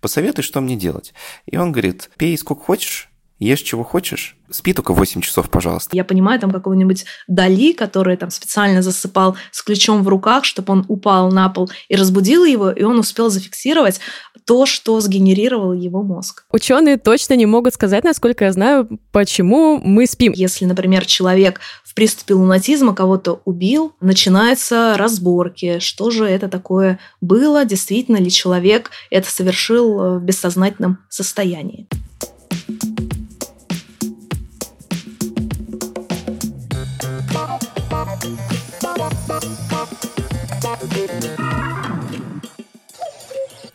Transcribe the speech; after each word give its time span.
посоветуй, 0.00 0.44
что 0.44 0.60
мне 0.60 0.76
делать. 0.76 1.14
И 1.46 1.56
он 1.56 1.72
говорит, 1.72 2.10
пей 2.16 2.36
сколько 2.38 2.64
хочешь, 2.64 3.07
ешь 3.38 3.60
чего 3.60 3.84
хочешь, 3.84 4.36
спи 4.50 4.72
только 4.72 4.92
8 4.92 5.20
часов, 5.20 5.50
пожалуйста. 5.50 5.96
Я 5.96 6.04
понимаю, 6.04 6.40
там 6.40 6.50
какого-нибудь 6.50 7.04
Дали, 7.26 7.72
который 7.72 8.16
там 8.16 8.30
специально 8.30 8.82
засыпал 8.82 9.36
с 9.50 9.62
ключом 9.62 10.02
в 10.02 10.08
руках, 10.08 10.44
чтобы 10.44 10.72
он 10.72 10.84
упал 10.88 11.30
на 11.30 11.48
пол 11.48 11.70
и 11.88 11.96
разбудил 11.96 12.44
его, 12.44 12.70
и 12.70 12.82
он 12.82 12.98
успел 12.98 13.30
зафиксировать 13.30 14.00
то, 14.44 14.66
что 14.66 15.00
сгенерировал 15.00 15.72
его 15.72 16.02
мозг. 16.02 16.44
Ученые 16.50 16.96
точно 16.96 17.34
не 17.34 17.46
могут 17.46 17.74
сказать, 17.74 18.04
насколько 18.04 18.44
я 18.46 18.52
знаю, 18.52 18.88
почему 19.12 19.78
мы 19.78 20.06
спим. 20.06 20.32
Если, 20.34 20.64
например, 20.64 21.04
человек 21.04 21.60
в 21.84 21.94
приступе 21.94 22.34
лунатизма 22.34 22.94
кого-то 22.94 23.42
убил, 23.44 23.94
начинаются 24.00 24.96
разборки, 24.96 25.80
что 25.80 26.10
же 26.10 26.24
это 26.24 26.48
такое 26.48 26.98
было, 27.20 27.64
действительно 27.64 28.16
ли 28.16 28.30
человек 28.30 28.90
это 29.10 29.30
совершил 29.30 30.18
в 30.18 30.22
бессознательном 30.22 30.98
состоянии. 31.08 31.86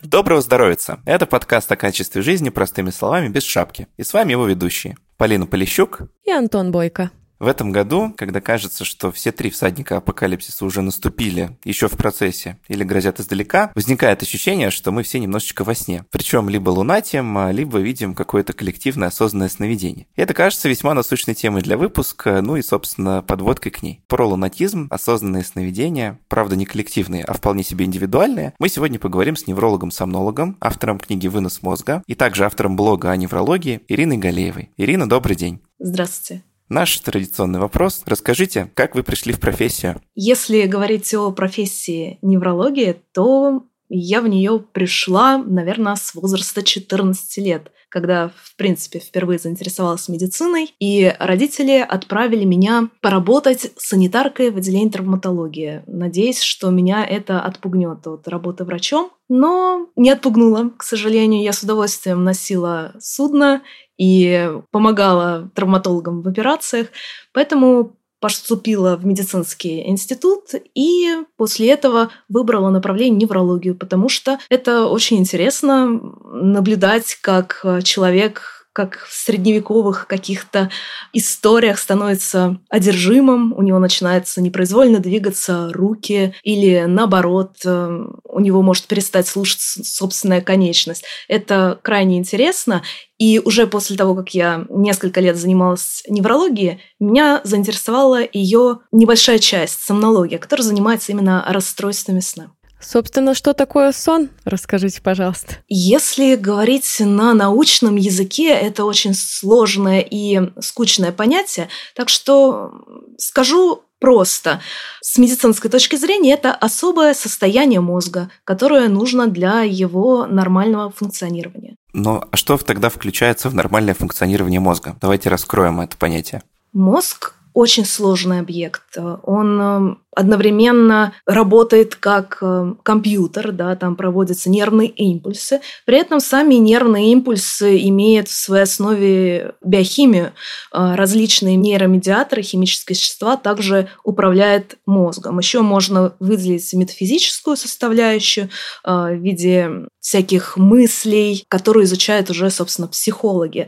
Доброго 0.01 0.41
здоровья! 0.41 0.77
Это 1.05 1.25
подкаст 1.25 1.71
о 1.71 1.75
качестве 1.75 2.21
жизни 2.21 2.49
простыми 2.49 2.89
словами 2.91 3.29
без 3.29 3.43
шапки. 3.43 3.87
И 3.97 4.03
с 4.03 4.13
вами 4.13 4.31
его 4.31 4.45
ведущие 4.45 4.95
Полина 5.17 5.45
Полищук 5.47 6.01
и 6.23 6.31
Антон 6.31 6.71
Бойко. 6.71 7.11
В 7.43 7.47
этом 7.47 7.73
году, 7.73 8.13
когда 8.15 8.39
кажется, 8.39 8.85
что 8.85 9.11
все 9.11 9.33
три 9.33 9.49
всадника 9.49 9.97
апокалипсиса 9.97 10.63
уже 10.63 10.81
наступили 10.81 11.57
еще 11.65 11.89
в 11.89 11.97
процессе 11.97 12.57
или 12.69 12.85
грозят 12.85 13.19
издалека, 13.19 13.69
возникает 13.75 14.23
ощущение, 14.23 14.71
что 14.71 14.93
мы 14.93 15.03
все 15.03 15.19
немножечко 15.19 15.65
во 15.65 15.75
сне. 15.75 16.05
Причем 16.09 16.47
либо 16.47 16.69
лунатим, 16.69 17.37
а 17.37 17.51
либо 17.51 17.79
видим 17.79 18.15
какое-то 18.15 18.53
коллективное 18.53 19.09
осознанное 19.09 19.49
сновидение. 19.49 20.07
И 20.15 20.21
это 20.21 20.33
кажется 20.33 20.69
весьма 20.69 20.93
насущной 20.93 21.35
темой 21.35 21.63
для 21.63 21.75
выпуска, 21.75 22.41
ну 22.41 22.55
и, 22.55 22.61
собственно, 22.61 23.21
подводкой 23.21 23.73
к 23.73 23.83
ней. 23.83 24.01
Про 24.07 24.25
лунатизм, 24.25 24.87
осознанные 24.89 25.43
сновидения, 25.43 26.21
правда 26.29 26.55
не 26.55 26.65
коллективные, 26.65 27.25
а 27.25 27.33
вполне 27.33 27.65
себе 27.65 27.83
индивидуальные, 27.83 28.53
мы 28.57 28.69
сегодня 28.69 28.99
поговорим 28.99 29.35
с 29.35 29.47
неврологом-сомнологом, 29.47 30.55
автором 30.61 30.97
книги 30.97 31.27
«Вынос 31.27 31.61
мозга» 31.61 32.03
и 32.07 32.15
также 32.15 32.45
автором 32.45 32.77
блога 32.77 33.11
о 33.11 33.17
неврологии 33.17 33.81
Ириной 33.89 34.15
Галеевой. 34.15 34.69
Ирина, 34.77 35.09
добрый 35.09 35.35
день. 35.35 35.59
Здравствуйте. 35.77 36.43
Наш 36.73 36.97
традиционный 37.01 37.59
вопрос. 37.59 38.01
Расскажите, 38.07 38.71
как 38.73 38.95
вы 38.95 39.03
пришли 39.03 39.31
в 39.31 39.39
профессию? 39.39 40.01
Если 40.15 40.63
говорить 40.63 41.13
о 41.13 41.31
профессии 41.31 42.17
неврологии, 42.23 42.95
то 43.13 43.61
я 43.89 44.21
в 44.21 44.27
нее 44.27 44.57
пришла, 44.71 45.37
наверное, 45.37 45.93
с 45.93 46.15
возраста 46.15 46.63
14 46.63 47.37
лет, 47.45 47.71
когда, 47.89 48.31
в 48.35 48.55
принципе, 48.55 48.97
впервые 48.97 49.37
заинтересовалась 49.37 50.09
медициной, 50.09 50.73
и 50.79 51.15
родители 51.19 51.77
отправили 51.77 52.43
меня 52.43 52.89
поработать 53.01 53.71
санитаркой 53.77 54.49
в 54.49 54.57
отделении 54.57 54.89
травматологии, 54.89 55.83
надеясь, 55.85 56.41
что 56.41 56.71
меня 56.71 57.05
это 57.05 57.39
отпугнет 57.39 58.07
от 58.07 58.27
работы 58.27 58.63
врачом. 58.63 59.11
Но 59.29 59.89
не 59.95 60.09
отпугнуло, 60.09 60.71
к 60.75 60.81
сожалению. 60.81 61.43
Я 61.43 61.53
с 61.53 61.61
удовольствием 61.61 62.23
носила 62.23 62.93
судно 62.99 63.61
и 63.97 64.51
помогала 64.71 65.49
травматологам 65.55 66.21
в 66.21 66.27
операциях. 66.27 66.87
Поэтому 67.33 67.95
поступила 68.19 68.95
в 68.95 69.05
медицинский 69.05 69.85
институт 69.89 70.51
и 70.73 71.09
после 71.35 71.71
этого 71.71 72.09
выбрала 72.29 72.69
направление 72.69 73.19
неврологию, 73.19 73.75
потому 73.75 74.07
что 74.07 74.39
это 74.47 74.85
очень 74.85 75.17
интересно 75.17 75.99
наблюдать, 76.31 77.17
как 77.19 77.65
человек 77.83 78.62
как 78.73 79.05
в 79.07 79.13
средневековых 79.13 80.07
каких-то 80.07 80.71
историях 81.13 81.77
становится 81.77 82.59
одержимым, 82.69 83.53
у 83.53 83.61
него 83.61 83.77
начинается 83.77 84.41
непроизвольно 84.41 84.99
двигаться 84.99 85.71
руки, 85.71 86.33
или 86.43 86.85
наоборот, 86.87 87.57
э, 87.63 88.05
у 88.23 88.39
него 88.39 88.63
может 88.63 88.85
перестать 88.85 89.27
слушать 89.27 89.61
собственная 89.61 90.41
конечность. 90.41 91.05
Это 91.27 91.79
крайне 91.83 92.17
интересно, 92.17 92.81
и 93.19 93.39
уже 93.39 93.67
после 93.67 93.95
того, 93.95 94.15
как 94.15 94.33
я 94.33 94.65
несколько 94.69 95.21
лет 95.21 95.37
занималась 95.37 96.03
неврологией, 96.09 96.81
меня 96.99 97.41
заинтересовала 97.43 98.21
ее 98.33 98.79
небольшая 98.91 99.37
часть, 99.37 99.81
сомнология, 99.81 100.39
которая 100.39 100.65
занимается 100.65 101.11
именно 101.11 101.45
расстройствами 101.47 102.21
сна. 102.21 102.51
Собственно, 102.83 103.33
что 103.33 103.53
такое 103.53 103.91
сон? 103.91 104.29
Расскажите, 104.45 105.01
пожалуйста. 105.01 105.55
Если 105.67 106.35
говорить 106.35 106.97
на 106.99 107.33
научном 107.33 107.95
языке, 107.95 108.49
это 108.49 108.85
очень 108.85 109.13
сложное 109.13 110.01
и 110.01 110.51
скучное 110.59 111.11
понятие, 111.11 111.69
так 111.95 112.09
что 112.09 112.71
скажу 113.17 113.83
просто. 113.99 114.59
С 115.01 115.17
медицинской 115.17 115.71
точки 115.71 115.95
зрения 115.95 116.33
это 116.33 116.53
особое 116.53 117.13
состояние 117.13 117.79
мозга, 117.79 118.29
которое 118.43 118.89
нужно 118.89 119.27
для 119.27 119.61
его 119.61 120.25
нормального 120.25 120.91
функционирования. 120.91 121.77
Ну, 121.93 122.21
а 122.29 122.35
что 122.35 122.57
тогда 122.57 122.89
включается 122.89 123.49
в 123.49 123.55
нормальное 123.55 123.93
функционирование 123.93 124.59
мозга? 124.59 124.97
Давайте 124.99 125.29
раскроем 125.29 125.79
это 125.79 125.95
понятие. 125.95 126.43
Мозг 126.73 127.35
очень 127.53 127.85
сложный 127.85 128.39
объект. 128.39 128.97
Он 128.97 129.61
эм, 129.61 130.03
одновременно 130.15 131.13
работает 131.25 131.95
как 131.95 132.39
эм, 132.41 132.79
компьютер, 132.83 133.51
да, 133.51 133.75
там 133.75 133.95
проводятся 133.95 134.49
нервные 134.49 134.89
импульсы. 134.89 135.61
При 135.85 135.97
этом 135.97 136.19
сами 136.19 136.55
нервные 136.55 137.11
импульсы 137.11 137.77
имеют 137.87 138.27
в 138.27 138.33
своей 138.33 138.63
основе 138.63 139.53
биохимию. 139.63 140.33
Э, 140.71 140.95
различные 140.95 141.55
нейромедиаторы, 141.55 142.41
химические 142.41 142.95
вещества 142.95 143.37
также 143.37 143.87
управляют 144.03 144.75
мозгом. 144.85 145.37
Еще 145.39 145.61
можно 145.61 146.15
выделить 146.19 146.73
метафизическую 146.73 147.55
составляющую 147.55 148.49
э, 148.83 148.89
в 148.89 149.21
виде 149.21 149.69
всяких 149.99 150.57
мыслей, 150.57 151.45
которые 151.47 151.85
изучают 151.85 152.29
уже, 152.29 152.49
собственно, 152.49 152.87
психологи. 152.87 153.67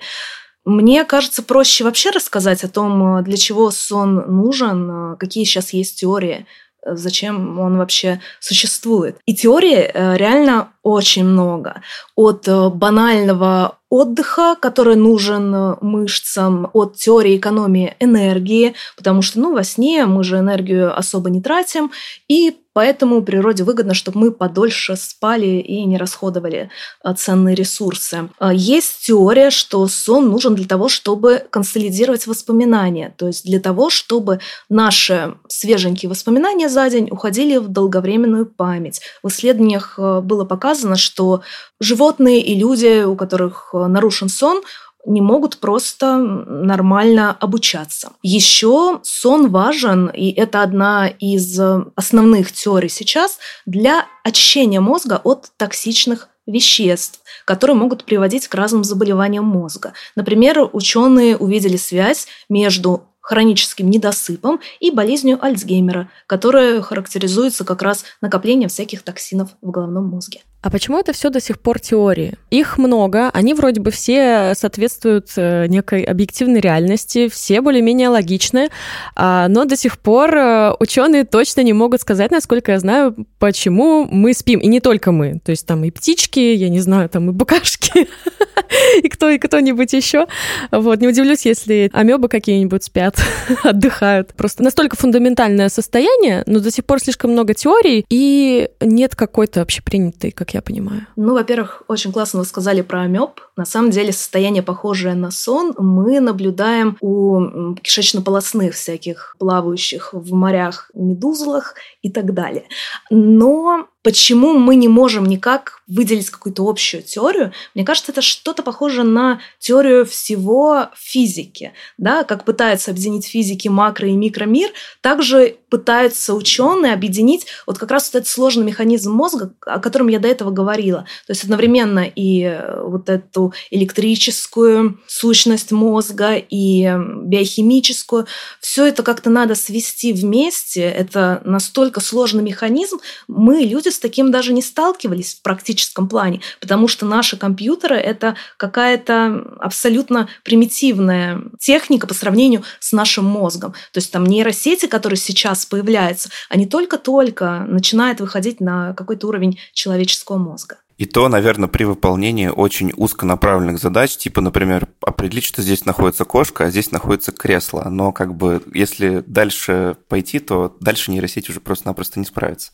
Мне 0.66 1.06
кажется, 1.06 1.44
проще 1.44 1.84
вообще 1.84 2.10
рассказать 2.10 2.64
о 2.64 2.68
том, 2.68 3.20
э, 3.20 3.24
для 3.24 3.38
чего 3.38 3.70
сон 3.70 4.16
нужен, 4.28 5.14
э, 5.14 5.16
какие 5.18 5.44
сейчас 5.44 5.74
есть 5.74 6.00
теории, 6.00 6.48
э, 6.82 6.96
зачем 6.96 7.60
он 7.60 7.78
вообще 7.78 8.20
существует. 8.40 9.18
И 9.28 9.36
теории 9.36 9.92
реально 10.18 10.70
очень 10.82 11.24
много. 11.24 11.82
От 12.16 12.48
банального 12.74 13.78
отдыха, 13.90 14.56
который 14.60 14.96
нужен 14.96 15.78
мышцам, 15.82 16.70
от 16.74 16.96
теории 16.96 17.38
экономии 17.38 17.96
энергии, 18.00 18.74
потому 18.98 19.22
что 19.22 19.40
ну, 19.40 19.54
во 19.54 19.64
сне 19.64 20.06
мы 20.08 20.24
же 20.24 20.38
энергию 20.38 20.98
особо 20.98 21.30
не 21.30 21.42
тратим, 21.42 21.92
и 22.28 22.58
Поэтому 22.76 23.22
природе 23.22 23.64
выгодно, 23.64 23.94
чтобы 23.94 24.20
мы 24.20 24.32
подольше 24.32 24.98
спали 24.98 25.46
и 25.46 25.86
не 25.86 25.98
расходовали 25.98 26.70
а, 27.02 27.14
ценные 27.14 27.56
ресурсы. 27.56 28.28
А, 28.38 28.54
есть 28.54 29.06
теория, 29.06 29.50
что 29.50 29.88
сон 29.88 30.30
нужен 30.30 30.56
для 30.56 30.66
того, 30.66 30.90
чтобы 30.90 31.46
консолидировать 31.50 32.28
воспоминания, 32.28 33.16
то 33.18 33.28
есть 33.28 33.46
для 33.46 33.62
того, 33.62 33.90
чтобы 33.90 34.42
наши 34.68 35.36
свеженькие 35.48 36.10
воспоминания 36.10 36.68
за 36.68 36.90
день 36.90 37.08
уходили 37.10 37.56
в 37.56 37.70
долговременную 37.70 38.46
память. 38.46 39.00
В 39.24 39.30
исследованиях 39.30 39.96
а, 39.98 40.20
было 40.20 40.44
показано, 40.44 40.98
что 40.98 41.44
животные 41.80 42.42
и 42.42 42.60
люди, 42.60 43.06
у 43.06 43.16
которых 43.16 43.70
нарушен 43.74 44.28
сон, 44.28 44.64
не 45.06 45.22
могут 45.22 45.58
просто 45.60 46.18
нормально 46.18 47.36
обучаться. 47.40 48.14
Еще 48.24 49.00
сон 49.04 49.50
важен, 49.50 50.08
и 50.08 50.32
это 50.32 50.62
одна 50.62 51.08
из 51.08 51.60
основных 51.96 52.52
теорий 52.52 52.90
сейчас, 52.90 53.38
для 53.66 54.06
очищения 54.24 54.82
мозга 54.82 55.22
от 55.24 55.52
токсичных 55.58 56.30
веществ, 56.48 57.22
которые 57.46 57.76
могут 57.76 58.04
приводить 58.04 58.48
к 58.48 58.56
разным 58.56 58.84
заболеваниям 58.84 59.46
мозга. 59.46 59.94
Например, 60.16 60.70
ученые 60.74 61.38
увидели 61.38 61.78
связь 61.78 62.28
между 62.50 63.04
хроническим 63.26 63.90
недосыпом 63.90 64.60
и 64.80 64.92
болезнью 64.92 65.44
Альцгеймера, 65.44 66.10
которая 66.28 66.80
характеризуется 66.82 67.66
как 67.66 67.82
раз 67.82 68.06
накоплением 68.22 68.70
всяких 68.70 69.02
токсинов 69.02 69.50
в 69.64 69.72
головном 69.72 70.06
мозге. 70.06 70.42
А 70.66 70.72
почему 70.72 70.98
это 70.98 71.14
все 71.14 71.30
до 71.30 71.40
сих 71.40 71.60
пор 71.60 71.80
теории? 71.80 72.34
Их 72.50 72.80
много, 72.80 73.30
они 73.30 73.54
вроде 73.54 73.80
бы 73.80 73.92
все 73.92 74.54
соответствуют 74.56 75.28
э, 75.36 75.68
некой 75.68 76.02
объективной 76.02 76.60
реальности, 76.60 77.30
все 77.30 77.62
более-менее 77.62 78.10
логичны, 78.10 78.70
а, 79.16 79.48
но 79.48 79.66
до 79.66 79.78
сих 79.78 80.00
пор 80.00 80.36
э, 80.36 80.74
ученые 80.80 81.24
точно 81.24 81.62
не 81.62 81.74
могут 81.74 82.02
сказать, 82.02 82.32
насколько 82.32 82.72
я 82.72 82.80
знаю, 82.80 83.16
почему 83.38 84.08
мы 84.10 84.34
спим. 84.34 84.60
И 84.60 84.66
не 84.66 84.80
только 84.80 85.12
мы. 85.12 85.40
То 85.46 85.52
есть 85.52 85.68
там 85.68 85.84
и 85.84 85.92
птички, 85.92 86.40
я 86.40 86.70
не 86.70 86.80
знаю, 86.80 87.10
там 87.10 87.30
и 87.30 87.32
букашки, 87.32 88.08
и 89.04 89.08
кто 89.08 89.30
и 89.30 89.38
кто-нибудь 89.38 89.94
еще. 89.94 90.26
Вот, 90.72 91.00
не 91.00 91.08
удивлюсь, 91.08 91.46
если 91.46 91.92
амебы 91.94 92.28
какие-нибудь 92.28 92.84
спят. 92.84 93.15
Спят, 93.16 93.60
отдыхают. 93.64 94.34
Просто 94.36 94.64
настолько 94.64 94.96
фундаментальное 94.96 95.70
состояние, 95.70 96.44
но 96.46 96.60
до 96.60 96.72
сих 96.72 96.86
пор 96.86 97.00
слишком 97.00 97.32
много 97.32 97.54
теорий, 97.54 98.06
и 98.10 98.70
нет 98.82 99.16
какой-то 99.16 99.62
общепринятой, 99.62 100.32
как 100.32 100.54
я 100.54 100.62
понимаю. 100.62 101.08
Ну, 101.16 101.34
во-первых, 101.34 101.84
очень 101.88 102.12
классно 102.12 102.40
вы 102.40 102.46
сказали 102.46 102.82
про 102.82 103.02
амеб. 103.02 103.42
На 103.58 103.66
самом 103.66 103.92
деле 103.92 104.12
состояние, 104.12 104.64
похожее 104.64 105.16
на 105.16 105.32
сон, 105.32 105.74
мы 105.78 106.20
наблюдаем 106.20 106.98
у 107.02 107.76
кишечно-полосных 107.82 108.74
всяких 108.74 109.36
плавающих 109.40 110.14
в 110.14 110.34
морях 110.34 110.92
медузлах 110.94 111.76
и 112.02 112.10
так 112.10 112.34
далее. 112.34 112.66
Но 113.10 113.88
почему 114.06 114.54
мы 114.54 114.76
не 114.76 114.88
можем 114.88 115.26
никак 115.26 115.82
выделить 115.88 116.30
какую-то 116.30 116.68
общую 116.68 117.02
теорию, 117.02 117.54
мне 117.74 117.84
кажется, 117.84 118.12
это 118.12 118.22
что-то 118.22 118.62
похоже 118.62 119.04
на 119.04 119.40
теорию 119.58 120.06
всего 120.06 120.90
физики. 120.96 121.74
Да? 121.98 122.24
Как 122.24 122.46
пытаются 122.46 122.92
объединить 122.92 123.26
физики 123.26 123.68
макро- 123.68 124.08
и 124.08 124.16
микромир, 124.16 124.70
также 125.02 125.58
пытаются 125.70 126.36
ученые 126.36 126.94
объединить 126.94 127.48
вот 127.66 127.80
как 127.80 127.90
раз 127.90 128.06
вот 128.06 128.20
этот 128.20 128.28
сложный 128.28 128.64
механизм 128.64 129.12
мозга, 129.12 129.54
о 129.66 129.80
котором 129.80 130.08
я 130.08 130.20
до 130.20 130.28
этого 130.28 130.52
говорила. 130.52 131.02
То 131.26 131.32
есть 131.32 131.44
одновременно 131.44 132.06
и 132.06 132.44
э, 132.44 132.84
вот 132.84 133.10
эту 133.10 133.54
электрическую 133.72 135.00
сущность 135.08 135.72
мозга, 135.72 136.36
и 136.36 136.94
биохимическую. 137.24 138.28
Все 138.60 138.86
это 138.86 139.02
как-то 139.02 139.32
надо 139.32 139.56
свести 139.56 140.14
вместе. 140.14 140.82
Это 140.82 141.42
настолько 141.44 142.02
сложный 142.02 142.44
механизм. 142.44 143.00
Мы, 143.28 143.62
люди, 143.62 143.90
с 143.96 144.00
таким 144.00 144.32
даже 144.32 144.54
не 144.54 144.62
сталкивались 144.62 145.36
в 145.36 145.42
практическом 145.42 146.08
плане, 146.08 146.42
потому 146.60 146.88
что 146.88 147.06
наши 147.06 147.38
компьютеры— 147.38 147.96
это 147.98 148.36
какая-то 148.58 149.56
абсолютно 149.60 150.30
примитивная 150.44 151.42
техника 151.60 152.08
по 152.08 152.14
сравнению 152.14 152.64
с 152.80 152.92
нашим 152.92 153.26
мозгом. 153.26 153.74
То 153.92 153.98
есть 153.98 154.12
там 154.12 154.26
нейросети, 154.26 154.86
которые 154.86 155.18
сейчас 155.18 155.66
появляются, 155.66 156.30
они 156.50 156.68
только-только 156.68 157.66
начинают 157.68 158.20
выходить 158.20 158.60
на 158.62 158.94
какой-то 158.94 159.28
уровень 159.28 159.60
человеческого 159.74 160.38
мозга. 160.38 160.78
И 160.98 161.06
то, 161.06 161.28
наверное, 161.28 161.68
при 161.68 161.84
выполнении 161.84 162.48
очень 162.48 162.94
узконаправленных 162.96 163.80
задач, 163.80 164.16
типа, 164.16 164.42
например, 164.42 164.88
определить, 165.02 165.44
что 165.44 165.62
здесь 165.62 165.86
находится 165.86 166.24
кошка, 166.24 166.66
а 166.66 166.70
здесь 166.70 166.92
находится 166.92 167.32
кресло. 167.32 167.88
Но 167.90 168.12
как 168.14 168.36
бы 168.36 168.64
если 168.74 169.24
дальше 169.28 169.98
пойти, 170.08 170.40
то 170.40 170.78
дальше 170.80 171.12
нейросеть 171.12 171.50
уже 171.50 171.60
просто-напросто 171.60 172.20
не 172.20 172.26
справится. 172.26 172.72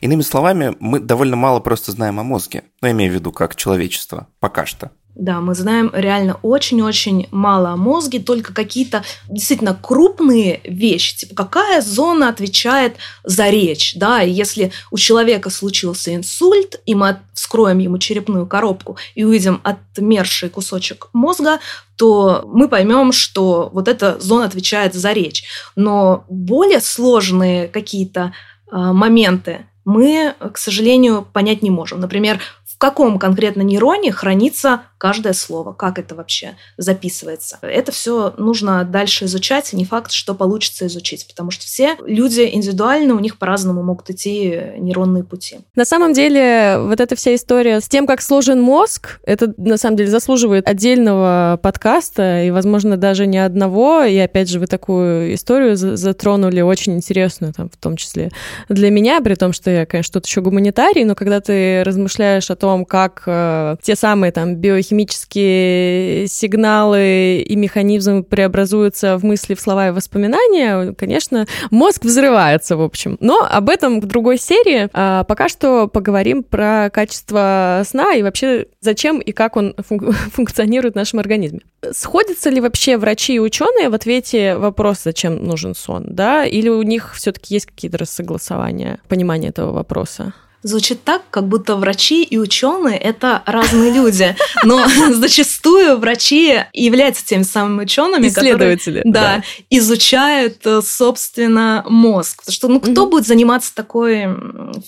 Иными 0.00 0.22
словами, 0.22 0.76
мы 0.80 1.00
довольно 1.00 1.36
мало 1.36 1.60
просто 1.60 1.92
знаем 1.92 2.20
о 2.20 2.24
мозге. 2.24 2.64
Ну, 2.82 2.88
я 2.88 2.92
имею 2.92 3.10
в 3.10 3.14
виду 3.14 3.32
как 3.32 3.56
человечество. 3.56 4.28
Пока 4.38 4.66
что. 4.66 4.90
Да, 5.14 5.40
мы 5.40 5.54
знаем 5.54 5.90
реально 5.92 6.38
очень-очень 6.40 7.28
мало 7.30 7.70
о 7.70 7.76
мозге, 7.76 8.18
только 8.18 8.54
какие-то 8.54 9.04
действительно 9.28 9.78
крупные 9.80 10.60
вещи, 10.64 11.18
типа 11.18 11.34
какая 11.34 11.82
зона 11.82 12.30
отвечает 12.30 12.96
за 13.22 13.50
речь, 13.50 13.94
да, 13.96 14.22
и 14.22 14.30
если 14.30 14.72
у 14.90 14.96
человека 14.96 15.50
случился 15.50 16.14
инсульт, 16.14 16.80
и 16.86 16.94
мы 16.94 17.18
вскроем 17.34 17.78
ему 17.78 17.98
черепную 17.98 18.46
коробку 18.46 18.96
и 19.14 19.24
увидим 19.24 19.60
отмерший 19.64 20.48
кусочек 20.48 21.08
мозга, 21.12 21.60
то 21.96 22.42
мы 22.46 22.68
поймем, 22.68 23.12
что 23.12 23.68
вот 23.72 23.88
эта 23.88 24.18
зона 24.18 24.46
отвечает 24.46 24.94
за 24.94 25.12
речь. 25.12 25.44
Но 25.76 26.24
более 26.30 26.80
сложные 26.80 27.68
какие-то 27.68 28.32
э, 28.70 28.76
моменты 28.76 29.66
мы, 29.84 30.34
к 30.52 30.58
сожалению, 30.58 31.26
понять 31.32 31.62
не 31.62 31.70
можем. 31.70 32.00
Например, 32.00 32.40
каком 32.82 33.20
конкретно 33.20 33.62
нейроне 33.62 34.10
хранится 34.10 34.80
каждое 34.98 35.34
слово, 35.34 35.72
как 35.72 36.00
это 36.00 36.16
вообще 36.16 36.56
записывается. 36.76 37.58
Это 37.62 37.92
все 37.92 38.34
нужно 38.38 38.82
дальше 38.82 39.26
изучать, 39.26 39.72
не 39.72 39.84
факт, 39.84 40.10
что 40.10 40.34
получится 40.34 40.88
изучить, 40.88 41.28
потому 41.28 41.52
что 41.52 41.64
все 41.64 41.96
люди 42.04 42.48
индивидуально, 42.52 43.14
у 43.14 43.20
них 43.20 43.38
по-разному 43.38 43.84
могут 43.84 44.10
идти 44.10 44.60
нейронные 44.78 45.22
пути. 45.22 45.58
На 45.76 45.84
самом 45.84 46.12
деле, 46.12 46.78
вот 46.80 46.98
эта 46.98 47.14
вся 47.14 47.36
история 47.36 47.80
с 47.80 47.88
тем, 47.88 48.04
как 48.04 48.20
сложен 48.20 48.60
мозг, 48.60 49.20
это 49.24 49.54
на 49.56 49.76
самом 49.76 49.96
деле 49.96 50.10
заслуживает 50.10 50.66
отдельного 50.68 51.60
подкаста, 51.62 52.42
и, 52.42 52.50
возможно, 52.50 52.96
даже 52.96 53.26
не 53.26 53.38
одного. 53.38 54.02
И 54.02 54.16
опять 54.18 54.48
же, 54.48 54.58
вы 54.58 54.66
такую 54.66 55.34
историю 55.34 55.76
затронули 55.76 56.62
очень 56.62 56.94
интересную, 56.94 57.52
там, 57.52 57.70
в 57.70 57.76
том 57.76 57.96
числе 57.96 58.30
для 58.68 58.90
меня, 58.90 59.20
при 59.20 59.36
том, 59.36 59.52
что 59.52 59.70
я, 59.70 59.86
конечно, 59.86 60.14
тут 60.14 60.26
еще 60.26 60.40
гуманитарий, 60.40 61.04
но 61.04 61.14
когда 61.14 61.40
ты 61.40 61.84
размышляешь 61.84 62.50
о 62.50 62.56
том, 62.56 62.71
как 62.84 63.22
э, 63.26 63.76
те 63.82 63.94
самые 63.96 64.32
там 64.32 64.56
биохимические 64.56 65.12
химические 65.32 66.28
сигналы 66.28 67.40
и 67.40 67.56
механизмы 67.56 68.22
преобразуются 68.22 69.18
в 69.18 69.24
мысли, 69.24 69.54
в 69.54 69.60
слова 69.60 69.88
и 69.88 69.90
воспоминания, 69.90 70.92
конечно, 70.92 71.46
мозг 71.70 72.04
взрывается, 72.04 72.76
в 72.76 72.82
общем. 72.82 73.16
Но 73.20 73.46
об 73.48 73.68
этом 73.68 74.00
в 74.00 74.06
другой 74.06 74.38
серии. 74.38 74.88
А 74.92 75.24
пока 75.24 75.48
что 75.48 75.88
поговорим 75.88 76.42
про 76.42 76.90
качество 76.90 77.82
сна 77.84 78.14
и 78.14 78.22
вообще 78.22 78.66
зачем 78.80 79.18
и 79.18 79.32
как 79.32 79.56
он 79.56 79.74
фун- 79.78 80.12
функционирует 80.32 80.94
в 80.94 80.96
нашем 80.96 81.18
организме. 81.18 81.60
Сходятся 81.92 82.50
ли 82.50 82.60
вообще 82.60 82.96
врачи 82.96 83.34
и 83.34 83.40
ученые 83.40 83.88
в 83.88 83.94
ответе 83.94 84.56
вопрос, 84.56 85.02
зачем 85.02 85.44
нужен 85.44 85.74
сон, 85.74 86.06
да? 86.08 86.44
Или 86.44 86.68
у 86.68 86.82
них 86.82 87.14
все-таки 87.14 87.54
есть 87.54 87.66
какие-то 87.66 87.98
рассогласования, 87.98 89.00
понимание 89.08 89.50
этого 89.50 89.72
вопроса? 89.72 90.32
Звучит 90.62 91.02
так, 91.02 91.22
как 91.30 91.48
будто 91.48 91.74
врачи 91.74 92.22
и 92.22 92.38
ученые 92.38 92.96
это 92.96 93.42
разные 93.46 93.90
люди. 93.90 94.36
Но 94.64 94.86
зачастую 95.10 95.98
врачи 95.98 96.60
являются 96.72 97.26
теми 97.26 97.42
самыми 97.42 97.82
учеными, 97.82 98.28
Исследователи, 98.28 98.98
которые 98.98 99.12
да, 99.12 99.36
да. 99.36 99.42
изучают, 99.70 100.58
э, 100.64 100.80
собственно, 100.82 101.84
мозг. 101.88 102.42
Потому 102.42 102.54
что 102.54 102.68
ну, 102.68 102.80
кто 102.80 103.02
угу. 103.02 103.10
будет 103.12 103.26
заниматься 103.26 103.74
такой 103.74 104.28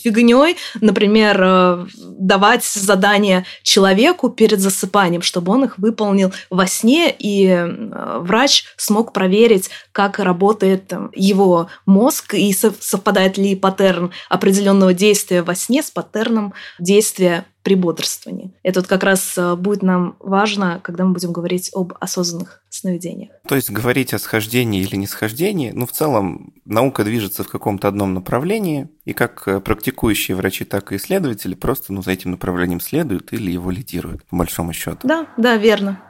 фигней, 0.00 0.56
например, 0.81 1.41
э, 1.41 1.87
давать 1.97 2.65
задания 2.65 3.44
человеку 3.65 4.31
перед 4.31 4.61
засыпанием, 4.61 5.23
чтобы 5.23 5.53
он 5.53 5.65
их 5.65 5.79
выполнил 5.79 6.32
во 6.50 6.69
сне, 6.69 7.15
и 7.19 7.49
э, 7.49 8.19
врач 8.20 8.65
смог 8.77 9.12
проверить, 9.12 9.70
как 9.91 10.20
работает 10.20 10.93
его 11.15 11.69
мозг 11.85 12.35
и 12.35 12.53
совпадает 12.53 13.38
ли 13.38 13.56
паттерн 13.56 14.12
определенного 14.29 14.94
действия 14.94 15.43
во 15.43 15.55
сне 15.55 15.63
сне 15.64 15.82
с 15.82 15.90
паттерном 15.90 16.55
действия 16.78 17.44
при 17.62 17.75
бодрствовании. 17.76 18.52
Это 18.62 18.81
вот 18.81 18.88
как 18.88 19.02
раз 19.02 19.38
э, 19.38 19.56
будет 19.56 19.82
нам 19.82 20.16
важно, 20.20 20.81
когда 20.84 21.05
мы 21.05 21.14
будем 21.14 21.32
говорить 21.32 21.70
об 21.72 21.94
осознанных 21.99 22.62
сновидениях. 22.69 23.31
То 23.49 23.55
есть 23.55 23.70
говорить 23.70 24.12
о 24.12 24.19
схождении 24.19 24.82
или 24.82 24.96
не 24.96 25.06
схождении, 25.06 25.70
ну, 25.70 25.87
в 25.87 25.93
целом, 25.93 26.52
наука 26.66 27.05
движется 27.05 27.43
в 27.43 27.49
каком-то 27.49 27.88
одном 27.88 28.12
направлении, 28.12 28.90
и 29.06 29.14
как 29.14 29.49
э, 29.49 29.61
практикующие 29.61 30.37
врачи, 30.37 30.66
так 30.66 30.93
и 30.93 30.96
исследователи 30.96 31.55
просто 31.55 31.94
ну, 31.94 32.02
за 32.02 32.12
этим 32.12 32.32
направлением 32.32 32.81
следуют 32.81 33.32
или 33.32 33.50
его 33.50 33.70
лидируют, 33.70 34.25
по 34.26 34.37
большому 34.37 34.75
счету. 34.75 34.99
Да, 35.02 35.26
да, 35.38 35.56
верно. 35.56 36.02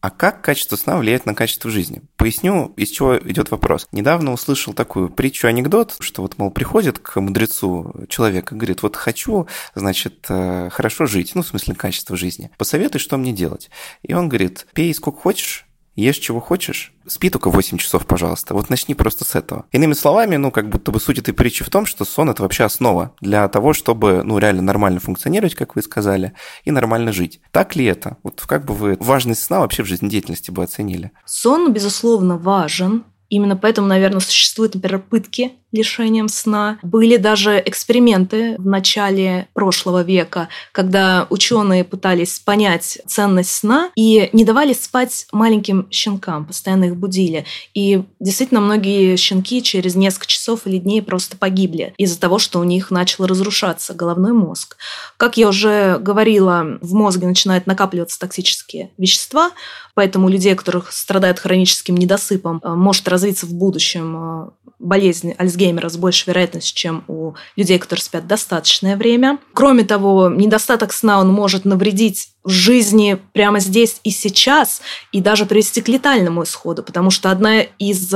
А 0.00 0.10
как 0.10 0.40
качество 0.40 0.76
сна 0.76 0.96
влияет 0.96 1.26
на 1.26 1.34
качество 1.34 1.70
жизни? 1.70 2.02
Поясню, 2.16 2.72
из 2.76 2.88
чего 2.88 3.18
идет 3.18 3.50
вопрос. 3.50 3.86
Недавно 3.92 4.32
услышал 4.32 4.72
такую 4.72 5.10
притчу-анекдот, 5.10 5.96
что 6.00 6.22
вот, 6.22 6.38
мол, 6.38 6.50
приходит 6.50 6.98
к 6.98 7.20
мудрецу 7.20 8.06
человек 8.08 8.52
и 8.52 8.54
говорит, 8.54 8.82
вот 8.82 8.96
хочу, 8.96 9.46
значит, 9.74 10.24
э, 10.30 10.70
хорошо 10.70 11.04
жить, 11.04 11.32
ну, 11.34 11.42
в 11.42 11.46
смысле, 11.46 11.74
качество 11.74 12.16
жизни. 12.16 12.50
Посоветуй, 12.56 12.98
что 12.98 13.18
мне 13.18 13.32
делать. 13.32 13.70
И 14.02 14.14
он 14.14 14.28
говорит, 14.28 14.66
пей 14.72 14.94
сколько 14.94 15.20
хочешь, 15.20 15.66
ешь 15.94 16.18
чего 16.18 16.40
хочешь, 16.40 16.92
спи 17.06 17.30
только 17.30 17.50
8 17.50 17.78
часов, 17.78 18.06
пожалуйста. 18.06 18.54
Вот 18.54 18.70
начни 18.70 18.94
просто 18.94 19.24
с 19.24 19.34
этого. 19.34 19.66
Иными 19.72 19.92
словами, 19.92 20.36
ну, 20.36 20.50
как 20.50 20.68
будто 20.68 20.90
бы 20.92 21.00
суть 21.00 21.18
этой 21.18 21.34
притчи 21.34 21.64
в 21.64 21.70
том, 21.70 21.86
что 21.86 22.04
сон– 22.04 22.30
это 22.30 22.42
вообще 22.42 22.64
основа 22.64 23.14
для 23.20 23.48
того, 23.48 23.72
чтобы, 23.72 24.22
ну, 24.24 24.38
реально 24.38 24.62
нормально 24.62 25.00
функционировать, 25.00 25.54
как 25.54 25.76
вы 25.76 25.82
сказали, 25.82 26.32
и 26.64 26.70
нормально 26.70 27.12
жить. 27.12 27.40
Так 27.50 27.76
ли 27.76 27.84
это? 27.84 28.16
Вот 28.22 28.40
как 28.46 28.64
бы 28.64 28.74
вы 28.74 28.96
важность 29.00 29.42
сна 29.42 29.60
вообще 29.60 29.82
в 29.82 29.86
жизнедеятельности 29.86 30.50
бы 30.50 30.62
оценили? 30.62 31.12
Сон, 31.24 31.72
безусловно, 31.72 32.36
важен. 32.36 33.04
Именно 33.28 33.56
поэтому, 33.56 33.86
наверное, 33.86 34.20
существуют, 34.20 34.74
например, 34.74 35.00
пытки 35.00 35.52
лишением 35.72 36.28
сна. 36.28 36.78
Были 36.82 37.16
даже 37.16 37.62
эксперименты 37.64 38.56
в 38.58 38.66
начале 38.66 39.48
прошлого 39.54 40.02
века, 40.02 40.48
когда 40.72 41.26
ученые 41.30 41.84
пытались 41.84 42.38
понять 42.38 42.98
ценность 43.06 43.52
сна 43.52 43.90
и 43.96 44.28
не 44.32 44.44
давали 44.44 44.72
спать 44.72 45.26
маленьким 45.32 45.86
щенкам, 45.90 46.46
постоянно 46.46 46.84
их 46.84 46.96
будили. 46.96 47.44
И 47.74 48.02
действительно 48.18 48.60
многие 48.60 49.16
щенки 49.16 49.62
через 49.62 49.94
несколько 49.94 50.26
часов 50.26 50.66
или 50.66 50.78
дней 50.78 51.02
просто 51.02 51.36
погибли 51.36 51.94
из-за 51.96 52.18
того, 52.18 52.38
что 52.38 52.60
у 52.60 52.64
них 52.64 52.90
начал 52.90 53.26
разрушаться 53.26 53.94
головной 53.94 54.32
мозг. 54.32 54.76
Как 55.16 55.36
я 55.36 55.48
уже 55.48 55.98
говорила, 55.98 56.78
в 56.80 56.94
мозге 56.94 57.26
начинают 57.26 57.66
накапливаться 57.66 58.18
токсические 58.18 58.90
вещества, 58.98 59.50
поэтому 59.94 60.26
у 60.26 60.28
людей, 60.28 60.54
которых 60.54 60.92
страдают 60.92 61.38
хроническим 61.38 61.96
недосыпом, 61.96 62.60
может 62.64 63.06
развиться 63.08 63.46
в 63.46 63.52
будущем 63.52 64.16
э, 64.16 64.50
болезнь 64.78 65.34
Альцгеймера 65.36 65.59
Альцгеймера 65.60 65.88
с 65.88 65.96
большей 65.96 66.28
вероятностью, 66.28 66.76
чем 66.76 67.04
у 67.06 67.34
людей, 67.56 67.78
которые 67.78 68.02
спят 68.02 68.26
достаточное 68.26 68.96
время. 68.96 69.38
Кроме 69.52 69.84
того, 69.84 70.30
недостаток 70.30 70.92
сна 70.92 71.20
он 71.20 71.28
может 71.28 71.64
навредить 71.64 72.30
жизни 72.44 73.18
прямо 73.32 73.60
здесь 73.60 74.00
и 74.02 74.10
сейчас, 74.10 74.80
и 75.12 75.20
даже 75.20 75.44
привести 75.44 75.82
к 75.82 75.88
летальному 75.88 76.44
исходу, 76.44 76.82
потому 76.82 77.10
что 77.10 77.30
одна 77.30 77.60
из 77.60 78.14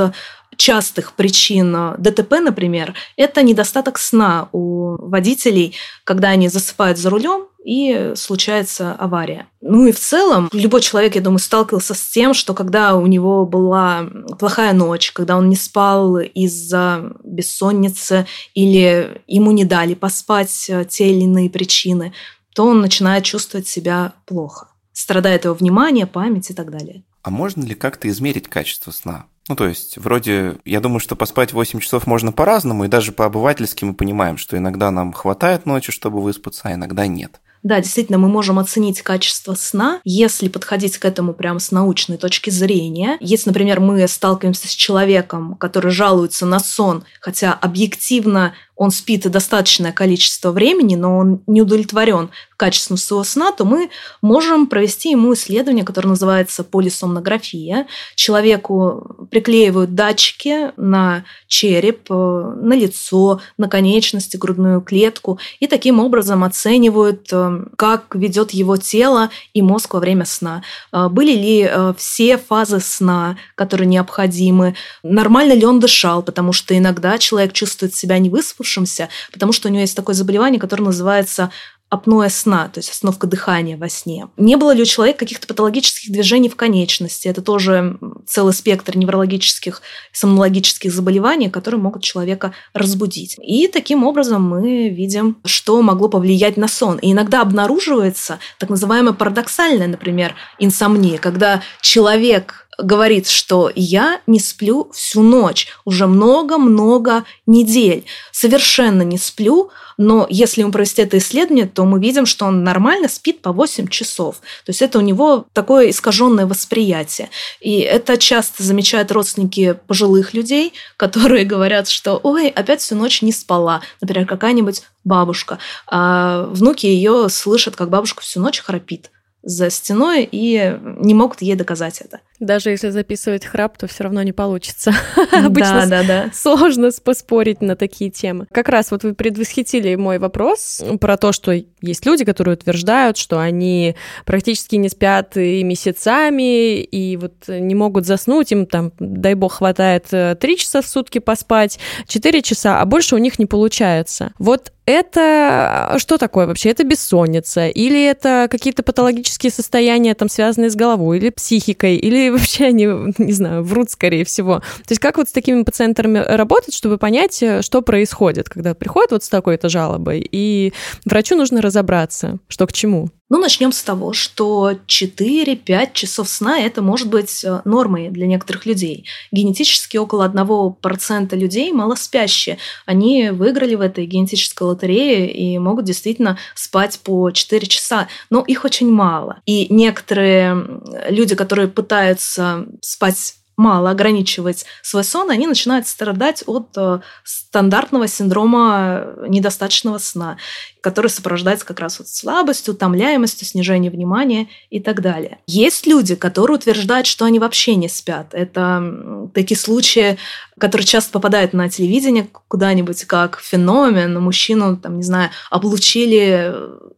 частых 0.57 1.13
причин 1.13 1.93
ДТП, 1.97 2.39
например, 2.39 2.93
это 3.17 3.43
недостаток 3.43 3.99
сна 3.99 4.49
у 4.51 4.95
водителей, 4.97 5.75
когда 6.03 6.29
они 6.29 6.47
засыпают 6.47 6.97
за 6.97 7.09
рулем, 7.09 7.47
и 7.65 8.13
случается 8.15 8.93
авария. 8.93 9.47
Ну 9.59 9.87
и 9.87 9.91
в 9.91 9.99
целом, 9.99 10.49
любой 10.53 10.81
человек, 10.81 11.15
я 11.15 11.21
думаю, 11.21 11.39
сталкивался 11.39 11.95
с 11.95 12.05
тем, 12.05 12.35
что 12.35 12.53
когда 12.53 12.95
у 12.95 13.07
него 13.07 13.45
была 13.47 14.07
плохая 14.37 14.71
ночь, 14.71 15.11
когда 15.11 15.35
он 15.35 15.49
не 15.49 15.55
спал 15.55 16.19
из-за 16.19 17.13
бессонницы 17.23 18.27
или 18.53 19.21
ему 19.25 19.51
не 19.51 19.65
дали 19.65 19.95
поспать 19.95 20.67
э, 20.69 20.85
те 20.85 21.09
или 21.09 21.23
иные 21.23 21.49
причины, 21.49 22.13
то 22.53 22.67
он 22.67 22.81
начинает 22.81 23.23
чувствовать 23.23 23.67
себя 23.67 24.13
плохо. 24.25 24.67
Страдает 24.93 25.45
его 25.45 25.55
внимание, 25.55 26.05
память 26.05 26.51
и 26.51 26.53
так 26.53 26.69
далее. 26.69 27.03
А 27.23 27.31
можно 27.31 27.63
ли 27.63 27.73
как-то 27.73 28.07
измерить 28.07 28.47
качество 28.47 28.91
сна? 28.91 29.25
Ну, 29.49 29.55
то 29.55 29.67
есть, 29.67 29.97
вроде, 29.97 30.57
я 30.65 30.79
думаю, 30.79 30.99
что 30.99 31.15
поспать 31.15 31.53
8 31.53 31.79
часов 31.79 32.05
можно 32.05 32.31
по-разному, 32.31 32.85
и 32.85 32.87
даже 32.87 33.11
по-обывательски 33.11 33.85
мы 33.85 33.95
понимаем, 33.95 34.37
что 34.37 34.57
иногда 34.57 34.91
нам 34.91 35.13
хватает 35.13 35.65
ночи, 35.65 35.91
чтобы 35.91 36.21
выспаться, 36.21 36.61
а 36.65 36.73
иногда 36.73 37.07
нет. 37.07 37.41
Да, 37.65 37.81
действительно, 37.81 38.19
мы 38.19 38.27
можем 38.27 38.59
оценить 38.59 39.01
качество 39.01 39.55
сна, 39.55 39.99
если 40.03 40.49
подходить 40.49 40.99
к 40.99 41.05
этому 41.05 41.33
прямо 41.33 41.57
с 41.57 41.71
научной 41.71 42.17
точки 42.17 42.51
зрения. 42.51 43.17
Если, 43.19 43.49
например, 43.49 43.79
мы 43.79 44.07
сталкиваемся 44.07 44.67
с 44.67 44.71
человеком, 44.71 45.55
который 45.55 45.89
жалуется 45.89 46.45
на 46.45 46.59
сон, 46.59 47.05
хотя 47.19 47.53
объективно 47.53 48.53
он 48.75 48.91
спит 48.91 49.29
достаточное 49.29 49.91
количество 49.91 50.51
времени, 50.51 50.95
но 50.95 51.17
он 51.17 51.41
не 51.47 51.61
удовлетворен 51.61 52.29
качеством 52.57 52.97
своего 52.97 53.23
сна, 53.23 53.51
то 53.51 53.65
мы 53.65 53.89
можем 54.21 54.67
провести 54.67 55.11
ему 55.11 55.33
исследование, 55.33 55.83
которое 55.83 56.09
называется 56.09 56.63
полисомнография. 56.63 57.87
Человеку 58.15 59.27
приклеивают 59.29 59.93
датчики 59.93 60.71
на 60.77 61.25
череп, 61.47 62.09
э, 62.09 62.13
на 62.13 62.73
лицо, 62.73 63.41
на 63.57 63.67
конечности, 63.67 64.37
грудную 64.37 64.81
клетку, 64.81 65.39
и 65.59 65.67
таким 65.67 65.99
образом 65.99 66.43
оценивают, 66.43 67.27
э, 67.31 67.65
как 67.77 68.15
ведет 68.15 68.51
его 68.51 68.77
тело 68.77 69.29
и 69.53 69.61
мозг 69.61 69.93
во 69.93 69.99
время 69.99 70.25
сна. 70.25 70.63
Э, 70.91 71.09
были 71.09 71.33
ли 71.33 71.69
все 71.97 72.37
фазы 72.37 72.79
сна, 72.79 73.37
которые 73.55 73.87
необходимы, 73.87 74.75
нормально 75.03 75.53
ли 75.53 75.65
он 75.65 75.79
дышал, 75.79 76.23
потому 76.23 76.53
что 76.53 76.77
иногда 76.77 77.17
человек 77.17 77.53
чувствует 77.53 77.95
себя 77.95 78.17
не 78.19 78.29
выспавшимся, 78.65 79.09
потому 79.31 79.51
что 79.53 79.67
у 79.67 79.71
него 79.71 79.81
есть 79.81 79.95
такое 79.95 80.15
заболевание, 80.15 80.59
которое 80.59 80.83
называется 80.83 81.51
апноэ 81.89 82.29
сна, 82.29 82.67
то 82.67 82.79
есть 82.79 82.89
остановка 82.89 83.27
дыхания 83.27 83.77
во 83.77 83.89
сне. 83.89 84.27
Не 84.37 84.57
было 84.57 84.73
ли 84.73 84.81
у 84.81 84.85
человека 84.85 85.19
каких-то 85.19 85.47
патологических 85.47 86.11
движений 86.11 86.49
в 86.49 86.55
конечности? 86.55 87.27
Это 87.27 87.43
тоже 87.43 87.99
целый 88.25 88.53
спектр 88.53 88.97
неврологических, 88.97 89.81
сомнологических 90.11 90.91
заболеваний, 90.91 91.49
которые 91.49 91.79
могут 91.79 92.03
человека 92.03 92.53
разбудить. 92.73 93.37
И 93.41 93.67
таким 93.67 94.03
образом 94.03 94.41
мы 94.41 94.89
видим, 94.89 95.37
что 95.45 95.79
могло 95.83 96.09
повлиять 96.09 96.57
на 96.57 96.67
сон. 96.67 96.97
И 96.97 97.11
иногда 97.11 97.41
обнаруживается 97.41 98.39
так 98.57 98.69
называемая 98.69 99.13
парадоксальная, 99.13 99.87
например, 99.87 100.33
инсомния, 100.57 101.19
когда 101.19 101.61
человек 101.81 102.64
говорит, 102.77 103.27
что 103.27 103.71
я 103.75 104.21
не 104.27 104.39
сплю 104.39 104.89
всю 104.93 105.21
ночь, 105.21 105.67
уже 105.85 106.07
много-много 106.07 107.23
недель, 107.45 108.05
совершенно 108.31 109.01
не 109.01 109.17
сплю, 109.17 109.71
но 109.97 110.27
если 110.29 110.61
ему 110.61 110.71
провести 110.71 111.01
это 111.01 111.17
исследование, 111.17 111.67
то 111.67 111.85
мы 111.85 111.99
видим, 111.99 112.25
что 112.25 112.45
он 112.45 112.63
нормально 112.63 113.07
спит 113.07 113.41
по 113.41 113.51
8 113.51 113.87
часов. 113.87 114.37
То 114.65 114.71
есть 114.71 114.81
это 114.81 114.99
у 114.99 115.01
него 115.01 115.45
такое 115.53 115.89
искаженное 115.89 116.45
восприятие. 116.45 117.29
И 117.61 117.79
это 117.79 118.17
часто 118.17 118.63
замечают 118.63 119.11
родственники 119.11 119.77
пожилых 119.87 120.33
людей, 120.33 120.73
которые 120.97 121.45
говорят, 121.45 121.87
что 121.87 122.19
ой, 122.23 122.49
опять 122.49 122.81
всю 122.81 122.95
ночь 122.95 123.21
не 123.21 123.31
спала. 123.31 123.81
Например, 124.01 124.27
какая-нибудь 124.27 124.83
бабушка. 125.03 125.59
А 125.87 126.45
внуки 126.49 126.85
ее 126.85 127.29
слышат, 127.29 127.75
как 127.75 127.89
бабушка 127.89 128.21
всю 128.21 128.39
ночь 128.39 128.59
храпит 128.59 129.11
за 129.45 129.69
стеной 129.69 130.27
и 130.29 130.75
не 130.97 131.13
могут 131.13 131.41
ей 131.43 131.55
доказать 131.55 132.01
это. 132.01 132.19
Даже 132.39 132.71
если 132.71 132.89
записывать 132.89 133.45
храп, 133.45 133.77
то 133.77 133.87
все 133.87 134.03
равно 134.03 134.23
не 134.23 134.33
получится. 134.33 134.91
Обычно 135.31 135.85
да, 135.87 136.01
да, 136.01 136.03
да. 136.03 136.31
сложно 136.33 136.89
поспорить 137.03 137.61
на 137.61 137.75
такие 137.75 138.09
темы. 138.09 138.47
Как 138.51 138.67
раз 138.69 138.89
вот 138.89 139.03
вы 139.03 139.13
предвосхитили 139.13 139.95
мой 139.95 140.17
вопрос 140.17 140.83
про 140.99 141.15
то, 141.15 141.31
что 141.31 141.53
есть 141.81 142.05
люди, 142.05 142.25
которые 142.25 142.55
утверждают, 142.55 143.17
что 143.17 143.39
они 143.39 143.95
практически 144.25 144.75
не 144.75 144.89
спят 144.89 145.37
и 145.37 145.63
месяцами, 145.63 146.81
и 146.81 147.15
вот 147.15 147.47
не 147.47 147.75
могут 147.75 148.07
заснуть, 148.07 148.51
им 148.51 148.65
там, 148.65 148.91
дай 148.99 149.35
бог, 149.35 149.53
хватает 149.53 150.07
3 150.07 150.37
э, 150.41 150.55
часа 150.57 150.81
в 150.81 150.87
сутки 150.87 151.19
поспать, 151.19 151.79
4 152.07 152.41
часа, 152.41 152.81
а 152.81 152.85
больше 152.85 153.13
у 153.13 153.19
них 153.19 153.37
не 153.37 153.45
получается. 153.45 154.33
Вот 154.39 154.71
это 154.85 155.93
э, 155.93 155.99
что 155.99 156.17
такое 156.17 156.45
вообще? 156.45 156.69
Это 156.69 156.83
бессонница? 156.83 157.67
Или 157.67 158.05
это 158.05 158.47
какие-то 158.49 158.83
патологические 158.83 159.51
состояния, 159.51 160.13
там, 160.13 160.29
связанные 160.29 160.69
с 160.69 160.75
головой, 160.75 161.17
или 161.17 161.29
психикой, 161.29 161.95
или 161.95 162.29
вообще 162.31 162.65
они, 162.65 162.85
не 163.17 163.33
знаю, 163.33 163.63
врут, 163.63 163.89
скорее 163.89 164.25
всего. 164.25 164.59
То 164.59 164.91
есть 164.91 165.01
как 165.01 165.17
вот 165.17 165.29
с 165.29 165.31
такими 165.31 165.63
пациентами 165.63 166.19
работать, 166.19 166.73
чтобы 166.73 166.97
понять, 166.97 167.41
э, 167.41 167.61
что 167.61 167.81
происходит, 167.81 168.49
когда 168.49 168.73
приходят 168.73 169.11
вот 169.11 169.23
с 169.23 169.29
такой-то 169.29 169.69
жалобой, 169.69 170.27
и 170.31 170.73
врачу 171.05 171.35
нужно 171.35 171.61
разобраться, 171.61 172.37
что 172.47 172.67
к 172.67 172.73
чему? 172.73 173.09
Ну, 173.27 173.39
начнем 173.39 173.71
с 173.71 173.81
того, 173.81 174.13
что 174.13 174.73
4-5 174.85 175.89
часов 175.93 176.29
сна– 176.29 176.59
это 176.61 176.83
может 176.83 177.09
быть 177.09 177.43
э, 177.43 177.61
нормой 177.65 178.09
для 178.09 178.27
некоторых 178.27 178.67
людей. 178.67 179.07
Генетически 179.31 179.97
около 179.97 180.29
1% 180.29 181.35
людей 181.35 181.71
малоспящие. 181.71 182.59
Они 182.85 183.31
выиграли 183.31 183.73
в 183.73 183.81
этой 183.81 184.05
генетической 184.05 184.63
лотерее 184.63 185.31
и 185.31 185.57
могут 185.57 185.85
действительно 185.85 186.37
спать 186.53 186.99
по 187.03 187.31
4 187.31 187.65
часа. 187.65 188.07
Но 188.29 188.41
их 188.41 188.63
очень 188.63 188.91
мало. 188.91 189.41
И 189.47 189.73
некоторые 189.73 190.63
люди, 191.09 191.33
которые 191.35 191.67
пытаются 191.67 192.67
спать 192.81 193.35
мало 193.57 193.91
ограничивать 193.91 194.65
свой 194.81 195.03
сон, 195.03 195.29
они 195.29 195.47
начинают 195.47 195.87
страдать 195.87 196.43
от 196.45 196.69
э, 196.77 196.99
стандартного 197.23 198.07
синдрома 198.07 199.15
недостаточного 199.27 199.97
сна, 199.97 200.37
который 200.81 201.07
сопровождается 201.07 201.65
как 201.65 201.79
раз 201.79 201.99
вот 201.99 202.07
слабостью, 202.07 202.73
утомляемостью, 202.73 203.47
снижением 203.47 203.93
внимания 203.93 204.47
и 204.69 204.79
так 204.79 205.01
далее. 205.01 205.39
Есть 205.47 205.87
люди, 205.87 206.15
которые 206.15 206.57
утверждают, 206.57 207.07
что 207.07 207.25
они 207.25 207.39
вообще 207.39 207.75
не 207.75 207.89
спят. 207.89 208.27
Это 208.33 209.29
такие 209.33 209.57
случаи, 209.57 210.17
которые 210.59 210.85
часто 210.85 211.11
попадают 211.11 211.53
на 211.53 211.69
телевидение 211.69 212.27
куда-нибудь 212.47 213.05
как 213.05 213.39
феномен. 213.39 214.19
Мужчину, 214.21 214.77
там, 214.77 214.97
не 214.97 215.03
знаю, 215.03 215.31
облучили 215.49 216.53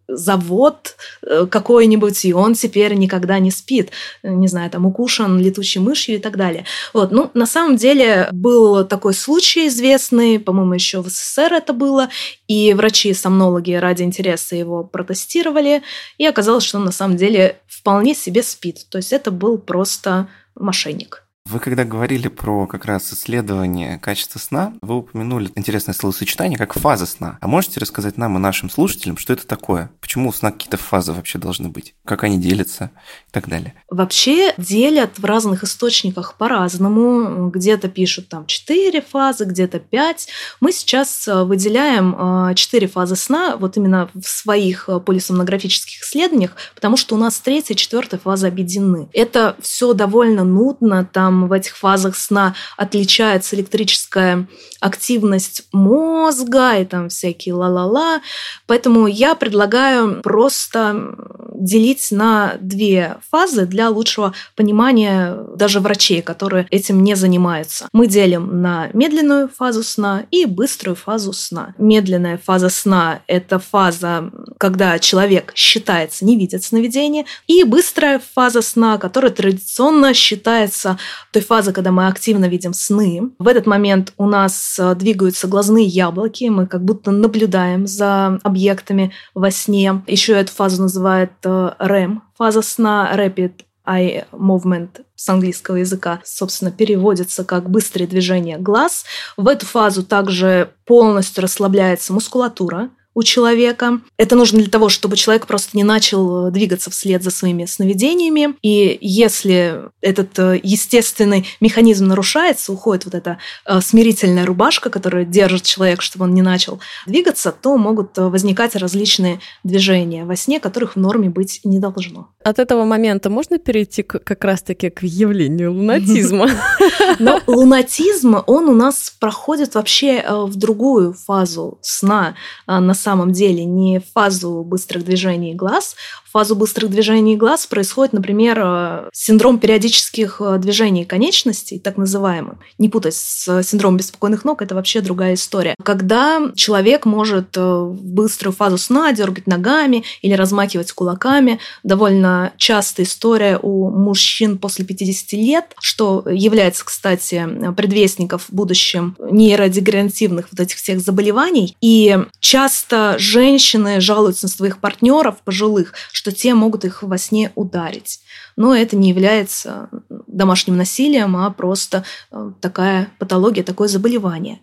завод 0.08 0.96
э, 1.22 1.48
какой-нибудь, 1.50 2.24
и 2.26 2.34
он 2.34 2.54
теперь 2.54 2.94
никогда 2.94 3.40
не 3.40 3.52
спит, 3.52 3.92
не 4.24 4.48
знаю, 4.48 4.70
там 4.70 4.86
укушен 4.86 5.38
летучей 5.40 5.82
мышью 5.82 6.16
и 6.16 6.20
так 6.20 6.38
далее. 6.38 6.47
Вот, 6.94 7.12
ну, 7.12 7.32
на 7.34 7.46
самом 7.46 7.76
деле 7.76 8.30
был 8.32 8.86
такой 8.86 9.14
случай 9.14 9.68
известный, 9.68 10.40
по-моему, 10.40 10.74
еще 10.74 11.02
в 11.02 11.10
СССР 11.10 11.54
это 11.54 11.74
было, 11.74 12.10
и 12.48 12.74
врачи-сомнологи 12.74 13.74
ради 13.74 14.04
интереса 14.04 14.56
его 14.56 14.84
протестировали, 14.84 15.84
и 16.18 16.26
оказалось, 16.26 16.64
что 16.64 16.78
он 16.78 16.86
на 16.86 16.92
самом 16.92 17.18
деле 17.18 17.60
вполне 17.68 18.16
себе 18.16 18.44
спит. 18.44 18.86
То 18.90 18.98
есть 18.98 19.14
это 19.14 19.32
был 19.32 19.58
просто 19.58 20.28
мошенник. 20.56 21.27
Вы 21.50 21.62
когда 21.62 21.86
говорили 21.86 22.28
про 22.28 22.68
как 22.68 22.84
раз 22.84 23.14
исследование 23.14 24.00
качества 24.00 24.38
сна, 24.38 24.74
вы 24.82 24.98
упомянули 24.98 25.50
интересное 25.56 25.94
словосочетание, 25.94 26.58
как 26.58 26.74
фаза 26.74 27.06
сна. 27.06 27.38
А 27.40 27.48
можете 27.48 27.80
рассказать 27.80 28.18
нам 28.18 28.36
и 28.36 28.40
нашим 28.42 28.70
слушателям, 28.70 29.18
что 29.18 29.32
это 29.32 29.48
такое? 29.48 29.90
Почему 30.02 30.28
у 30.28 30.34
сна 30.34 30.52
какие-то 30.52 30.76
фазы 30.76 31.14
вообще 31.14 31.40
должны 31.40 31.70
быть? 31.70 31.96
Как 32.04 32.26
они 32.26 32.38
делятся 32.38 32.92
и 33.30 33.32
так 33.32 33.48
далее? 33.48 33.76
Вообще 33.90 34.54
делят 34.58 35.20
в 35.20 35.24
разных 35.24 35.64
источниках 35.64 36.36
по-разному. 36.36 37.50
Где-то 37.50 37.88
пишут 37.88 38.28
там 38.28 38.46
4 38.46 39.02
фазы, 39.02 39.46
где-то 39.46 39.80
5. 39.80 40.28
Мы 40.60 40.74
сейчас 40.74 41.30
э, 41.30 41.44
выделяем 41.44 42.54
4 42.54 42.86
э, 42.86 42.90
фазы 42.90 43.16
сна 43.16 43.56
вот 43.56 43.78
именно 43.78 44.10
в 44.14 44.28
своих 44.28 44.90
э, 44.90 45.00
полисомнографических 45.00 46.02
исследованиях, 46.02 46.58
потому 46.76 46.98
что 46.98 47.16
у 47.16 47.18
нас 47.18 47.40
третья 47.40 47.74
и 47.74 47.78
четвертая 47.78 48.20
фаза 48.20 48.48
объединены. 48.48 49.08
Это 49.14 49.56
все 49.62 49.94
довольно 49.94 50.44
нудно, 50.44 51.06
там 51.06 51.37
в 51.46 51.52
этих 51.52 51.78
фазах 51.78 52.16
сна 52.16 52.56
отличается 52.78 53.56
электрическая 53.56 54.48
активность 54.80 55.68
мозга 55.72 56.78
и 56.78 56.86
там 56.86 57.10
всякие 57.10 57.54
ла-ла-ла. 57.54 58.22
Поэтому 58.66 59.06
я 59.06 59.36
предлагаю 59.36 60.22
просто 60.24 61.16
делить 61.58 62.12
на 62.12 62.56
две 62.62 63.18
фазы 63.30 63.66
для 63.66 63.90
лучшего 63.90 64.34
понимания 64.56 65.36
даже 65.56 65.80
врачей, 65.80 66.22
которые 66.22 66.68
этим 66.70 67.04
не 67.04 67.16
занимаются. 67.16 67.88
Мы 67.94 68.08
делим 68.08 68.62
на 68.62 68.90
медленную 68.94 69.50
фазу 69.50 69.84
сна 69.84 70.24
и 70.32 70.46
быструю 70.46 70.96
фазу 70.96 71.34
сна. 71.34 71.74
Медленная 71.78 72.38
фаза 72.38 72.70
сна– 72.70 73.22
это 73.28 73.60
фаза, 73.60 74.32
когда 74.58 75.00
человек 75.00 75.52
считается, 75.56 76.26
не 76.26 76.38
видит 76.38 76.64
сновидения, 76.64 77.26
и 77.48 77.64
быстрая 77.64 78.22
фаза 78.34 78.62
сна, 78.62 78.98
которая 78.98 79.32
традиционно 79.32 80.14
считается 80.14 80.98
той 81.32 81.42
фазой, 81.42 81.74
когда 81.74 81.92
мы 81.92 82.08
активно 82.08 82.46
видим 82.46 82.74
сны. 82.74 83.32
В 83.40 83.48
этот 83.48 83.66
момент 83.66 84.14
у 84.18 84.26
нас 84.26 84.78
э, 84.80 84.96
двигаются 84.96 85.48
глазные 85.48 85.86
яблоки, 85.86 86.46
мы 86.46 86.68
как 86.68 86.84
будто 86.84 87.12
наблюдаем 87.12 87.88
за 87.88 88.40
объектами 88.44 89.12
во 89.34 89.52
сне. 89.52 90.04
Еще 90.08 90.34
эту 90.34 90.52
фазу 90.52 90.82
называют 90.84 91.32
REM, 91.48 92.20
фаза 92.38 92.62
сна 92.62 93.12
Rapid 93.16 93.64
Eye 93.88 94.26
Movement 94.32 95.02
с 95.16 95.30
английского 95.30 95.78
языка, 95.78 96.20
собственно, 96.24 96.72
переводится 96.72 97.44
как 97.44 97.70
быстрое 97.70 98.08
движение 98.08 98.58
глаз. 98.58 99.06
В 99.38 99.48
эту 99.48 99.66
фазу 99.66 100.04
также 100.04 100.72
полностью 100.86 101.44
расслабляется 101.44 102.14
мускулатура, 102.14 102.90
у 103.18 103.24
человека. 103.24 104.00
Это 104.18 104.36
нужно 104.36 104.60
для 104.60 104.70
того, 104.70 104.90
чтобы 104.90 105.16
человек 105.16 105.48
просто 105.48 105.76
не 105.76 105.84
начал 105.84 106.50
э, 106.50 106.52
двигаться 106.52 106.92
вслед 106.92 107.24
за 107.24 107.32
своими 107.32 107.66
сновидениями. 107.66 108.54
И 108.62 108.96
если 109.02 109.90
этот 110.02 110.38
э, 110.38 110.60
естественный 110.62 111.48
механизм 111.60 112.06
нарушается, 112.06 112.72
уходит 112.72 113.06
вот 113.06 113.16
эта 113.16 113.40
э, 113.66 113.82
смирительная 113.82 114.46
рубашка, 114.46 114.92
которая 114.92 115.26
держит 115.26 115.64
человека, 115.64 116.04
чтобы 116.04 116.26
он 116.26 116.36
не 116.36 116.44
начал 116.44 116.80
двигаться, 117.08 117.52
то 117.52 117.76
могут 117.78 118.16
возникать 118.18 118.76
различные 118.76 119.40
движения 119.64 120.24
во 120.24 120.36
сне, 120.36 120.60
которых 120.60 120.96
в 120.96 121.00
норме 121.00 121.32
быть 121.32 121.62
не 121.64 121.80
должно. 121.80 122.30
От 122.44 122.60
этого 122.60 122.86
момента 122.86 123.32
можно 123.32 123.58
перейти 123.58 124.04
как 124.04 124.44
раз-таки 124.44 124.92
к 124.92 125.02
явлению 125.02 125.74
лунатизма? 125.74 126.52
Но 127.20 127.42
лунатизм, 127.48 128.38
он 128.46 128.70
у 128.70 128.76
нас 128.76 129.12
проходит 129.20 129.74
вообще 129.74 130.24
в 130.30 130.56
другую 130.56 131.14
фазу 131.14 131.80
сна. 131.82 132.36
На 132.68 132.94
самом 133.08 133.32
деле 133.32 133.64
не 133.64 134.02
фазу 134.02 134.66
быстрых 134.66 135.06
движений 135.06 135.56
глаз. 135.56 135.96
Фазу 136.38 136.56
быстрых 136.56 136.92
движений 136.92 137.36
глаз 137.36 137.66
происходит, 137.66 138.14
например, 138.14 138.62
э, 138.64 139.10
синдром 139.12 139.58
периодических 139.58 140.40
э, 140.40 140.60
движений 140.60 141.04
конечностей, 141.04 141.80
так 141.80 141.98
называемый. 141.98 142.58
Не 142.78 142.90
путать 142.90 143.16
с 143.16 143.64
синдромом 143.64 143.98
беспокойных 143.98 144.46
ног, 144.46 144.62
это 144.62 144.76
вообще 144.76 145.02
другая 145.02 145.34
история. 145.34 145.74
Когда 145.84 146.52
человек 146.54 147.08
может 147.08 147.58
э, 147.58 147.62
в 147.62 148.04
быструю 148.04 148.54
фазу 148.54 148.78
сна 148.78 149.14
дергать 149.14 149.48
ногами 149.48 150.04
или 150.22 150.34
размахивать 150.34 150.92
кулаками. 150.92 151.58
Довольно 151.82 152.54
частая 152.58 153.08
история 153.08 153.58
у 153.60 153.90
мужчин 153.90 154.60
после 154.60 154.86
50 154.86 155.34
лет, 155.34 155.66
что 155.80 156.24
является, 156.30 156.86
кстати, 156.86 157.48
предвестников 157.76 158.44
в 158.48 158.54
будущем 158.54 159.16
нейродегенеративных 159.20 160.50
вот 160.52 160.60
этих 160.60 160.78
всех 160.78 161.00
заболеваний. 161.00 161.76
И 161.82 162.16
часто 162.40 163.16
женщины 163.18 164.02
жалуются 164.02 164.46
на 164.46 164.50
своих 164.50 164.78
партнеров 164.78 165.38
пожилых, 165.44 165.94
что 166.12 166.27
те 166.32 166.54
могут 166.54 166.86
их 166.86 167.04
во 167.04 167.18
сне 167.18 167.52
ударить. 167.56 168.22
Но 168.56 168.76
это 168.76 168.96
не 168.96 169.10
является 169.10 169.90
домашним 170.38 170.78
насилием, 170.78 171.36
а 171.38 171.50
просто 171.50 172.04
э, 172.32 172.52
такая 172.62 173.10
патология, 173.20 173.64
такое 173.64 173.88
заболевание. 173.88 174.60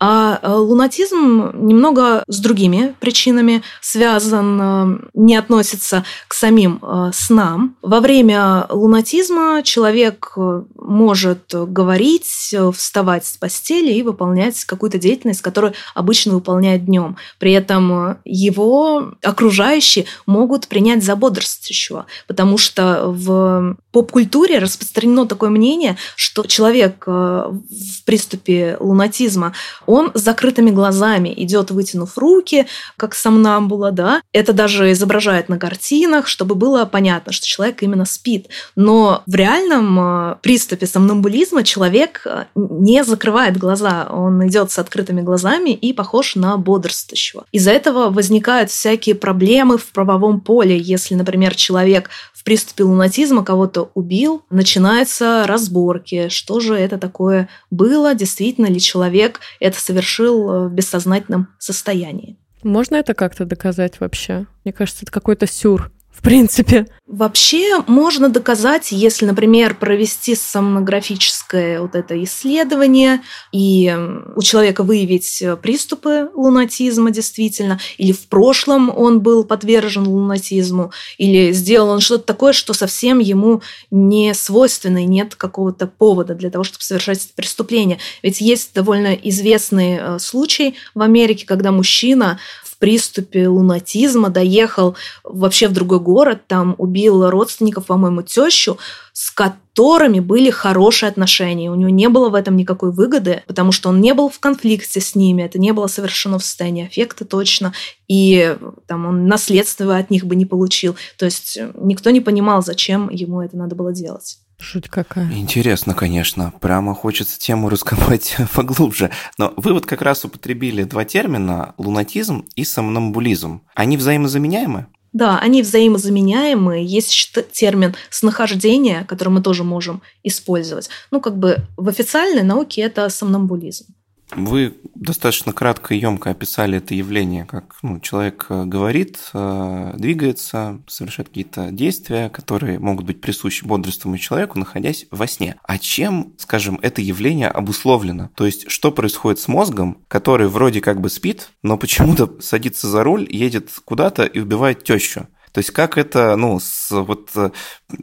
А 0.00 0.38
э, 0.42 0.50
лунатизм 0.50 1.50
немного 1.54 2.24
с 2.28 2.40
другими 2.40 2.94
причинами 3.00 3.62
связан, 3.80 4.60
э, 4.60 4.98
не 5.14 5.36
относится 5.36 6.04
к 6.26 6.34
самим 6.34 6.80
снам. 7.12 7.76
Во 7.82 8.00
время 8.00 8.66
лунатизма 8.70 9.62
человек 9.64 10.36
может 10.76 11.52
говорить, 11.52 12.54
вставать 12.74 13.26
с 13.26 13.36
постели 13.36 13.92
и 13.92 14.02
выполнять 14.02 14.64
какую-то 14.64 14.98
деятельность, 14.98 15.42
которую 15.42 15.74
обычно 15.94 16.34
выполняет 16.34 16.84
днем. 16.84 17.16
При 17.38 17.52
этом 17.52 18.18
его 18.24 19.12
окружающие 19.22 20.06
могут 20.26 20.68
принять 20.68 21.02
за 21.02 21.16
бодрствующего, 21.16 22.06
потому 22.26 22.58
что 22.58 23.10
в 23.18 23.76
поп-культуре 23.98 24.58
распространено 24.58 25.26
такое 25.26 25.50
мнение, 25.50 25.96
что 26.14 26.44
человек 26.44 27.02
э, 27.06 27.10
в 27.10 28.04
приступе 28.04 28.76
лунатизма, 28.78 29.54
он 29.86 30.12
с 30.14 30.20
закрытыми 30.20 30.70
глазами 30.70 31.32
идет, 31.36 31.70
вытянув 31.72 32.16
руки, 32.16 32.66
как 32.96 33.14
сомнамбула, 33.14 33.90
да. 33.90 34.22
Это 34.32 34.52
даже 34.52 34.92
изображают 34.92 35.48
на 35.48 35.58
картинах, 35.58 36.28
чтобы 36.28 36.54
было 36.54 36.84
понятно, 36.84 37.32
что 37.32 37.46
человек 37.46 37.82
именно 37.82 38.04
спит. 38.04 38.48
Но 38.76 39.22
в 39.26 39.34
реальном 39.34 39.98
э, 39.98 40.36
приступе 40.42 40.86
сомнамбулизма 40.86 41.64
человек 41.64 42.22
э, 42.24 42.44
не 42.54 43.02
закрывает 43.02 43.56
глаза, 43.56 44.08
он 44.12 44.46
идет 44.46 44.70
с 44.70 44.78
открытыми 44.78 45.22
глазами 45.22 45.70
и 45.70 45.92
похож 45.92 46.36
на 46.36 46.56
бодрствующего. 46.56 47.46
Из-за 47.50 47.72
этого 47.72 48.10
возникают 48.10 48.70
всякие 48.70 49.16
проблемы 49.16 49.76
в 49.76 49.86
правовом 49.86 50.40
поле, 50.40 50.78
если, 50.78 51.14
например, 51.14 51.56
человек 51.56 52.10
в 52.32 52.44
приступе 52.44 52.84
лунатизма 52.84 52.97
кого-то 53.44 53.90
убил, 53.94 54.44
начинаются 54.50 55.44
разборки, 55.46 56.28
что 56.28 56.60
же 56.60 56.74
это 56.74 56.98
такое 56.98 57.48
было, 57.70 58.14
действительно 58.14 58.66
ли 58.66 58.80
человек 58.80 59.40
это 59.60 59.80
совершил 59.80 60.50
э, 60.50 60.68
в 60.68 60.72
бессознательном 60.72 61.48
состоянии. 61.58 62.36
Можно 62.62 62.96
это 62.96 63.14
как-то 63.14 63.44
доказать 63.44 64.00
вообще? 64.00 64.46
Мне 64.64 64.72
кажется, 64.72 65.04
это 65.04 65.12
какой-то 65.12 65.46
сюр 65.46 65.92
в 66.18 66.20
принципе. 66.20 66.86
Вообще 67.06 67.80
можно 67.86 68.28
доказать, 68.28 68.90
если, 68.90 69.24
например, 69.24 69.76
провести 69.76 70.34
сомнографическое 70.34 71.80
вот 71.80 71.94
это 71.94 72.22
исследование 72.24 73.20
и 73.52 73.96
у 74.34 74.42
человека 74.42 74.82
выявить 74.82 75.42
приступы 75.62 76.28
лунатизма 76.34 77.12
действительно, 77.12 77.78
или 77.98 78.10
в 78.12 78.26
прошлом 78.26 78.90
он 78.94 79.20
был 79.20 79.44
подвержен 79.44 80.08
лунатизму, 80.08 80.90
или 81.18 81.52
сделал 81.52 81.90
он 81.90 82.00
что-то 82.00 82.24
такое, 82.24 82.52
что 82.52 82.74
совсем 82.74 83.20
ему 83.20 83.62
не 83.92 84.34
свойственно, 84.34 85.04
и 85.04 85.06
нет 85.06 85.36
какого-то 85.36 85.86
повода 85.86 86.34
для 86.34 86.50
того, 86.50 86.64
чтобы 86.64 86.82
совершать 86.82 87.24
это 87.24 87.34
преступление. 87.36 87.98
Ведь 88.24 88.40
есть 88.40 88.74
довольно 88.74 89.14
известный 89.14 89.98
э, 90.00 90.18
случай 90.18 90.74
в 90.94 91.00
Америке, 91.00 91.46
когда 91.46 91.70
мужчина 91.70 92.38
приступе 92.78 93.48
лунатизма 93.48 94.30
доехал 94.30 94.96
вообще 95.24 95.68
в 95.68 95.72
другой 95.72 96.00
город, 96.00 96.42
там 96.46 96.74
убил 96.78 97.28
родственников, 97.28 97.86
по-моему, 97.86 98.22
тещу, 98.22 98.78
с 99.12 99.30
которыми 99.30 100.20
были 100.20 100.50
хорошие 100.50 101.08
отношения. 101.08 101.70
У 101.70 101.74
него 101.74 101.90
не 101.90 102.08
было 102.08 102.28
в 102.28 102.34
этом 102.34 102.56
никакой 102.56 102.92
выгоды, 102.92 103.42
потому 103.46 103.72
что 103.72 103.88
он 103.88 104.00
не 104.00 104.14
был 104.14 104.28
в 104.28 104.38
конфликте 104.38 105.00
с 105.00 105.14
ними, 105.14 105.42
это 105.42 105.58
не 105.58 105.72
было 105.72 105.88
совершено 105.88 106.38
в 106.38 106.44
состоянии 106.44 106.86
аффекта 106.86 107.24
точно, 107.24 107.72
и 108.06 108.56
там 108.86 109.06
он 109.06 109.26
наследство 109.26 109.96
от 109.96 110.10
них 110.10 110.24
бы 110.24 110.36
не 110.36 110.46
получил. 110.46 110.96
То 111.16 111.24
есть 111.24 111.58
никто 111.74 112.10
не 112.10 112.20
понимал, 112.20 112.62
зачем 112.62 113.10
ему 113.10 113.40
это 113.42 113.56
надо 113.56 113.74
было 113.74 113.92
делать. 113.92 114.38
Жуть 114.60 114.88
какая. 114.88 115.32
Интересно, 115.32 115.94
конечно. 115.94 116.52
Прямо 116.60 116.94
хочется 116.94 117.38
тему 117.38 117.68
раскопать 117.68 118.36
поглубже. 118.54 119.10
Но 119.38 119.54
вы 119.56 119.72
вот 119.72 119.86
как 119.86 120.02
раз 120.02 120.24
употребили 120.24 120.82
два 120.82 121.04
термина– 121.04 121.74
лунатизм 121.78 122.44
и 122.56 122.64
сомнамбулизм. 122.64 123.62
Они 123.74 123.96
взаимозаменяемы? 123.96 124.86
Да, 125.12 125.38
они 125.38 125.62
взаимозаменяемы. 125.62 126.84
Есть 126.84 127.32
термин 127.52 127.94
снахождение, 128.10 129.04
который 129.04 129.30
мы 129.30 129.42
тоже 129.42 129.64
можем 129.64 130.02
использовать. 130.22 130.90
Ну, 131.10 131.20
как 131.20 131.38
бы 131.38 131.64
в 131.76 131.88
официальной 131.88 132.42
науке 132.42 132.82
это 132.82 133.08
сомнамбулизм. 133.08 133.86
Вы 134.36 134.74
достаточно 134.94 135.52
кратко 135.52 135.94
и 135.94 135.98
емко 135.98 136.30
описали 136.30 136.78
это 136.78 136.94
явление, 136.94 137.46
как 137.46 137.76
ну, 137.82 137.98
человек 138.00 138.46
э, 138.50 138.64
говорит, 138.64 139.18
э, 139.32 139.94
двигается, 139.96 140.82
совершает 140.86 141.28
какие-то 141.28 141.70
действия, 141.70 142.28
которые 142.28 142.78
могут 142.78 143.06
быть 143.06 143.20
присущи 143.20 143.64
бодрствующему 143.64 144.18
человеку, 144.18 144.58
находясь 144.58 145.06
во 145.10 145.26
сне. 145.26 145.56
А 145.62 145.78
чем, 145.78 146.34
скажем, 146.36 146.78
это 146.82 147.00
явление 147.00 147.48
обусловлено? 147.48 148.30
То 148.34 148.44
есть, 148.44 148.70
что 148.70 148.92
происходит 148.92 149.40
с 149.40 149.48
мозгом, 149.48 150.02
который 150.08 150.48
вроде 150.48 150.80
как 150.80 151.00
бы 151.00 151.08
спит, 151.08 151.50
но 151.62 151.78
почему-то 151.78 152.40
садится 152.40 152.86
за 152.88 153.02
руль, 153.04 153.26
едет 153.30 153.70
куда-то 153.84 154.24
и 154.24 154.40
убивает 154.40 154.84
тещу? 154.84 155.28
То 155.58 155.60
есть 155.60 155.72
как 155.72 155.98
это, 155.98 156.36
ну, 156.36 156.60
с, 156.60 156.92
вот 156.92 157.30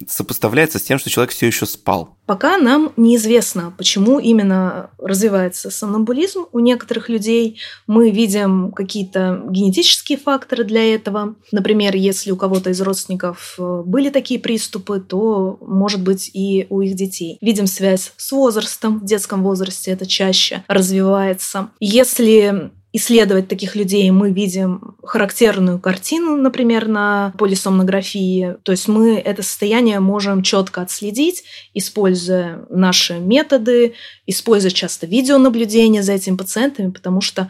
сопоставляется 0.10 0.78
с 0.78 0.84
тем, 0.84 1.00
что 1.00 1.10
человек 1.10 1.32
все 1.32 1.48
еще 1.48 1.66
спал? 1.66 2.18
Пока 2.26 2.58
нам 2.58 2.92
неизвестно, 2.98 3.74
почему 3.78 4.20
именно 4.20 4.90
развивается 4.98 5.72
сомнамбулизм 5.72 6.48
у 6.52 6.60
некоторых 6.60 7.08
людей. 7.08 7.62
Мы 7.88 8.12
видим 8.12 8.74
какие-то 8.74 9.42
генетические 9.48 10.18
факторы 10.18 10.66
для 10.66 10.94
этого. 10.94 11.36
Например, 11.54 11.96
если 11.96 12.32
у 12.32 12.36
кого-то 12.36 12.72
из 12.72 12.82
родственников 12.82 13.56
э, 13.58 13.84
были 13.86 14.10
такие 14.10 14.38
приступы, 14.38 15.00
то, 15.00 15.58
может 15.62 16.02
быть, 16.02 16.30
и 16.34 16.68
у 16.70 16.82
их 16.82 16.96
детей. 16.96 17.38
Видим 17.40 17.68
связь 17.68 18.12
с 18.18 18.34
возрастом. 18.34 19.00
В 19.00 19.06
детском 19.06 19.44
возрасте 19.44 19.92
это 19.92 20.06
чаще 20.06 20.66
развивается. 20.68 21.70
Если 21.80 22.72
исследовать 22.96 23.50
таких 23.50 23.76
людей, 23.76 24.10
мы 24.10 24.32
видим 24.32 24.96
характерную 25.04 25.80
картину, 25.80 26.38
например, 26.38 26.88
на 26.88 27.34
полисомнографии. 27.38 28.56
То 28.64 28.72
есть 28.72 28.88
мы 28.88 29.18
это 29.18 29.44
состояние 29.44 30.00
можем 30.00 30.44
четко 30.44 30.82
отследить, 30.82 31.44
используя 31.74 32.66
наши 32.70 33.20
методы, 33.20 33.96
используя 34.28 34.72
часто 34.72 35.08
видеонаблюдение 35.08 36.04
за 36.04 36.14
этими 36.14 36.38
пациентами, 36.38 36.90
потому 36.90 37.20
что 37.20 37.50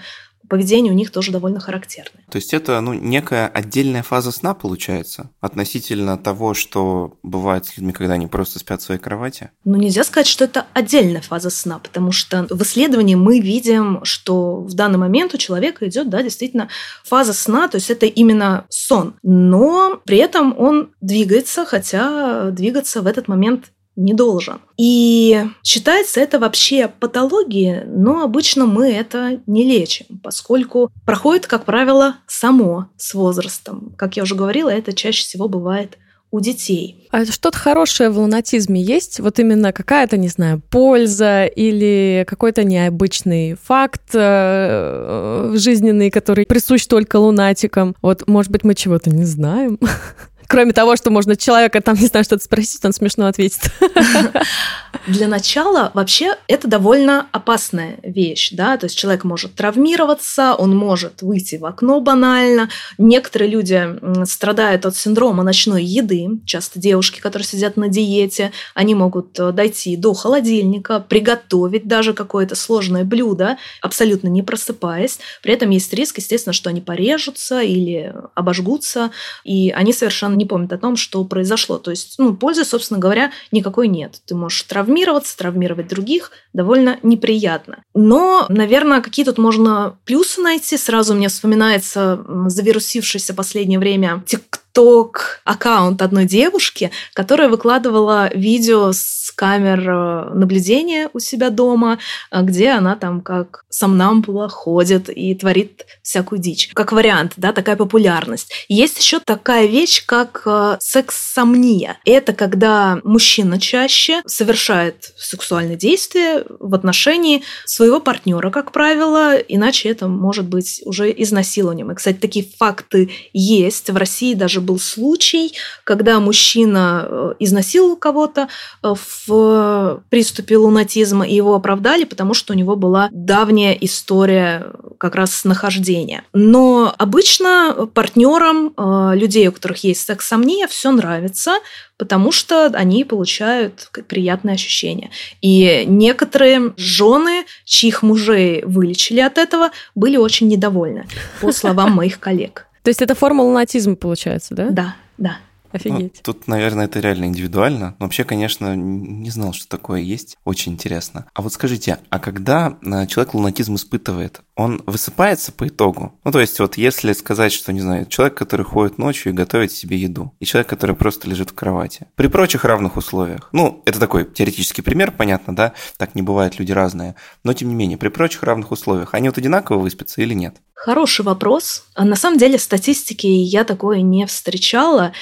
поведение 0.50 0.92
у 0.92 0.96
них 0.96 1.12
тоже 1.12 1.32
довольно 1.32 1.60
характерное. 1.60 2.24
То 2.30 2.38
есть 2.38 2.54
это 2.54 2.80
ну, 2.82 2.94
некая 2.94 3.48
отдельная 3.48 4.04
фаза 4.04 4.32
сна 4.32 4.54
получается 4.54 5.32
относительно 5.42 6.18
того, 6.18 6.54
что 6.54 7.18
бывает 7.24 7.66
с 7.66 7.78
людьми, 7.78 7.94
когда 7.94 8.14
они 8.14 8.28
просто 8.28 8.60
спят 8.60 8.82
в 8.82 8.86
своей 8.86 9.00
кровати? 9.00 9.52
Ну, 9.64 9.78
нельзя 9.78 10.04
сказать, 10.04 10.28
что 10.28 10.46
это 10.46 10.66
отдельная 10.74 11.22
фаза 11.22 11.50
сна, 11.50 11.80
потому 11.80 12.12
что 12.12 12.48
в 12.50 12.62
исследовании 12.64 13.16
мы 13.16 13.40
видим, 13.40 14.00
что 14.04 14.62
в 14.62 14.74
данный 14.74 14.98
момент 14.98 15.34
у 15.34 15.38
человека 15.38 15.88
идет, 15.88 16.10
да, 16.10 16.24
действительно 16.24 16.70
фаза 17.04 17.34
сна, 17.34 17.68
то 17.68 17.78
есть 17.78 17.90
это 17.90 18.06
именно 18.06 18.66
сон. 18.70 19.16
Но 19.24 20.02
при 20.06 20.18
этом 20.18 20.58
он 20.58 20.92
двигается, 21.02 21.66
хотя 21.66 22.52
двигаться 22.52 23.02
в 23.02 23.08
этот 23.08 23.28
момент 23.28 23.72
не 23.96 24.14
должен. 24.14 24.60
И 24.78 25.46
считается 25.64 26.20
это 26.20 26.40
вообще 26.40 26.88
патологией, 26.88 27.84
но 27.86 28.24
обычно 28.24 28.66
мы 28.66 28.92
это 28.92 29.40
не 29.48 29.64
лечим, 29.64 30.20
поскольку 30.24 30.92
проходит, 31.06 31.48
как 31.48 31.66
правило, 31.66 32.18
само 32.28 32.88
с 32.98 33.14
возрастом. 33.14 33.94
Как 33.98 34.18
я 34.18 34.24
уже 34.24 34.36
говорила, 34.36 34.70
это 34.70 34.94
чаще 34.94 35.24
всего 35.24 35.48
бывает 35.48 35.98
у 36.32 36.42
детей. 36.42 37.08
А 37.12 37.26
что-то 37.26 37.58
хорошее 37.58 38.10
в 38.10 38.20
лунатизме 38.20 38.82
есть? 38.82 39.22
Вот 39.22 39.40
именно 39.40 39.72
какая-то, 39.72 40.18
не 40.18 40.28
знаю, 40.28 40.62
польза 40.70 41.46
или 41.46 42.26
какой-то 42.28 42.64
необычный 42.66 43.56
факт 43.56 44.10
э, 44.14 45.54
жизненный, 45.56 46.12
который 46.12 46.46
присущ 46.46 46.88
только 46.88 47.18
лунатикам? 47.18 47.96
Вот, 48.02 48.28
может 48.28 48.52
быть, 48.52 48.66
мы 48.66 48.76
чего-то 48.76 49.10
не 49.10 49.24
знаем? 49.24 49.80
Кроме 50.48 50.74
того, 50.74 50.96
что 50.96 51.10
можно 51.10 51.36
человека 51.36 51.82
там, 51.82 51.96
не 51.96 52.08
знаю, 52.08 52.24
что-то 52.24 52.44
спросить, 52.44 52.84
он 52.86 52.94
смешно 52.94 53.28
ответит. 53.28 53.72
Для 55.08 55.28
начала 55.28 55.92
вообще 55.94 56.36
это 56.48 56.68
довольно 56.68 57.28
опасная 57.32 57.98
вещь, 58.04 58.52
да, 58.52 58.78
то 58.78 58.86
есть 58.86 58.98
человек 58.98 59.24
может 59.24 59.56
травмироваться, 59.56 60.56
он 60.56 60.76
может 60.76 61.22
выйти 61.22 61.56
в 61.56 61.66
окно 61.66 62.00
банально. 62.00 62.70
Некоторые 62.98 63.50
люди 63.50 64.26
страдают 64.26 64.86
от 64.86 64.96
синдрома 64.96 65.44
ночной 65.44 65.84
еды, 65.84 66.28
часто 66.46 66.80
девушки, 66.80 67.20
которые 67.20 67.46
сидят 67.46 67.78
на 67.78 67.88
диете, 67.88 68.52
они 68.74 68.96
могут 68.96 69.40
э, 69.40 69.52
дойти 69.52 69.96
до 69.96 70.14
холодильника, 70.14 71.00
приготовить 71.00 71.88
даже 71.88 72.14
какое-то 72.14 72.56
сложное 72.56 73.04
блюдо, 73.04 73.58
абсолютно 73.82 74.28
не 74.28 74.44
просыпаясь. 74.44 75.20
При 75.42 75.54
этом 75.54 75.70
есть 75.70 75.94
риск, 75.94 76.18
естественно, 76.18 76.54
что 76.54 76.70
они 76.70 76.82
порежутся 76.82 77.62
или 77.62 78.14
обожгутся, 78.34 79.12
и 79.44 79.72
они 79.72 79.94
совершенно 79.94 80.35
не 80.36 80.46
помнит 80.46 80.74
о 80.74 80.78
том, 80.78 80.96
что 80.96 81.24
произошло. 81.24 81.78
То 81.78 81.92
есть, 81.92 82.16
ну, 82.18 82.36
пользы, 82.36 82.66
собственно 82.66 83.00
говоря, 83.00 83.32
никакой 83.52 83.88
нет. 83.88 84.22
Ты 84.26 84.36
можешь 84.36 84.64
травмироваться, 84.64 85.38
травмировать 85.38 85.88
других, 85.88 86.32
довольно 86.54 87.00
неприятно. 87.04 87.84
Но, 87.94 88.46
наверное, 88.50 89.02
какие 89.02 89.26
тут 89.26 89.38
можно 89.38 89.98
плюсы 90.06 90.42
найти. 90.42 90.78
Сразу 90.78 91.14
мне 91.14 91.30
вспоминается 91.30 92.24
завирусившийся 92.48 93.34
последнее 93.34 93.80
время 93.80 94.24
TikTok 94.28 94.65
ток 94.76 95.40
аккаунт 95.46 96.02
одной 96.02 96.26
девушки, 96.26 96.92
которая 97.14 97.48
выкладывала 97.48 98.30
видео 98.36 98.92
с 98.92 99.32
камер 99.34 99.90
э, 99.90 100.34
наблюдения 100.34 101.10
у 101.14 101.20
себя 101.20 101.50
дома, 101.50 101.98
э, 102.30 102.42
где 102.42 102.72
она 102.72 102.98
там 102.98 103.22
как 103.22 103.64
сомнамбула 103.70 104.50
ходит 104.50 105.10
и 105.10 105.34
творит 105.34 105.86
всякую 106.02 106.40
дичь. 106.40 106.72
Как 106.74 106.92
вариант, 106.92 107.34
да, 107.38 107.54
такая 107.54 107.78
популярность. 107.78 108.52
Есть 108.68 109.00
еще 109.00 109.20
такая 109.20 109.66
вещь, 109.66 110.06
как 110.06 110.42
э, 110.46 110.76
секс-сомния. 110.82 111.98
Это 112.04 112.34
когда 112.34 113.00
мужчина 113.06 113.62
чаще 113.62 114.22
совершает 114.26 115.14
сексуальное 115.18 115.78
действие 115.78 116.44
в 116.60 116.76
отношении 116.76 117.44
своего 117.66 118.02
партнера, 118.02 118.50
как 118.52 118.74
правило, 118.74 119.36
иначе 119.38 119.88
это 119.88 120.10
может 120.10 120.50
быть 120.50 120.82
уже 120.84 121.12
изнасилованием. 121.12 121.92
И, 121.92 121.96
кстати, 121.96 122.18
такие 122.18 122.46
факты 122.58 123.10
есть. 123.32 123.90
В 123.90 123.96
России 123.96 124.34
даже 124.34 124.65
был 124.66 124.80
случай, 124.80 125.54
когда 125.84 126.20
мужчина 126.20 127.06
э, 127.08 127.34
изнасиловал 127.40 127.96
кого-то 127.96 128.50
э, 128.84 128.94
в 129.28 130.04
приступе 130.10 130.58
лунатизма, 130.58 131.28
и 131.28 131.36
его 131.36 131.56
оправдали, 131.56 132.04
потому 132.04 132.34
что 132.34 132.54
у 132.54 132.56
него 132.56 132.76
была 132.76 133.10
давняя 133.12 133.74
история 133.74 134.72
как 134.98 135.16
раз 135.16 135.46
нахождения. 135.46 136.24
Но 136.34 136.94
обычно 136.98 137.88
партнерам 137.94 138.74
э, 138.76 139.12
людей, 139.16 139.48
у 139.48 139.52
которых 139.52 139.84
есть 139.84 140.06
секс-сомния, 140.06 140.68
все 140.68 140.92
нравится, 140.92 141.60
потому 141.98 142.32
что 142.32 142.66
они 142.68 143.04
получают 143.04 143.90
приятные 144.08 144.56
ощущения. 144.56 145.12
И 145.42 145.84
некоторые 145.86 146.74
жены, 146.78 147.46
чьих 147.64 148.04
мужей 148.04 148.64
вылечили 148.66 149.20
от 149.20 149.38
этого, 149.38 149.72
были 149.96 150.18
очень 150.18 150.48
недовольны, 150.48 151.08
по 151.42 151.52
словам 151.52 151.92
моих 151.92 152.20
коллег. 152.20 152.68
То 152.86 152.90
есть 152.90 153.02
это 153.02 153.16
форма 153.16 153.42
лунатизма 153.42 153.96
получается, 153.96 154.54
да? 154.54 154.70
Да, 154.70 154.96
да. 155.18 155.38
Офигеть. 155.76 156.16
Ну, 156.16 156.22
тут, 156.24 156.48
наверное, 156.48 156.86
это 156.86 157.00
реально 157.00 157.26
индивидуально. 157.26 157.96
Но 158.00 158.06
вообще, 158.06 158.24
конечно, 158.24 158.76
не 158.76 159.30
знал, 159.30 159.54
что 159.54 159.68
такое 159.68 160.02
есть. 160.02 160.38
Очень 160.46 160.74
интересно. 160.74 161.26
А 161.34 161.42
вот 161.42 161.54
скажите, 161.54 162.00
а 162.10 162.20
когда 162.20 162.78
э, 162.82 163.08
человек 163.08 163.34
лунатизм 163.34 163.76
испытывает, 163.76 164.42
он 164.56 164.82
высыпается 164.86 165.52
по 165.52 165.68
итогу? 165.68 166.18
Ну, 166.24 166.32
то 166.32 166.40
есть, 166.40 166.60
вот 166.60 166.78
если 166.78 167.14
сказать, 167.14 167.52
что, 167.52 167.74
не 167.74 167.82
знаю, 167.82 168.06
человек, 168.06 168.36
который 168.36 168.66
ходит 168.66 168.98
ночью 168.98 169.34
и 169.34 169.36
готовит 169.36 169.72
себе 169.72 169.98
еду, 169.98 170.34
и 170.40 170.46
человек, 170.46 170.70
который 170.70 170.96
просто 170.96 171.30
лежит 171.30 171.52
в 171.52 171.56
кровати, 171.56 172.08
при 172.16 172.28
прочих 172.28 172.64
равных 172.64 172.96
условиях, 172.98 173.50
ну, 173.52 173.82
это 173.86 174.00
такой 174.00 174.26
теоретический 174.26 174.84
пример, 174.84 175.12
понятно, 175.12 175.56
да, 175.56 175.74
так 175.98 176.16
не 176.16 176.22
бывает, 176.22 176.58
люди 176.58 176.72
разные, 176.72 177.16
но, 177.44 177.54
тем 177.54 177.70
не 177.70 177.76
менее, 177.76 177.98
при 177.98 178.10
прочих 178.10 178.44
равных 178.44 178.72
условиях, 178.72 179.14
они 179.14 179.30
вот 179.30 179.38
одинаково 179.38 179.80
выспятся 179.80 180.22
или 180.22 180.34
нет? 180.34 180.56
Хороший 180.76 181.26
вопрос. 181.26 181.86
А 181.96 182.06
на 182.06 182.16
самом 182.16 182.38
деле 182.38 182.60
статистики 182.60 183.26
я 183.26 183.64
такое 183.64 184.02
не 184.02 184.26
встречала. 184.28 185.14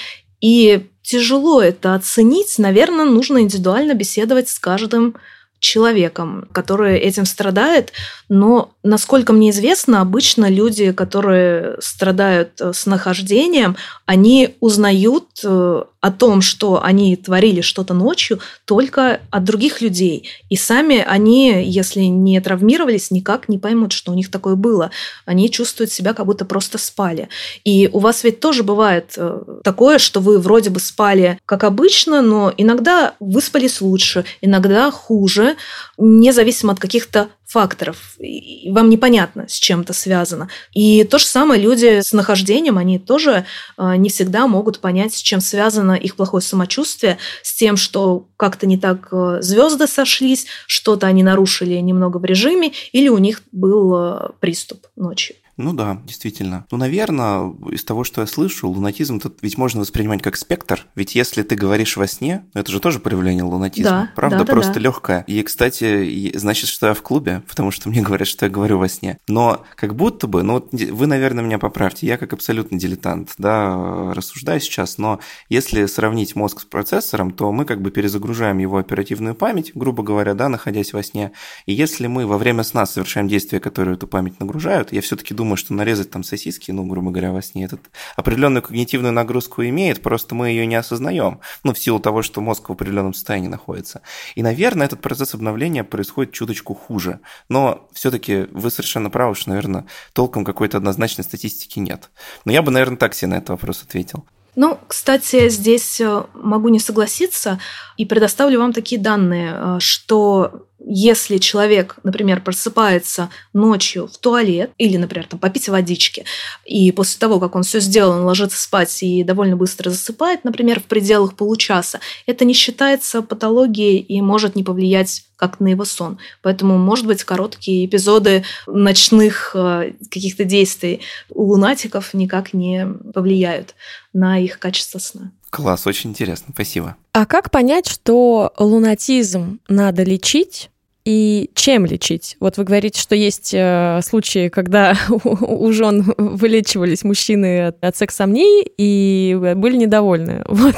И 0.43 0.87
тяжело 1.03 1.61
это 1.61 1.95
оценить. 1.95 2.55
Наверное, 2.57 3.05
нужно 3.05 3.37
индивидуально 3.37 3.93
беседовать 3.93 4.49
с 4.49 4.59
каждым 4.59 5.15
человеком, 5.59 6.49
который 6.51 6.99
этим 6.99 7.25
страдает. 7.25 7.93
Но, 8.27 8.73
насколько 8.83 9.31
мне 9.31 9.51
известно, 9.51 10.01
обычно 10.01 10.49
люди, 10.49 10.91
которые 10.91 11.77
страдают 11.79 12.59
э, 12.59 12.73
с 12.73 12.85
нахождением, 12.85 13.77
они 14.05 14.57
узнают 14.59 15.29
э, 15.45 15.83
о 16.03 16.11
том, 16.11 16.41
что 16.41 16.83
они 16.83 17.15
творили 17.15 17.61
что-то 17.61 17.93
ночью, 17.93 18.41
только 18.65 19.21
от 19.31 19.45
других 19.45 19.79
людей. 19.79 20.27
И 20.49 20.57
сами 20.57 20.97
они, 20.97 21.63
если 21.63 22.01
не 22.01 22.41
травмировались, 22.41 23.09
никак 23.09 23.47
не 23.47 23.57
поймут, 23.57 23.93
что 23.93 24.11
у 24.11 24.13
них 24.13 24.29
такое 24.29 24.55
было. 24.55 24.91
Они 25.25 25.49
чувствуют 25.49 25.93
себя, 25.93 26.13
как 26.13 26.25
будто 26.25 26.43
просто 26.43 26.77
спали. 26.77 27.29
И 27.63 27.89
у 27.93 27.99
вас 27.99 28.25
ведь 28.25 28.41
тоже 28.41 28.63
бывает 28.63 29.13
э, 29.15 29.43
такое, 29.63 29.97
что 29.97 30.19
вы 30.19 30.39
вроде 30.39 30.71
бы 30.71 30.81
спали 30.81 31.39
как 31.45 31.63
обычно, 31.63 32.21
но 32.21 32.53
иногда 32.57 33.15
выспались 33.21 33.79
лучше, 33.79 34.25
иногда 34.41 34.91
хуже, 34.91 35.55
независимо 35.97 36.73
от 36.73 36.81
каких-то 36.81 37.29
факторов. 37.45 38.15
И 38.19 38.71
вам 38.71 38.89
непонятно, 38.89 39.47
с 39.47 39.53
чем 39.53 39.81
это 39.81 39.93
связано. 39.93 40.49
И 40.73 41.03
то 41.03 41.19
же 41.19 41.25
самое 41.25 41.61
люди 41.61 42.01
с 42.01 42.13
нахождением, 42.13 42.77
они 42.77 42.99
тоже 42.99 43.45
э, 43.77 43.95
не 43.97 44.09
всегда 44.09 44.47
могут 44.47 44.79
понять, 44.79 45.13
с 45.13 45.21
чем 45.21 45.39
связано 45.39 45.93
их 45.93 46.15
плохое 46.15 46.41
самочувствие, 46.41 47.17
с 47.41 47.53
тем, 47.53 47.77
что 47.77 48.27
как-то 48.37 48.65
не 48.65 48.77
так 48.77 49.09
э, 49.11 49.37
звезды 49.41 49.87
сошлись, 49.87 50.47
что-то 50.67 51.07
они 51.07 51.23
нарушили 51.23 51.75
немного 51.75 52.17
в 52.17 52.25
режиме, 52.25 52.73
или 52.91 53.09
у 53.09 53.17
них 53.17 53.41
был 53.51 53.95
э, 53.95 54.29
приступ 54.39 54.87
ночью. 54.95 55.35
Ну 55.57 55.73
да, 55.73 56.01
действительно. 56.05 56.65
Ну, 56.71 56.77
наверное, 56.77 57.53
из 57.71 57.83
того, 57.83 58.03
что 58.03 58.21
я 58.21 58.27
слышу, 58.27 58.67
лунатизм 58.69 59.19
тут 59.19 59.37
ведь 59.41 59.57
можно 59.57 59.81
воспринимать 59.81 60.21
как 60.21 60.35
спектр. 60.35 60.87
Ведь 60.95 61.15
если 61.15 61.43
ты 61.43 61.55
говоришь 61.55 61.95
во 61.95 62.07
сне, 62.07 62.45
это 62.53 62.71
же 62.71 62.79
тоже 62.79 62.99
проявление 62.99 63.43
лунатизма. 63.43 63.91
Да, 63.91 64.11
Правда, 64.15 64.39
да, 64.39 64.43
да, 64.45 64.53
просто 64.53 64.73
да. 64.75 64.79
легкое. 64.79 65.23
И, 65.27 65.41
кстати, 65.43 66.31
значит, 66.35 66.69
что 66.69 66.87
я 66.87 66.93
в 66.93 67.01
клубе, 67.01 67.43
потому 67.47 67.71
что 67.71 67.89
мне 67.89 68.01
говорят, 68.01 68.27
что 68.27 68.45
я 68.45 68.51
говорю 68.51 68.79
во 68.79 68.87
сне. 68.87 69.19
Но 69.27 69.63
как 69.75 69.95
будто 69.95 70.27
бы, 70.27 70.43
ну, 70.43 70.67
вы, 70.71 71.07
наверное, 71.07 71.43
меня 71.43 71.59
поправьте, 71.59 72.07
я 72.07 72.17
как 72.17 72.33
абсолютно 72.33 72.79
дилетант, 72.79 73.33
да, 73.37 74.13
рассуждаю 74.13 74.59
сейчас, 74.59 74.97
но 74.97 75.19
если 75.49 75.85
сравнить 75.85 76.35
мозг 76.35 76.61
с 76.61 76.65
процессором, 76.65 77.31
то 77.31 77.51
мы 77.51 77.65
как 77.65 77.81
бы 77.81 77.91
перезагружаем 77.91 78.57
его 78.57 78.77
оперативную 78.77 79.35
память, 79.35 79.71
грубо 79.75 80.03
говоря, 80.03 80.33
да, 80.33 80.49
находясь 80.49 80.93
во 80.93 81.03
сне. 81.03 81.31
И 81.65 81.73
если 81.73 82.07
мы 82.07 82.25
во 82.25 82.37
время 82.37 82.63
сна 82.63 82.85
совершаем 82.85 83.27
действия, 83.27 83.59
которые 83.59 83.95
эту 83.95 84.07
память 84.07 84.39
нагружают, 84.39 84.91
я 84.91 85.01
все-таки 85.01 85.33
думаю, 85.33 85.42
что 85.55 85.73
нарезать 85.73 86.09
там 86.09 86.23
сосиски, 86.23 86.71
ну, 86.71 86.85
грубо 86.85 87.11
говоря, 87.11 87.31
во 87.31 87.41
сне, 87.41 87.65
этот 87.65 87.81
определенную 88.15 88.61
когнитивную 88.61 89.13
нагрузку 89.13 89.63
имеет, 89.63 90.01
просто 90.01 90.35
мы 90.35 90.49
ее 90.49 90.65
не 90.65 90.75
осознаем, 90.75 91.39
ну, 91.63 91.73
в 91.73 91.79
силу 91.79 91.99
того, 91.99 92.21
что 92.21 92.41
мозг 92.41 92.69
в 92.69 92.71
определенном 92.71 93.13
состоянии 93.13 93.47
находится. 93.47 94.01
И, 94.35 94.43
наверное, 94.43 94.87
этот 94.87 95.01
процесс 95.01 95.33
обновления 95.33 95.83
происходит 95.83 96.33
чуточку 96.33 96.73
хуже. 96.73 97.19
Но 97.49 97.87
все-таки 97.93 98.47
вы 98.51 98.71
совершенно 98.71 99.09
правы, 99.09 99.35
что, 99.35 99.49
наверное, 99.49 99.85
толком 100.13 100.45
какой-то 100.45 100.77
однозначной 100.77 101.23
статистики 101.23 101.79
нет. 101.79 102.09
Но 102.45 102.51
я 102.51 102.61
бы, 102.61 102.71
наверное, 102.71 102.97
так 102.97 103.13
себе 103.13 103.29
на 103.29 103.35
этот 103.35 103.49
вопрос 103.49 103.83
ответил. 103.83 104.25
Ну, 104.55 104.79
кстати, 104.87 105.49
здесь 105.49 105.99
э, 105.99 106.23
могу 106.33 106.69
не 106.69 106.79
согласиться 106.79 107.59
и 107.97 108.05
предоставлю 108.05 108.59
вам 108.59 108.71
такие 108.71 109.01
данные, 109.01 109.53
э, 109.55 109.77
что 109.79 110.67
если 110.85 111.37
человек, 111.37 111.97
например, 112.03 112.41
просыпается 112.41 113.29
ночью 113.53 114.07
в 114.07 114.17
туалет 114.17 114.71
или, 114.77 114.97
например, 114.97 115.27
там, 115.27 115.39
попить 115.39 115.69
водички, 115.69 116.25
и 116.65 116.91
после 116.91 117.19
того, 117.19 117.39
как 117.39 117.55
он 117.55 117.63
все 117.63 117.79
сделал, 117.79 118.17
он 118.17 118.25
ложится 118.25 118.61
спать 118.61 119.01
и 119.01 119.23
довольно 119.23 119.55
быстро 119.55 119.89
засыпает, 119.89 120.43
например, 120.43 120.79
в 120.79 120.85
пределах 120.85 121.35
получаса, 121.35 121.99
это 122.25 122.45
не 122.45 122.53
считается 122.53 123.21
патологией 123.21 123.99
и 123.99 124.21
может 124.21 124.55
не 124.55 124.63
повлиять 124.63 125.25
как 125.35 125.59
на 125.59 125.67
его 125.67 125.83
сон. 125.83 126.19
Поэтому, 126.41 126.77
может 126.77 127.05
быть, 127.05 127.23
короткие 127.23 127.85
эпизоды 127.85 128.43
ночных 128.67 129.51
э, 129.55 129.91
каких-то 130.09 130.45
действий 130.45 131.01
у 131.29 131.43
лунатиков 131.43 132.13
никак 132.13 132.53
не 132.53 132.87
повлияют 133.13 133.75
на 134.13 134.39
их 134.39 134.59
качество 134.59 134.99
сна. 134.99 135.31
Класс, 135.49 135.85
очень 135.85 136.11
интересно, 136.11 136.47
спасибо. 136.53 136.95
А 137.11 137.25
как 137.25 137.51
понять, 137.51 137.87
что 137.87 138.53
лунатизм 138.57 139.59
надо 139.67 140.03
лечить, 140.03 140.69
и 141.05 141.49
чем 141.53 141.85
лечить? 141.85 142.37
Вот 142.39 142.57
вы 142.57 142.63
говорите, 142.63 143.01
что 143.01 143.15
есть 143.15 143.53
э, 143.53 143.99
случаи, 144.03 144.47
когда 144.47 144.97
у, 145.09 145.71
жен 145.71 146.13
вылечивались 146.17 147.03
мужчины 147.03 147.67
от, 147.67 147.83
от 147.83 147.97
секс-сомнений 147.97 148.65
и 148.77 149.37
были 149.55 149.77
недовольны. 149.77 150.43
Вот. 150.53 150.75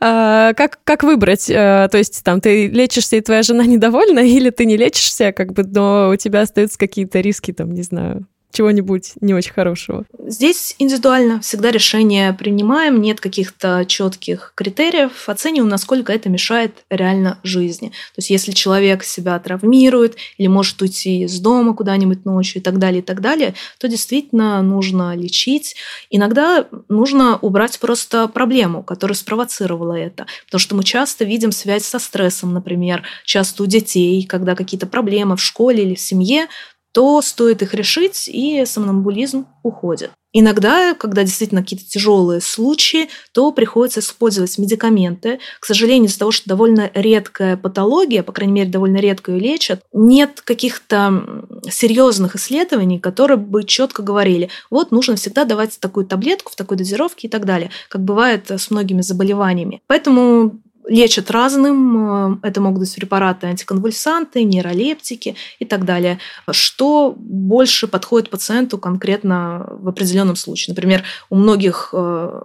а, 0.00 0.52
как, 0.54 0.78
как 0.84 1.04
выбрать? 1.04 1.50
А, 1.50 1.88
то 1.88 1.96
есть 1.96 2.22
там 2.22 2.40
ты 2.40 2.66
лечишься, 2.66 3.16
и 3.16 3.20
твоя 3.20 3.42
жена 3.42 3.64
недовольна, 3.66 4.18
или 4.18 4.50
ты 4.50 4.66
не 4.66 4.76
лечишься, 4.76 5.32
как 5.32 5.52
бы, 5.52 5.62
но 5.64 6.10
у 6.12 6.16
тебя 6.16 6.42
остаются 6.42 6.78
какие-то 6.78 7.20
риски, 7.20 7.52
там, 7.52 7.72
не 7.72 7.82
знаю, 7.82 8.26
чего-нибудь 8.54 9.12
не 9.20 9.34
очень 9.34 9.52
хорошего? 9.52 10.04
Здесь 10.26 10.76
индивидуально 10.78 11.40
всегда 11.40 11.70
решение 11.70 12.32
принимаем, 12.32 13.00
нет 13.00 13.20
каких-то 13.20 13.84
четких 13.86 14.52
критериев, 14.54 15.28
оцениваем, 15.28 15.68
насколько 15.68 16.12
это 16.12 16.28
мешает 16.28 16.84
реально 16.88 17.38
жизни. 17.42 17.88
То 17.88 18.18
есть 18.18 18.30
если 18.30 18.52
человек 18.52 19.04
себя 19.04 19.38
травмирует 19.38 20.16
или 20.38 20.46
может 20.46 20.80
уйти 20.80 21.24
из 21.24 21.38
дома 21.40 21.74
куда-нибудь 21.74 22.24
ночью 22.24 22.60
и 22.60 22.64
так 22.64 22.78
далее, 22.78 23.00
и 23.00 23.04
так 23.04 23.20
далее, 23.20 23.54
то 23.78 23.88
действительно 23.88 24.62
нужно 24.62 25.14
лечить. 25.14 25.76
Иногда 26.10 26.66
нужно 26.88 27.36
убрать 27.36 27.78
просто 27.80 28.28
проблему, 28.28 28.82
которая 28.82 29.16
спровоцировала 29.16 29.94
это. 29.94 30.26
Потому 30.46 30.60
что 30.60 30.76
мы 30.76 30.84
часто 30.84 31.24
видим 31.24 31.52
связь 31.52 31.84
со 31.84 31.98
стрессом, 31.98 32.54
например, 32.54 33.02
часто 33.24 33.64
у 33.64 33.66
детей, 33.66 34.24
когда 34.24 34.54
какие-то 34.54 34.86
проблемы 34.86 35.36
в 35.36 35.42
школе 35.42 35.82
или 35.82 35.94
в 35.94 36.00
семье, 36.00 36.46
то 36.94 37.20
стоит 37.22 37.60
их 37.60 37.74
решить, 37.74 38.28
и 38.28 38.64
сомнамбулизм 38.64 39.46
уходит. 39.64 40.12
Иногда, 40.32 40.94
когда 40.94 41.22
действительно 41.22 41.62
какие-то 41.62 41.86
тяжелые 41.86 42.40
случаи, 42.40 43.08
то 43.32 43.52
приходится 43.52 44.00
использовать 44.00 44.58
медикаменты. 44.58 45.38
К 45.60 45.64
сожалению, 45.64 46.08
из-за 46.08 46.20
того, 46.20 46.30
что 46.32 46.48
довольно 46.48 46.90
редкая 46.92 47.56
патология, 47.56 48.22
по 48.22 48.32
крайней 48.32 48.52
мере, 48.52 48.70
довольно 48.70 48.98
редко 48.98 49.32
ее 49.32 49.40
лечат, 49.40 49.82
нет 49.92 50.40
каких-то 50.40 51.46
серьезных 51.68 52.34
исследований, 52.36 52.98
которые 52.98 53.38
бы 53.38 53.64
четко 53.64 54.02
говорили, 54.02 54.50
вот 54.70 54.90
нужно 54.90 55.16
всегда 55.16 55.44
давать 55.44 55.78
такую 55.80 56.06
таблетку 56.06 56.52
в 56.52 56.56
такой 56.56 56.76
дозировке 56.76 57.28
и 57.28 57.30
так 57.30 57.44
далее, 57.44 57.70
как 57.88 58.02
бывает 58.02 58.50
с 58.50 58.70
многими 58.70 59.02
заболеваниями. 59.02 59.82
Поэтому 59.86 60.60
лечат 60.88 61.30
разным. 61.30 62.36
Э, 62.42 62.48
это 62.48 62.60
могут 62.60 62.80
быть 62.80 62.94
препараты 62.94 63.46
антиконвульсанты, 63.46 64.44
нейролептики 64.44 65.36
и 65.58 65.64
так 65.64 65.84
далее. 65.84 66.18
Что 66.50 67.14
больше 67.16 67.88
подходит 67.88 68.30
пациенту 68.30 68.78
конкретно 68.78 69.66
в 69.70 69.88
определенном 69.88 70.36
случае. 70.36 70.74
Например, 70.74 71.02
у 71.30 71.36
многих 71.36 71.90
э, 71.92 72.40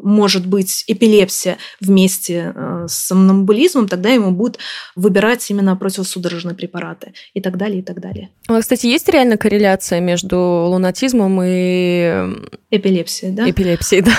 может 0.00 0.46
быть 0.46 0.84
эпилепсия 0.86 1.58
вместе 1.80 2.52
э, 2.54 2.86
с 2.88 2.94
сомнамбулизмом, 3.06 3.88
тогда 3.88 4.10
ему 4.10 4.30
будут 4.30 4.58
выбирать 4.94 5.50
именно 5.50 5.76
противосудорожные 5.76 6.54
препараты 6.54 7.14
и 7.32 7.40
так 7.40 7.56
далее, 7.56 7.80
и 7.80 7.82
так 7.82 8.00
далее. 8.00 8.30
А, 8.48 8.60
кстати, 8.60 8.86
есть 8.86 9.08
реально 9.08 9.36
корреляция 9.36 10.00
между 10.00 10.38
лунатизмом 10.38 11.40
и... 11.42 12.34
Эпилепсией, 12.70 13.32
да? 13.32 13.50
Эпилепсией, 13.50 14.02
да. 14.02 14.12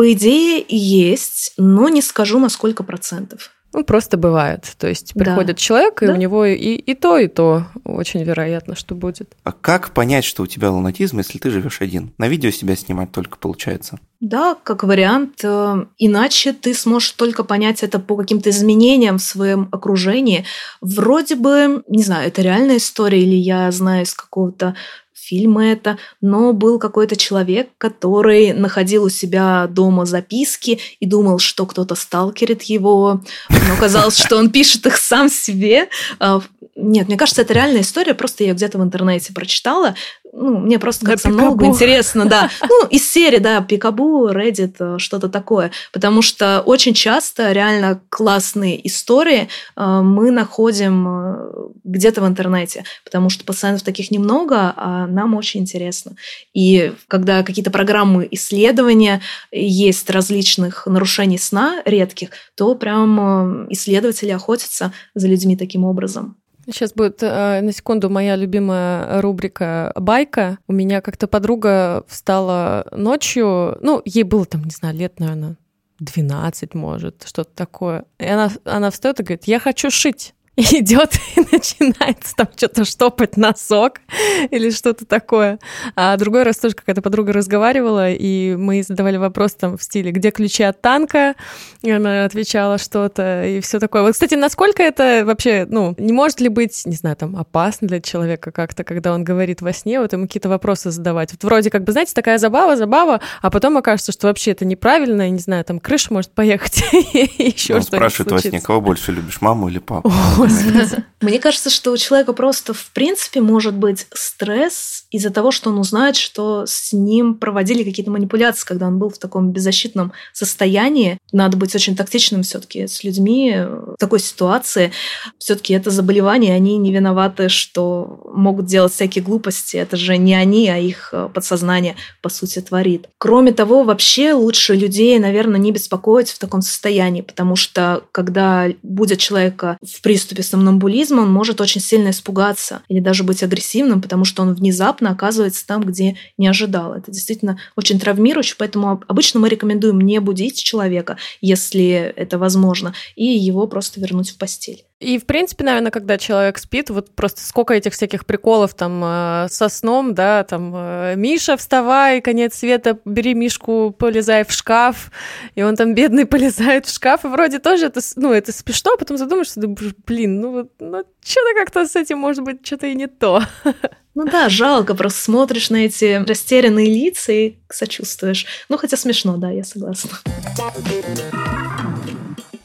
По 0.00 0.12
идее, 0.14 0.64
есть, 0.66 1.52
но 1.58 1.90
не 1.90 2.00
скажу 2.00 2.38
на 2.38 2.48
сколько 2.48 2.82
процентов. 2.82 3.50
Ну, 3.74 3.84
просто 3.84 4.16
бывает. 4.16 4.64
То 4.78 4.88
есть 4.88 5.12
приходит 5.12 5.56
да. 5.56 5.60
человек, 5.62 6.02
и 6.02 6.06
да. 6.06 6.14
у 6.14 6.16
него 6.16 6.46
и, 6.46 6.54
и 6.54 6.94
то, 6.94 7.18
и 7.18 7.28
то 7.28 7.66
очень 7.84 8.22
вероятно, 8.22 8.74
что 8.76 8.94
будет. 8.94 9.34
А 9.44 9.52
как 9.52 9.90
понять, 9.90 10.24
что 10.24 10.44
у 10.44 10.46
тебя 10.46 10.70
лунатизм, 10.70 11.18
если 11.18 11.36
ты 11.36 11.50
живешь 11.50 11.82
один? 11.82 12.14
На 12.16 12.28
видео 12.28 12.48
себя 12.48 12.76
снимать 12.76 13.12
только 13.12 13.36
получается. 13.36 13.98
Да, 14.20 14.56
как 14.62 14.84
вариант. 14.84 15.44
Э, 15.44 15.84
иначе 15.98 16.54
ты 16.54 16.72
сможешь 16.72 17.12
только 17.12 17.44
понять 17.44 17.82
это 17.82 17.98
по 17.98 18.16
каким-то 18.16 18.48
изменениям 18.48 19.18
в 19.18 19.22
своем 19.22 19.68
окружении. 19.70 20.46
Вроде 20.80 21.34
бы, 21.34 21.84
не 21.88 22.02
знаю, 22.02 22.26
это 22.26 22.40
реальная 22.40 22.78
история, 22.78 23.22
или 23.22 23.34
я 23.34 23.70
знаю 23.70 24.04
из 24.04 24.14
какого-то 24.14 24.76
фильмы 25.20 25.66
это, 25.66 25.98
но 26.20 26.52
был 26.52 26.78
какой-то 26.78 27.16
человек, 27.16 27.68
который 27.78 28.52
находил 28.52 29.04
у 29.04 29.08
себя 29.08 29.66
дома 29.68 30.06
записки 30.06 30.80
и 30.98 31.06
думал, 31.06 31.38
что 31.38 31.66
кто-то 31.66 31.94
сталкерит 31.94 32.62
его, 32.62 33.20
но 33.48 33.76
казалось, 33.78 34.18
что 34.18 34.36
он 34.36 34.50
пишет 34.50 34.86
их 34.86 34.96
сам 34.96 35.28
себе. 35.28 35.88
А, 36.18 36.40
нет, 36.76 37.08
мне 37.08 37.16
кажется, 37.16 37.42
это 37.42 37.52
реальная 37.52 37.82
история, 37.82 38.14
просто 38.14 38.44
я 38.44 38.54
где-то 38.54 38.78
в 38.78 38.82
интернете 38.82 39.32
прочитала, 39.32 39.94
ну, 40.32 40.58
мне 40.58 40.78
просто 40.78 41.06
как-то 41.06 41.28
много 41.28 41.66
интересно, 41.66 42.24
да. 42.24 42.50
Ну, 42.62 42.86
из 42.88 43.10
серии, 43.10 43.38
да, 43.38 43.60
Пикабу, 43.62 44.28
Reddit, 44.28 44.76
э, 44.78 44.98
что-то 44.98 45.28
такое. 45.28 45.72
Потому 45.92 46.22
что 46.22 46.62
очень 46.64 46.94
часто 46.94 47.52
реально 47.52 48.00
классные 48.08 48.86
истории 48.86 49.48
э, 49.76 50.00
мы 50.02 50.30
находим 50.30 51.06
э, 51.08 51.50
где-то 51.84 52.20
в 52.20 52.26
интернете, 52.28 52.84
потому 53.04 53.28
что 53.28 53.44
пациентов 53.44 53.82
таких 53.82 54.10
немного, 54.10 54.72
а 54.76 55.06
нам 55.06 55.34
очень 55.34 55.60
интересно. 55.60 56.12
И 56.54 56.92
когда 57.08 57.42
какие-то 57.42 57.70
программы 57.70 58.28
исследования 58.30 59.20
есть 59.50 60.08
различных 60.10 60.86
нарушений 60.86 61.38
сна 61.38 61.82
редких, 61.84 62.30
то 62.54 62.74
прям 62.76 63.70
исследователи 63.72 64.30
охотятся 64.30 64.92
за 65.14 65.26
людьми 65.26 65.56
таким 65.56 65.84
образом. 65.84 66.39
Сейчас 66.72 66.92
будет 66.92 67.22
э, 67.22 67.60
на 67.60 67.72
секунду 67.72 68.10
моя 68.10 68.36
любимая 68.36 69.20
рубрика 69.20 69.92
«Байка». 69.96 70.58
У 70.66 70.72
меня 70.72 71.00
как-то 71.00 71.26
подруга 71.26 72.04
встала 72.08 72.86
ночью, 72.92 73.78
ну, 73.80 74.02
ей 74.04 74.22
было 74.22 74.44
там, 74.44 74.64
не 74.64 74.70
знаю, 74.70 74.96
лет, 74.96 75.20
наверное, 75.20 75.56
12, 76.00 76.74
может, 76.74 77.24
что-то 77.26 77.50
такое. 77.54 78.04
И 78.18 78.26
она, 78.26 78.50
она 78.64 78.90
встает 78.90 79.20
и 79.20 79.22
говорит, 79.22 79.44
я 79.44 79.58
хочу 79.60 79.90
шить. 79.90 80.34
идет 80.56 81.14
и 81.36 81.40
начинается 81.52 82.34
там 82.36 82.48
что-то 82.56 82.84
штопать 82.84 83.36
носок 83.36 84.00
или 84.50 84.70
что-то 84.70 85.06
такое. 85.06 85.58
А 85.96 86.16
другой 86.16 86.42
раз 86.42 86.58
тоже 86.58 86.74
какая-то 86.74 87.02
подруга 87.02 87.32
разговаривала, 87.32 88.10
и 88.10 88.56
мы 88.56 88.82
задавали 88.82 89.16
вопрос 89.16 89.54
там 89.54 89.78
в 89.78 89.82
стиле, 89.82 90.10
где 90.10 90.30
ключи 90.30 90.62
от 90.62 90.80
танка? 90.80 91.34
И 91.82 91.90
она 91.90 92.24
отвечала 92.24 92.78
что-то 92.78 93.44
и 93.44 93.60
все 93.60 93.78
такое. 93.78 94.02
Вот, 94.02 94.12
кстати, 94.12 94.34
насколько 94.34 94.82
это 94.82 95.22
вообще, 95.24 95.66
ну, 95.68 95.94
не 95.98 96.12
может 96.12 96.40
ли 96.40 96.48
быть, 96.48 96.82
не 96.84 96.96
знаю, 96.96 97.16
там, 97.16 97.36
опасно 97.36 97.86
для 97.88 98.00
человека 98.00 98.50
как-то, 98.50 98.84
когда 98.84 99.14
он 99.14 99.24
говорит 99.24 99.62
во 99.62 99.72
сне, 99.72 100.00
вот 100.00 100.12
ему 100.12 100.26
какие-то 100.26 100.48
вопросы 100.48 100.90
задавать. 100.90 101.32
Вот 101.32 101.44
вроде 101.44 101.70
как 101.70 101.84
бы, 101.84 101.92
знаете, 101.92 102.12
такая 102.12 102.38
забава, 102.38 102.76
забава, 102.76 103.20
а 103.40 103.50
потом 103.50 103.76
окажется, 103.76 104.12
что 104.12 104.26
вообще 104.26 104.50
это 104.50 104.64
неправильно, 104.64 105.28
и, 105.28 105.30
не 105.30 105.38
знаю, 105.38 105.64
там 105.64 105.78
крыша 105.78 106.12
может 106.12 106.32
поехать, 106.32 106.82
еще 106.92 107.80
что-то 107.80 107.82
спрашивает 107.82 108.32
во 108.32 108.38
сне, 108.40 108.60
кого 108.60 108.80
больше 108.80 109.12
любишь, 109.12 109.40
маму 109.40 109.68
или 109.68 109.78
папу? 109.78 110.10
Господи. 110.40 111.04
Мне 111.20 111.38
кажется, 111.38 111.68
что 111.68 111.92
у 111.92 111.96
человека 111.98 112.32
просто 112.32 112.72
в 112.72 112.90
принципе 112.92 113.42
может 113.42 113.74
быть 113.74 114.06
стресс 114.14 115.04
из-за 115.10 115.28
того, 115.28 115.50
что 115.50 115.68
он 115.68 115.78
узнает, 115.78 116.16
что 116.16 116.64
с 116.66 116.94
ним 116.94 117.34
проводили 117.34 117.84
какие-то 117.84 118.10
манипуляции, 118.10 118.66
когда 118.66 118.86
он 118.86 118.98
был 118.98 119.10
в 119.10 119.18
таком 119.18 119.52
беззащитном 119.52 120.12
состоянии. 120.32 121.18
Надо 121.30 121.58
быть 121.58 121.74
очень 121.74 121.94
тактичным 121.94 122.42
все-таки 122.42 122.86
с 122.86 123.04
людьми 123.04 123.54
в 123.54 123.96
такой 123.98 124.20
ситуации. 124.20 124.92
Все-таки 125.38 125.74
это 125.74 125.90
заболевание, 125.90 126.54
они 126.54 126.78
не 126.78 126.92
виноваты, 126.92 127.50
что 127.50 128.22
могут 128.32 128.64
делать 128.64 128.94
всякие 128.94 129.22
глупости. 129.22 129.76
Это 129.76 129.98
же 129.98 130.16
не 130.16 130.34
они, 130.34 130.70
а 130.70 130.78
их 130.78 131.10
э, 131.12 131.28
подсознание, 131.32 131.96
по 132.22 132.30
сути, 132.30 132.60
творит. 132.60 133.08
Кроме 133.18 133.52
того, 133.52 133.82
вообще 133.84 134.32
лучше 134.32 134.74
людей, 134.74 135.18
наверное, 135.18 135.60
не 135.60 135.72
беспокоить 135.72 136.30
в 136.30 136.38
таком 136.38 136.62
состоянии, 136.62 137.20
потому 137.20 137.56
что 137.56 138.04
когда 138.12 138.68
будет 138.82 139.18
человека 139.18 139.76
в 139.82 140.00
приступе 140.00 140.29
сомнамбулизма, 140.42 141.22
он 141.22 141.32
может 141.32 141.60
очень 141.60 141.80
сильно 141.80 142.10
испугаться 142.10 142.82
или 142.88 143.00
даже 143.00 143.24
быть 143.24 143.42
агрессивным, 143.42 144.00
потому 144.00 144.24
что 144.24 144.42
он 144.42 144.54
внезапно 144.54 145.10
оказывается 145.10 145.66
там, 145.66 145.82
где 145.82 146.16
не 146.38 146.46
ожидал. 146.46 146.94
Это 146.94 147.10
действительно 147.10 147.58
очень 147.76 147.98
травмирующе, 147.98 148.54
поэтому 148.58 149.02
обычно 149.08 149.40
мы 149.40 149.48
рекомендуем 149.48 150.00
не 150.00 150.20
будить 150.20 150.62
человека, 150.62 151.16
если 151.40 152.12
это 152.16 152.38
возможно, 152.38 152.94
и 153.16 153.24
его 153.24 153.66
просто 153.66 154.00
вернуть 154.00 154.30
в 154.30 154.38
постель. 154.38 154.84
И, 155.00 155.18
в 155.18 155.24
принципе, 155.24 155.64
наверное, 155.64 155.90
когда 155.90 156.18
человек 156.18 156.58
спит, 156.58 156.90
вот 156.90 157.14
просто 157.14 157.40
сколько 157.40 157.72
этих 157.72 157.94
всяких 157.94 158.26
приколов 158.26 158.74
там 158.74 159.02
э, 159.02 159.46
со 159.50 159.70
сном, 159.70 160.14
да, 160.14 160.44
там, 160.44 160.74
э, 160.76 161.14
Миша, 161.16 161.56
вставай, 161.56 162.20
конец 162.20 162.56
света, 162.56 162.98
бери 163.06 163.32
Мишку, 163.32 163.96
полезай 163.98 164.44
в 164.44 164.52
шкаф, 164.52 165.10
и 165.54 165.62
он 165.62 165.74
там 165.74 165.94
бедный 165.94 166.26
полезает 166.26 166.84
в 166.84 166.92
шкаф, 166.92 167.24
и 167.24 167.28
вроде 167.28 167.60
тоже 167.60 167.86
это, 167.86 168.00
ну, 168.16 168.30
это 168.34 168.52
смешно, 168.52 168.92
а 168.92 168.98
потом 168.98 169.16
задумаешься, 169.16 169.58
блин, 170.06 170.38
ну, 170.38 170.70
ну 170.78 171.04
что-то 171.24 171.54
как-то 171.58 171.86
с 171.86 171.96
этим 171.96 172.18
может 172.18 172.44
быть 172.44 172.66
что-то 172.66 172.86
и 172.86 172.94
не 172.94 173.06
то. 173.06 173.42
Ну 174.16 174.24
да, 174.24 174.48
жалко, 174.48 174.96
просто 174.96 175.20
смотришь 175.20 175.70
на 175.70 175.86
эти 175.86 176.22
растерянные 176.26 176.88
лица 176.88 177.32
и 177.32 177.58
сочувствуешь. 177.70 178.44
Ну, 178.68 178.76
хотя 178.76 178.96
смешно, 178.96 179.36
да, 179.36 179.50
я 179.50 179.62
согласна. 179.62 180.10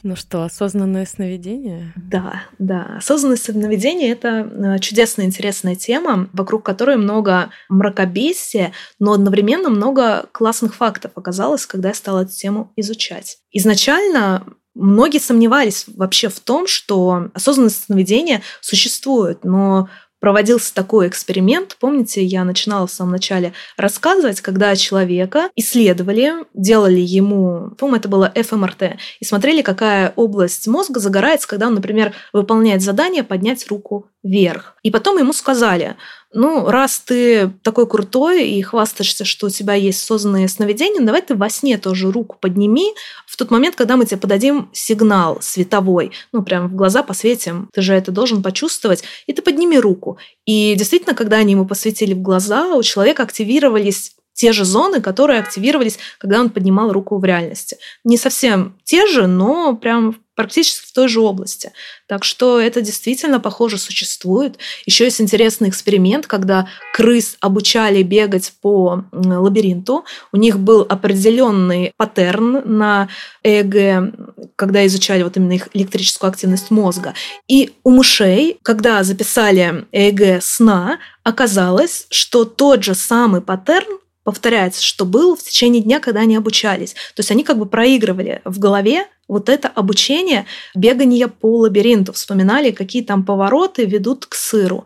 Ну 0.06 0.14
что, 0.14 0.44
осознанное 0.44 1.04
сновидение? 1.04 1.92
Да, 1.96 2.42
да. 2.60 2.94
Осознанное 2.98 3.36
сновидение— 3.36 4.10
это 4.12 4.28
э, 4.28 4.78
чудесная, 4.78 5.26
интересная 5.26 5.74
тема, 5.74 6.30
вокруг 6.32 6.64
которой 6.64 6.96
много 6.96 7.50
мракобесия, 7.68 8.72
но 9.00 9.14
одновременно 9.14 9.68
много 9.68 10.28
классных 10.30 10.76
фактов 10.76 11.10
оказалось, 11.16 11.66
когда 11.66 11.88
я 11.88 11.94
стала 11.94 12.20
эту 12.20 12.30
тему 12.30 12.72
изучать. 12.76 13.38
Изначально 13.50 14.46
Многие 14.78 15.20
сомневались 15.20 15.86
вообще 15.88 16.28
в 16.28 16.38
том, 16.38 16.66
что 16.66 17.30
осознанное 17.32 17.70
сновидение 17.70 18.42
существует, 18.60 19.42
но 19.42 19.88
проводился 20.20 20.74
такой 20.74 21.08
эксперимент. 21.08 21.76
Помните, 21.78 22.22
я 22.24 22.44
начинала 22.44 22.86
в 22.86 22.90
самом 22.90 23.12
начале 23.12 23.52
рассказывать, 23.76 24.40
когда 24.40 24.74
человека 24.76 25.50
исследовали, 25.56 26.32
делали 26.54 27.00
ему, 27.00 27.70
по-моему, 27.78 27.96
это 27.98 28.08
было 28.08 28.32
ФМРТ, 28.34 28.96
и 29.20 29.24
смотрели, 29.24 29.62
какая 29.62 30.12
область 30.16 30.66
мозга 30.66 31.00
загорается, 31.00 31.48
когда 31.48 31.66
он, 31.68 31.74
например, 31.74 32.12
выполняет 32.32 32.82
задание 32.82 33.22
поднять 33.22 33.66
руку 33.68 34.08
вверх. 34.26 34.74
И 34.82 34.90
потом 34.90 35.18
ему 35.18 35.32
сказали, 35.32 35.96
ну, 36.32 36.68
раз 36.68 36.98
ты 36.98 37.50
такой 37.62 37.86
крутой 37.86 38.48
и 38.48 38.60
хвастаешься, 38.62 39.24
что 39.24 39.46
у 39.46 39.50
тебя 39.50 39.74
есть 39.74 40.02
созданные 40.04 40.48
сновидения, 40.48 41.00
давай 41.00 41.22
ты 41.22 41.34
во 41.34 41.48
сне 41.48 41.78
тоже 41.78 42.10
руку 42.10 42.36
подними 42.40 42.92
в 43.26 43.36
тот 43.36 43.50
момент, 43.50 43.76
когда 43.76 43.96
мы 43.96 44.04
тебе 44.04 44.18
подадим 44.18 44.68
сигнал 44.72 45.38
световой, 45.40 46.12
ну, 46.32 46.42
прям 46.42 46.68
в 46.68 46.74
глаза 46.74 47.02
посветим, 47.02 47.68
ты 47.72 47.80
же 47.80 47.94
это 47.94 48.12
должен 48.12 48.42
почувствовать, 48.42 49.02
и 49.26 49.32
ты 49.32 49.40
подними 49.40 49.78
руку. 49.78 50.18
И 50.44 50.74
действительно, 50.76 51.14
когда 51.14 51.36
они 51.36 51.52
ему 51.52 51.66
посветили 51.66 52.12
в 52.12 52.22
глаза, 52.22 52.74
у 52.74 52.82
человека 52.82 53.22
активировались 53.22 54.12
те 54.34 54.52
же 54.52 54.66
зоны, 54.66 55.00
которые 55.00 55.40
активировались, 55.40 55.98
когда 56.18 56.40
он 56.40 56.50
поднимал 56.50 56.92
руку 56.92 57.16
в 57.18 57.24
реальности. 57.24 57.78
Не 58.04 58.18
совсем 58.18 58.76
те 58.84 59.06
же, 59.06 59.26
но 59.26 59.74
прям 59.74 60.16
практически 60.36 60.86
в 60.86 60.92
той 60.92 61.08
же 61.08 61.20
области. 61.20 61.72
Так 62.06 62.22
что 62.22 62.60
это 62.60 62.80
действительно, 62.82 63.40
похоже, 63.40 63.78
существует. 63.78 64.58
Еще 64.84 65.04
есть 65.04 65.20
интересный 65.20 65.70
эксперимент, 65.70 66.26
когда 66.26 66.68
крыс 66.94 67.36
обучали 67.40 68.02
бегать 68.02 68.52
по 68.60 69.04
лабиринту. 69.12 70.04
У 70.32 70.36
них 70.36 70.60
был 70.60 70.86
определенный 70.88 71.92
паттерн 71.96 72.62
на 72.64 73.08
ЭЭГ, 73.42 74.14
когда 74.54 74.86
изучали 74.86 75.22
вот 75.22 75.36
именно 75.36 75.54
их 75.54 75.68
электрическую 75.72 76.28
активность 76.30 76.70
мозга. 76.70 77.14
И 77.48 77.72
у 77.82 77.90
мышей, 77.90 78.58
когда 78.62 79.02
записали 79.02 79.86
ЭЭГ 79.90 80.42
сна, 80.42 80.98
оказалось, 81.24 82.06
что 82.10 82.44
тот 82.44 82.84
же 82.84 82.94
самый 82.94 83.40
паттерн 83.40 83.98
повторяется, 84.26 84.82
что 84.82 85.04
был 85.04 85.36
в 85.36 85.42
течение 85.44 85.80
дня, 85.80 86.00
когда 86.00 86.22
они 86.22 86.34
обучались. 86.34 86.94
То 87.14 87.20
есть 87.20 87.30
они 87.30 87.44
как 87.44 87.58
бы 87.58 87.64
проигрывали 87.64 88.42
в 88.44 88.58
голове 88.58 89.06
вот 89.28 89.48
это 89.48 89.68
обучение 89.68 90.46
бегания 90.74 91.28
по 91.28 91.58
лабиринту, 91.58 92.12
вспоминали, 92.12 92.72
какие 92.72 93.04
там 93.04 93.24
повороты 93.24 93.84
ведут 93.84 94.26
к 94.26 94.34
сыру. 94.34 94.84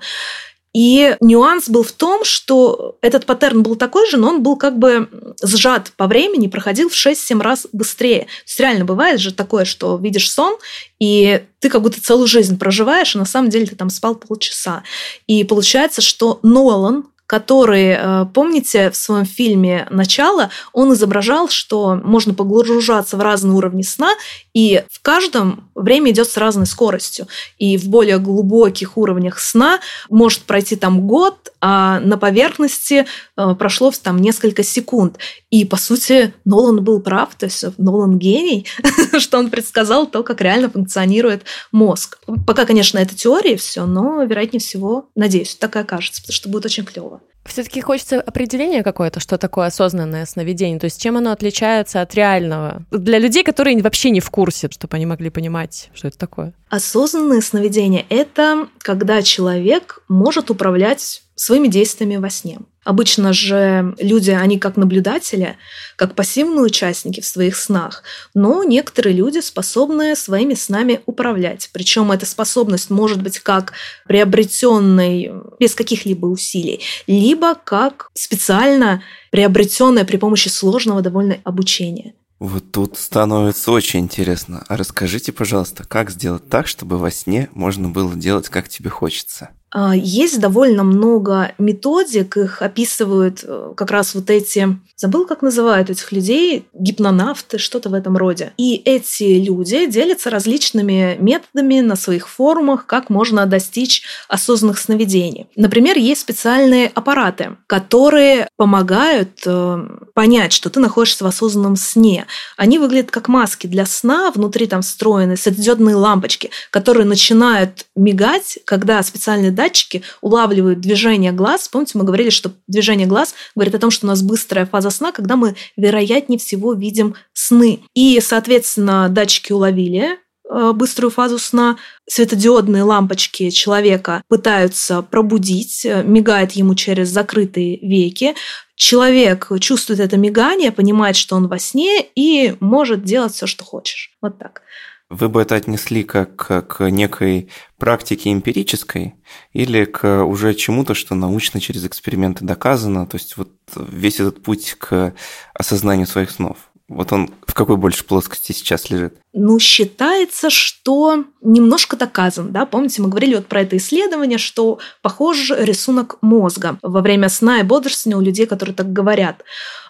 И 0.75 1.17
нюанс 1.21 1.71
был 1.71 1.83
в 1.83 1.93
том, 1.93 2.23
что 2.23 2.99
этот 3.01 3.25
паттерн 3.25 3.63
был 3.63 3.77
такой 3.77 4.11
же, 4.11 4.19
но 4.19 4.29
он 4.29 4.43
был 4.43 4.57
как 4.57 4.79
бы 4.79 5.09
сжат 5.43 5.91
по 5.97 6.07
времени, 6.07 6.47
проходил 6.47 6.91
в 6.91 6.95
6-7 6.95 7.41
раз 7.41 7.67
быстрее. 7.73 8.21
То 8.21 8.27
есть 8.47 8.61
реально 8.61 8.85
бывает 8.85 9.21
же 9.21 9.33
такое, 9.33 9.65
что 9.65 9.97
видишь 9.97 10.31
сон, 10.31 10.59
и 10.99 11.43
ты 11.61 11.71
как 11.71 11.81
будто 11.81 12.03
целую 12.03 12.27
жизнь 12.27 12.59
проживаешь, 12.59 13.17
а 13.17 13.19
на 13.19 13.25
самом 13.25 13.49
деле 13.49 13.67
ты 13.67 13.75
там 13.75 13.89
спал 13.89 14.17
полчаса. 14.17 14.83
И 15.27 15.45
получается, 15.45 16.03
что 16.03 16.41
Нолан, 16.43 17.07
который, 17.31 17.91
э, 17.97 18.27
помните, 18.35 18.91
в 18.91 18.97
своем 18.97 19.25
фильме 19.25 19.87
«Начало» 19.89 20.51
он 20.73 20.93
изображал, 20.95 21.49
что 21.49 21.95
можно 22.03 22.35
погружаться 22.35 23.17
в 23.17 23.21
разные 23.21 23.55
уровни 23.55 23.83
сна, 23.83 24.11
и 24.53 24.83
в 24.91 25.01
каждом 25.01 25.71
время 25.77 26.11
идет 26.11 26.29
с 26.29 26.37
разной 26.37 26.67
скоростью. 26.67 27.29
И 27.57 27.79
в 27.79 27.87
более 27.87 28.19
глубоких 28.19 28.97
уровнях 28.99 29.39
сна 29.39 29.79
может 30.09 30.41
пройти 30.41 30.75
там 30.75 31.07
год, 31.07 31.53
а 31.61 32.01
на 32.01 32.19
поверхности 32.19 33.07
э, 33.37 33.55
прошло 33.57 33.93
там 34.03 34.21
несколько 34.21 34.65
секунд. 34.65 35.19
И, 35.51 35.65
по 35.65 35.77
сути, 35.77 36.35
Нолан 36.45 36.83
был 36.83 37.01
прав, 37.01 37.37
то 37.37 37.47
есть 37.47 37.65
Нолан 37.79 38.19
гений, 38.19 38.67
что 39.21 39.39
он 39.39 39.51
предсказал 39.51 40.09
то, 40.09 40.25
как 40.25 40.41
реально 40.41 40.69
функционирует 40.69 41.45
мозг. 41.71 42.19
Пока, 42.45 42.67
конечно, 42.67 42.99
это 42.99 43.15
теория 43.15 43.57
все, 43.57 43.87
но, 43.87 44.25
вероятнее 44.25 44.61
всего, 44.61 45.09
надеюсь, 45.15 45.55
так 45.55 45.77
и 45.77 45.79
окажется, 45.79 46.23
потому 46.23 46.35
что 46.35 46.49
будет 46.49 46.65
очень 46.65 46.85
клево. 46.85 47.20
Все-таки 47.45 47.81
хочется 47.81 48.21
определения 48.21 48.83
какое-то, 48.83 49.19
что 49.21 49.39
такое 49.39 49.67
осознанное 49.67 50.27
сновидение. 50.27 50.79
То 50.79 50.85
есть 50.85 51.01
чем 51.01 51.17
оно 51.17 51.33
отличается 51.33 52.01
от 52.01 52.15
реального? 52.15 52.85
Для 52.91 53.19
людей, 53.19 53.43
которые 53.43 53.81
вообще 53.83 54.11
не 54.11 54.21
в 54.21 54.31
курсе, 54.31 54.69
чтобы 54.71 54.97
они 54.97 55.07
могли 55.07 55.31
понимать, 55.31 55.91
что 55.95 56.09
это 56.09 56.19
такое. 56.19 56.53
Осознанное 56.69 57.41
сновидение– 57.41 58.05
это 58.09 58.69
когда 58.79 59.23
человек 59.23 60.03
может 60.09 60.51
управлять 60.51 61.23
своими 61.41 61.69
действиями 61.69 62.17
во 62.17 62.29
сне. 62.29 62.59
Обычно 62.85 63.33
же 63.33 63.95
люди, 63.99 64.31
они 64.31 64.59
как 64.59 64.77
наблюдатели, 64.77 65.57
как 65.97 66.15
пассивные 66.15 66.67
участники 66.67 67.23
в 67.23 67.27
своих 67.27 67.57
снах, 67.57 68.03
но 68.35 68.63
некоторые 68.63 69.17
люди 69.17 69.39
способны 69.41 70.17
своими 70.17 70.53
снами 70.53 71.01
управлять. 71.07 71.71
Причем 71.73 72.13
эта 72.13 72.27
способность 72.27 72.91
может 72.91 73.23
быть 73.23 73.39
как 73.39 73.73
приобретенной 74.07 75.33
без 75.59 75.75
каких-либо 75.75 76.27
усилий, 76.27 76.83
либо 77.07 77.55
как 77.55 78.11
специально 78.13 79.03
приобретенная 79.31 80.05
при 80.05 80.19
помощи 80.19 80.49
сложного 80.49 81.01
довольно 81.01 81.39
обучения. 81.45 82.13
Вот 82.39 82.71
тут 82.71 82.99
становится 82.99 83.73
очень 83.73 84.01
интересно. 84.01 84.65
А 84.69 84.77
расскажите, 84.77 85.33
пожалуйста, 85.33 85.85
как 85.85 86.11
сделать 86.11 86.51
так, 86.51 86.67
чтобы 86.69 86.99
во 86.99 87.11
сне 87.11 87.49
можно 87.55 87.89
было 87.89 88.15
делать, 88.15 88.51
как 88.51 88.69
тебе 88.69 88.91
хочется? 88.91 89.51
А, 89.73 89.95
есть 89.95 90.41
довольно 90.41 90.83
много 90.83 91.53
методик, 91.59 92.37
их 92.37 92.61
описывают 92.61 93.45
э, 93.45 93.73
как 93.77 93.91
раз 93.91 94.15
вот 94.15 94.29
эти, 94.29 94.79
забыл, 94.97 95.27
как 95.27 95.43
называют 95.43 95.91
этих 95.91 96.11
людей, 96.11 96.67
гипнонавты, 96.73 97.59
что-то 97.59 97.89
в 97.89 97.95
этом 97.95 98.17
роде. 98.17 98.53
И 98.57 98.75
эти 98.85 99.39
люди 99.39 99.87
делятся 99.87 100.31
различными 100.31 101.17
методами 101.21 101.81
на 101.81 101.95
своих 101.95 102.29
форумах, 102.29 102.87
как 102.87 103.11
можно 103.11 103.47
достичь 103.47 104.03
осознанных 104.29 104.79
сновидений. 104.79 105.47
Например, 105.55 105.97
есть 105.97 106.23
специальные 106.23 106.91
аппараты, 106.95 107.57
которые 107.69 108.49
помогают 108.57 109.43
э, 109.47 109.87
понять, 110.15 110.53
что 110.53 110.69
ты 110.69 110.81
находишься 110.81 111.23
в 111.23 111.29
осознанном 111.29 111.77
сне. 111.77 112.27
Они 112.57 112.79
выглядят 112.79 113.13
как 113.13 113.29
маски 113.29 113.69
для 113.69 113.87
сна, 113.87 114.33
внутри 114.33 114.67
там 114.67 114.83
встроены 114.83 115.37
светодиодные 115.37 115.95
лампочки, 115.95 116.51
которые 116.73 117.07
начинают 117.07 117.87
мигать, 117.95 118.59
когда 118.65 119.01
специальные 119.03 119.53
датчики 119.61 120.03
улавливают 120.23 120.81
движение 120.81 121.33
глаз. 121.33 121.69
Помните, 121.69 121.99
мы 121.99 122.05
говорили, 122.05 122.31
что 122.31 122.53
движение 122.67 123.07
глаз 123.07 123.35
говорит 123.55 123.75
о 123.75 123.79
том, 123.79 123.91
что 123.91 124.07
у 124.07 124.09
нас 124.09 124.23
быстрая 124.23 124.65
фаза 124.65 124.91
сна, 124.91 125.13
когда 125.13 125.37
мы, 125.37 125.55
вероятнее 125.77 126.39
всего, 126.39 126.73
видим 126.73 127.15
сны. 127.35 127.81
И, 127.95 128.19
соответственно, 128.23 129.09
датчики 129.11 129.53
уловили 129.53 130.19
э, 130.49 130.73
быструю 130.73 131.11
фазу 131.11 131.39
сна. 131.39 131.77
Светодиодные 132.09 132.85
лампочки 132.85 133.51
человека 133.51 134.23
пытаются 134.29 135.03
пробудить, 135.03 135.85
э, 135.85 136.03
мигает 136.05 136.53
ему 136.53 136.75
через 136.75 137.11
закрытые 137.11 137.79
веки. 137.83 138.35
Человек 138.77 139.49
чувствует 139.61 140.01
это 140.01 140.17
мигание, 140.17 140.73
понимает, 140.73 141.17
что 141.17 141.37
он 141.37 141.49
во 141.49 141.59
сне 141.59 142.07
и 142.15 142.55
может 142.61 143.05
делать 143.05 143.35
все, 143.35 143.47
что 143.47 143.63
хочешь. 143.63 144.17
Вот 144.23 144.39
так. 144.39 144.63
Вы 145.11 145.29
бы 145.29 145.43
это 145.43 145.57
отнесли 145.57 146.05
как 146.05 146.37
к 146.37 146.89
некой 146.89 147.49
практике 147.79 148.33
эмпирической 148.33 149.17
или 149.53 149.85
к 149.85 150.25
уже 150.25 150.55
чему-то, 150.55 150.95
что 150.95 151.17
научно 151.17 151.61
через 151.61 151.85
эксперименты 151.85 152.45
доказано, 152.45 153.07
то 153.07 153.17
есть 153.17 153.37
вот 153.37 153.51
весь 153.75 154.21
этот 154.21 154.41
путь 154.43 154.77
к 154.79 155.13
осознанию 155.53 156.07
своих 156.07 156.31
снов? 156.31 156.59
Вот 156.87 157.13
он 157.13 157.31
в 157.47 157.55
какой 157.55 157.77
больше 157.77 158.05
плоскости 158.05 158.53
сейчас 158.53 158.91
лежит? 158.91 159.19
Ну, 159.33 159.61
считается, 159.61 160.51
что 160.51 161.25
немножко 161.41 161.97
доказан, 161.97 162.53
да, 162.53 162.67
помните, 162.67 163.01
мы 163.01 163.09
говорили 163.09 163.37
вот 163.37 163.47
про 163.47 163.63
это 163.63 163.77
исследование, 163.77 164.39
что 164.39 164.81
похож 165.03 165.53
рисунок 165.57 166.19
мозга 166.21 166.79
во 166.83 167.01
время 167.01 167.29
сна 167.29 167.61
и 167.61 167.63
бодрствования 167.63 168.19
у 168.19 168.21
людей, 168.21 168.47
которые 168.47 168.75
так 168.75 168.93
говорят. 168.93 169.45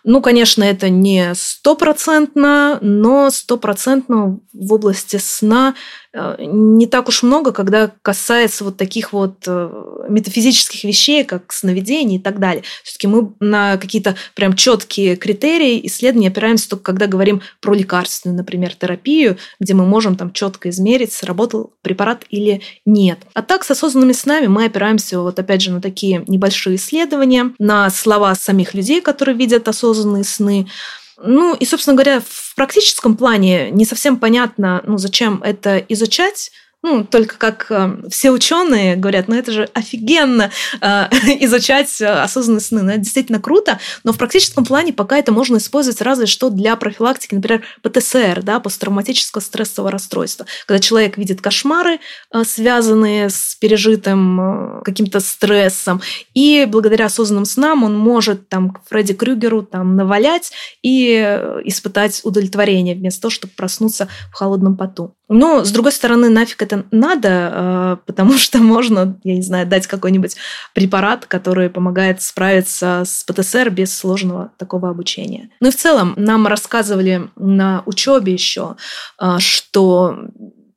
Ну, 0.05 0.23
конечно, 0.23 0.65
это 0.65 0.89
не 0.89 1.35
стопроцентно, 1.35 2.79
но 2.81 3.31
стопроцентно 3.31 4.41
в 4.53 4.73
области 4.73 5.17
сна 5.17 5.75
э, 6.13 6.37
не 6.41 6.87
так 6.87 7.09
уж 7.09 7.23
много, 7.23 7.53
когда 7.53 7.93
касается 8.01 8.65
вот 8.65 8.79
таких 8.79 9.13
вот 9.13 9.45
э, 9.47 9.71
метафизических 10.09 10.85
вещей, 10.85 11.25
как 11.25 11.53
сновидение 11.53 12.19
и 12.19 12.23
так 12.23 12.39
далее. 12.39 12.63
Все-таки 12.83 13.09
мы 13.09 13.33
на 13.41 13.77
какие-то 13.77 14.17
прям 14.35 14.55
четкие 14.55 15.17
критерии 15.17 15.87
исследования 15.87 16.29
опираемся 16.29 16.71
только 16.71 16.85
когда 16.85 17.07
говорим 17.07 17.43
про 17.61 17.75
лекарственную, 17.75 18.39
например, 18.39 18.75
терапию, 18.75 19.30
где 19.59 19.75
мы 19.75 19.87
можем 19.87 20.17
там 20.17 20.33
четко 20.33 20.71
измерить, 20.71 21.13
сработал 21.13 21.73
препарат 21.83 22.25
или 22.31 22.63
нет. 22.85 23.19
А 23.35 23.43
так 23.43 23.65
с 23.65 23.71
осознанными 23.71 24.13
снами 24.13 24.47
мы 24.47 24.65
опираемся 24.67 25.21
вот 25.21 25.39
опять 25.39 25.63
же 25.63 25.71
на 25.71 25.81
такие 25.81 26.25
небольшие 26.27 26.77
исследования, 26.77 27.53
на 27.59 27.91
слова 27.91 28.35
самих 28.35 28.75
людей, 28.75 29.01
которые 29.01 29.37
видят 29.37 29.69
осознанные 29.69 30.25
сны. 30.25 30.67
Ну 31.23 31.55
и, 31.55 31.67
собственно 31.67 31.97
говоря, 31.97 32.21
в 32.21 32.55
практическом 32.57 33.17
плане 33.17 33.71
не 33.71 33.85
совсем 33.85 34.17
понятно, 34.17 34.83
ну, 34.87 34.97
зачем 34.97 35.43
это 35.43 35.79
изучать, 35.89 36.51
ну, 36.83 37.05
только 37.05 37.37
как 37.37 37.67
э, 37.71 38.09
все 38.11 38.31
ученые 38.31 38.97
говорят, 38.97 39.29
ну 39.29 39.37
это 39.37 39.53
же 39.53 39.69
офигенно 39.75 40.51
э, 40.81 40.87
изучать 41.45 42.01
осознанные 42.01 42.61
сны, 42.61 42.83
ну 42.83 42.91
это 42.91 43.01
действительно 43.01 43.41
круто, 43.41 43.79
но 44.05 44.13
в 44.13 44.19
практическом 44.19 44.65
плане 44.65 44.93
пока 44.93 45.19
это 45.19 45.33
можно 45.33 45.59
использовать 45.59 46.01
разве 46.01 46.27
что 46.27 46.51
для 46.51 46.77
профилактики, 46.77 47.35
например, 47.35 47.63
ПТСР, 47.83 48.43
да, 48.43 48.61
посттравматического 48.61 49.41
стрессового 49.41 49.91
расстройства, 49.91 50.47
когда 50.67 50.81
человек 50.81 51.19
видит 51.19 51.41
кошмары, 51.41 52.01
э, 52.33 52.45
связанные 52.45 53.29
с 53.29 53.57
пережитым 53.61 54.41
э, 54.41 54.83
каким-то 54.83 55.21
стрессом, 55.21 56.01
и 56.35 56.67
благодаря 56.67 57.07
осознанным 57.07 57.45
снам 57.45 57.85
он 57.85 57.97
может 57.97 58.49
там 58.49 58.71
к 58.71 58.81
Фредди 58.89 59.15
Крюгеру 59.15 59.63
там 59.63 59.97
навалять 59.97 60.53
и 60.83 61.15
э, 61.15 61.61
испытать 61.65 62.21
удовлетворение 62.25 62.95
вместо 62.95 63.23
того, 63.23 63.31
чтобы 63.31 63.53
проснуться 63.55 64.09
в 64.33 64.35
холодном 64.35 64.77
поту. 64.77 65.15
Но, 65.31 65.65
с 65.65 65.71
другой 65.71 65.93
стороны, 65.93 66.29
нафиг 66.29 66.61
это 66.61 66.85
надо, 66.91 67.29
э, 67.53 67.97
потому 68.05 68.37
что 68.37 68.59
можно, 68.63 69.19
я 69.23 69.37
не 69.37 69.43
знаю, 69.43 69.67
дать 69.67 69.87
какой-нибудь 69.87 70.37
препарат, 70.75 71.25
который 71.27 71.71
помогает 71.71 72.21
справиться 72.21 73.05
с 73.07 73.23
ПТСР 73.25 73.71
без 73.71 73.97
сложного 73.97 74.51
такого 74.59 74.91
обучения. 74.91 75.51
Ну 75.61 75.69
и 75.69 75.71
в 75.71 75.77
целом 75.77 76.15
нам 76.17 76.49
рассказывали 76.49 77.31
на 77.37 77.85
учебе 77.87 78.33
еще, 78.33 78.77
э, 79.21 79.37
что 79.39 80.19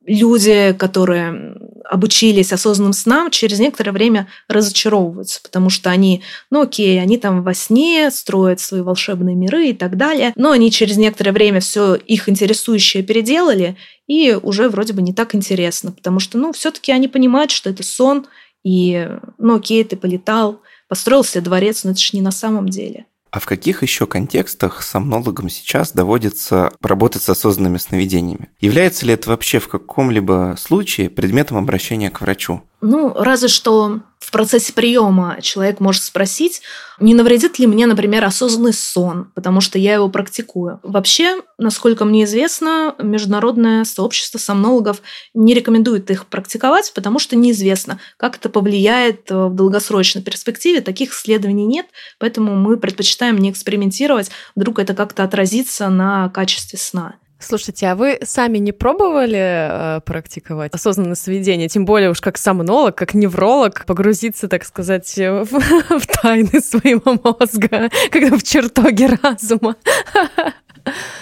люди, 0.05 0.75
которые 0.77 1.55
обучились 1.89 2.53
осознанным 2.53 2.93
снам, 2.93 3.31
через 3.31 3.59
некоторое 3.59 3.91
время 3.91 4.27
разочаровываются, 4.47 5.41
потому 5.41 5.69
что 5.69 5.89
они, 5.89 6.23
ну 6.49 6.61
окей, 6.61 7.01
они 7.01 7.17
там 7.17 7.43
во 7.43 7.53
сне 7.53 8.09
строят 8.11 8.59
свои 8.59 8.81
волшебные 8.81 9.35
миры 9.35 9.69
и 9.69 9.73
так 9.73 9.97
далее, 9.97 10.33
но 10.35 10.51
они 10.51 10.71
через 10.71 10.97
некоторое 10.97 11.31
время 11.31 11.59
все 11.59 11.95
их 11.95 12.29
интересующее 12.29 13.03
переделали, 13.03 13.77
и 14.07 14.37
уже 14.41 14.69
вроде 14.69 14.93
бы 14.93 15.01
не 15.01 15.13
так 15.13 15.35
интересно, 15.35 15.91
потому 15.91 16.19
что, 16.19 16.37
ну, 16.37 16.51
все-таки 16.53 16.91
они 16.91 17.07
понимают, 17.07 17.51
что 17.51 17.69
это 17.69 17.83
сон, 17.83 18.27
и, 18.63 19.09
ну, 19.37 19.55
окей, 19.55 19.83
ты 19.83 19.95
полетал, 19.95 20.61
построил 20.87 21.23
себе 21.23 21.41
дворец, 21.41 21.83
но 21.83 21.91
это 21.91 21.99
же 21.99 22.09
не 22.13 22.21
на 22.21 22.31
самом 22.31 22.69
деле. 22.69 23.05
А 23.33 23.39
в 23.39 23.47
каких 23.47 23.81
еще 23.81 24.05
контекстах 24.05 24.83
сомнологам 24.83 25.49
сейчас 25.49 25.91
доводится 25.91 26.71
работать 26.83 27.23
с 27.23 27.29
осознанными 27.29 27.77
сновидениями? 27.77 28.49
Является 28.59 29.07
ли 29.07 29.13
это 29.13 29.31
вообще 29.31 29.57
в 29.57 29.67
каком-либо 29.67 30.55
случае 30.55 31.09
предметом 31.09 31.57
обращения 31.57 32.11
к 32.11 32.21
врачу? 32.21 32.61
Ну, 32.81 33.11
разве 33.15 33.47
что 33.47 34.01
в 34.23 34.31
процессе 34.31 34.71
приема 34.71 35.37
человек 35.41 35.79
может 35.79 36.03
спросить, 36.03 36.61
не 36.99 37.13
навредит 37.13 37.59
ли 37.59 37.67
мне, 37.67 37.85
например, 37.85 38.23
осознанный 38.23 38.73
сон, 38.73 39.31
потому 39.35 39.59
что 39.59 39.77
я 39.77 39.95
его 39.95 40.07
практикую. 40.07 40.79
Вообще, 40.81 41.41
насколько 41.57 42.05
мне 42.05 42.23
известно, 42.23 42.95
международное 42.99 43.83
сообщество 43.83 44.37
сомнологов 44.37 45.01
не 45.33 45.53
рекомендует 45.53 46.09
их 46.09 46.27
практиковать, 46.27 46.93
потому 46.95 47.19
что 47.19 47.35
неизвестно, 47.35 47.99
как 48.15 48.37
это 48.37 48.49
повлияет 48.49 49.29
в 49.29 49.49
долгосрочной 49.49 50.21
перспективе. 50.21 50.79
Таких 50.79 51.11
исследований 51.11 51.65
нет, 51.65 51.87
поэтому 52.17 52.55
мы 52.55 52.77
предпочитаем 52.77 53.37
не 53.37 53.51
экспериментировать, 53.51 54.31
вдруг 54.55 54.79
это 54.79 54.93
как-то 54.93 55.23
отразится 55.23 55.89
на 55.89 56.29
качестве 56.29 56.79
сна. 56.79 57.15
Слушайте, 57.43 57.87
а 57.87 57.95
вы 57.95 58.19
сами 58.23 58.57
не 58.57 58.71
пробовали 58.71 59.97
э, 59.97 60.01
практиковать 60.01 60.73
осознанное 60.73 61.15
сведение, 61.15 61.67
тем 61.67 61.85
более 61.85 62.09
уж 62.09 62.21
как 62.21 62.37
сомнолог, 62.37 62.95
как 62.95 63.13
невролог, 63.13 63.85
погрузиться, 63.85 64.47
так 64.47 64.63
сказать, 64.63 65.13
в, 65.17 65.45
в 65.99 66.21
тайны 66.21 66.59
своего 66.61 67.19
мозга, 67.23 67.89
когда 68.11 68.37
в 68.37 68.43
чертоге 68.43 69.17
разума? 69.21 69.75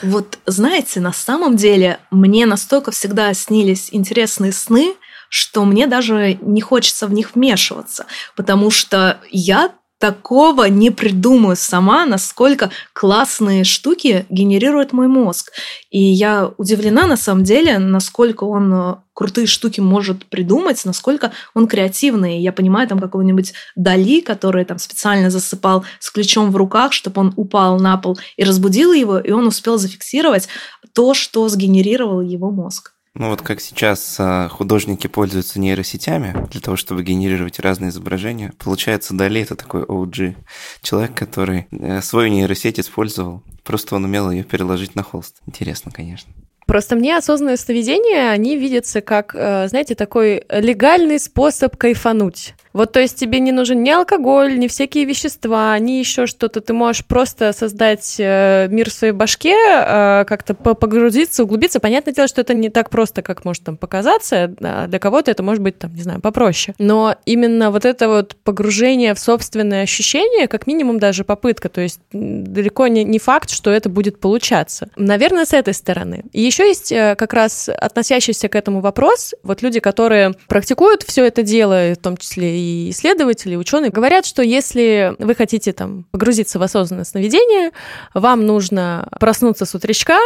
Вот 0.01 0.39
знаете, 0.47 0.99
на 0.99 1.13
самом 1.13 1.55
деле 1.55 1.99
мне 2.09 2.47
настолько 2.47 2.89
всегда 2.89 3.31
снились 3.35 3.89
интересные 3.91 4.53
сны, 4.53 4.95
что 5.29 5.65
мне 5.65 5.87
даже 5.87 6.37
не 6.41 6.61
хочется 6.61 7.07
в 7.07 7.13
них 7.13 7.35
вмешиваться, 7.35 8.05
потому 8.35 8.71
что 8.71 9.19
я 9.29 9.71
такого 10.01 10.65
не 10.65 10.89
придумаю 10.89 11.55
сама, 11.55 12.07
насколько 12.07 12.71
классные 12.91 13.63
штуки 13.63 14.25
генерирует 14.29 14.93
мой 14.93 15.07
мозг. 15.07 15.51
И 15.91 15.99
я 15.99 16.51
удивлена 16.57 17.05
на 17.05 17.15
самом 17.15 17.43
деле, 17.43 17.77
насколько 17.77 18.45
он 18.45 18.73
э, 18.73 18.95
крутые 19.13 19.45
штуки 19.45 19.79
может 19.79 20.25
придумать, 20.25 20.83
насколько 20.85 21.31
он 21.53 21.67
креативный. 21.67 22.39
Я 22.39 22.51
понимаю, 22.51 22.87
там 22.87 22.99
какого-нибудь 22.99 23.53
Дали, 23.75 24.21
который 24.21 24.65
там 24.65 24.79
специально 24.79 25.29
засыпал 25.29 25.85
с 25.99 26.09
ключом 26.09 26.49
в 26.49 26.55
руках, 26.55 26.93
чтобы 26.93 27.21
он 27.21 27.33
упал 27.35 27.79
на 27.79 27.95
пол 27.97 28.17
и 28.37 28.43
разбудил 28.43 28.93
его, 28.93 29.19
и 29.19 29.29
он 29.29 29.45
успел 29.45 29.77
зафиксировать 29.77 30.47
то, 30.93 31.13
что 31.13 31.47
сгенерировал 31.47 32.21
его 32.21 32.49
мозг. 32.49 32.93
Ну 33.13 33.29
вот 33.29 33.41
как 33.41 33.59
сейчас 33.59 34.15
а, 34.19 34.47
художники 34.47 35.07
пользуются 35.07 35.59
нейросетями 35.59 36.47
для 36.49 36.61
того, 36.61 36.77
чтобы 36.77 37.03
генерировать 37.03 37.59
разные 37.59 37.89
изображения. 37.89 38.53
Получается, 38.57 39.13
Дали 39.13 39.41
это 39.41 39.55
такой 39.55 39.83
OG. 39.83 40.35
Человек, 40.81 41.13
который 41.13 41.67
э, 41.71 42.01
свою 42.01 42.29
нейросеть 42.29 42.79
использовал. 42.79 43.43
Просто 43.63 43.95
он 43.95 44.05
умел 44.05 44.31
ее 44.31 44.43
переложить 44.43 44.95
на 44.95 45.03
холст. 45.03 45.41
Интересно, 45.45 45.91
конечно. 45.91 46.31
Просто 46.67 46.95
мне 46.95 47.17
осознанное 47.17 47.57
сновидение, 47.57 48.29
они 48.29 48.55
видятся 48.55 49.01
как, 49.01 49.35
э, 49.35 49.67
знаете, 49.67 49.93
такой 49.93 50.45
легальный 50.49 51.19
способ 51.19 51.75
кайфануть. 51.75 52.53
Вот, 52.73 52.91
то 52.91 52.99
есть 52.99 53.17
тебе 53.17 53.39
не 53.39 53.51
нужен 53.51 53.83
ни 53.83 53.89
алкоголь, 53.89 54.57
ни 54.57 54.67
всякие 54.67 55.05
вещества, 55.05 55.77
ни 55.79 55.93
еще 55.93 56.25
что-то. 56.25 56.61
Ты 56.61 56.73
можешь 56.73 57.05
просто 57.05 57.53
создать 57.53 58.15
э, 58.19 58.67
мир 58.69 58.89
в 58.89 58.93
своей 58.93 59.13
башке, 59.13 59.55
э, 59.55 60.25
как-то 60.25 60.53
погрузиться, 60.53 61.43
углубиться. 61.43 61.79
Понятное 61.79 62.13
дело, 62.13 62.27
что 62.27 62.41
это 62.41 62.53
не 62.53 62.69
так 62.69 62.89
просто, 62.89 63.21
как 63.21 63.45
может 63.45 63.63
там 63.63 63.77
показаться. 63.77 64.47
Для 64.47 64.99
кого-то 64.99 65.31
это 65.31 65.43
может 65.43 65.61
быть, 65.61 65.77
там, 65.79 65.93
не 65.93 66.03
знаю, 66.03 66.21
попроще. 66.21 66.75
Но 66.79 67.15
именно 67.25 67.71
вот 67.71 67.85
это 67.85 68.07
вот 68.07 68.35
погружение 68.43 69.13
в 69.13 69.19
собственные 69.19 69.83
ощущения, 69.83 70.47
как 70.47 70.67
минимум 70.67 70.99
даже 70.99 71.23
попытка, 71.23 71.69
то 71.69 71.81
есть 71.81 71.99
далеко 72.11 72.87
не, 72.87 73.03
не 73.03 73.19
факт, 73.19 73.49
что 73.49 73.71
это 73.71 73.89
будет 73.89 74.19
получаться. 74.19 74.89
Наверное, 74.95 75.45
с 75.45 75.53
этой 75.53 75.73
стороны. 75.73 76.23
И 76.31 76.41
еще 76.41 76.67
есть 76.67 76.91
э, 76.91 77.15
как 77.15 77.33
раз 77.33 77.69
относящийся 77.69 78.47
к 78.49 78.55
этому 78.55 78.81
вопрос. 78.81 79.33
Вот 79.43 79.61
люди, 79.61 79.79
которые 79.79 80.33
практикуют 80.47 81.03
все 81.03 81.25
это 81.25 81.43
дело, 81.43 81.93
в 81.93 81.97
том 81.97 82.17
числе 82.17 82.60
и 82.61 82.89
исследователи, 82.91 83.53
и 83.53 83.57
ученые 83.57 83.91
говорят, 83.91 84.25
что 84.25 84.41
если 84.41 85.15
вы 85.19 85.35
хотите 85.35 85.73
там 85.73 86.05
погрузиться 86.11 86.59
в 86.59 86.63
осознанное 86.63 87.05
сновидение, 87.05 87.71
вам 88.13 88.45
нужно 88.45 89.07
проснуться 89.19 89.65
с 89.65 89.73
утречка 89.73 90.17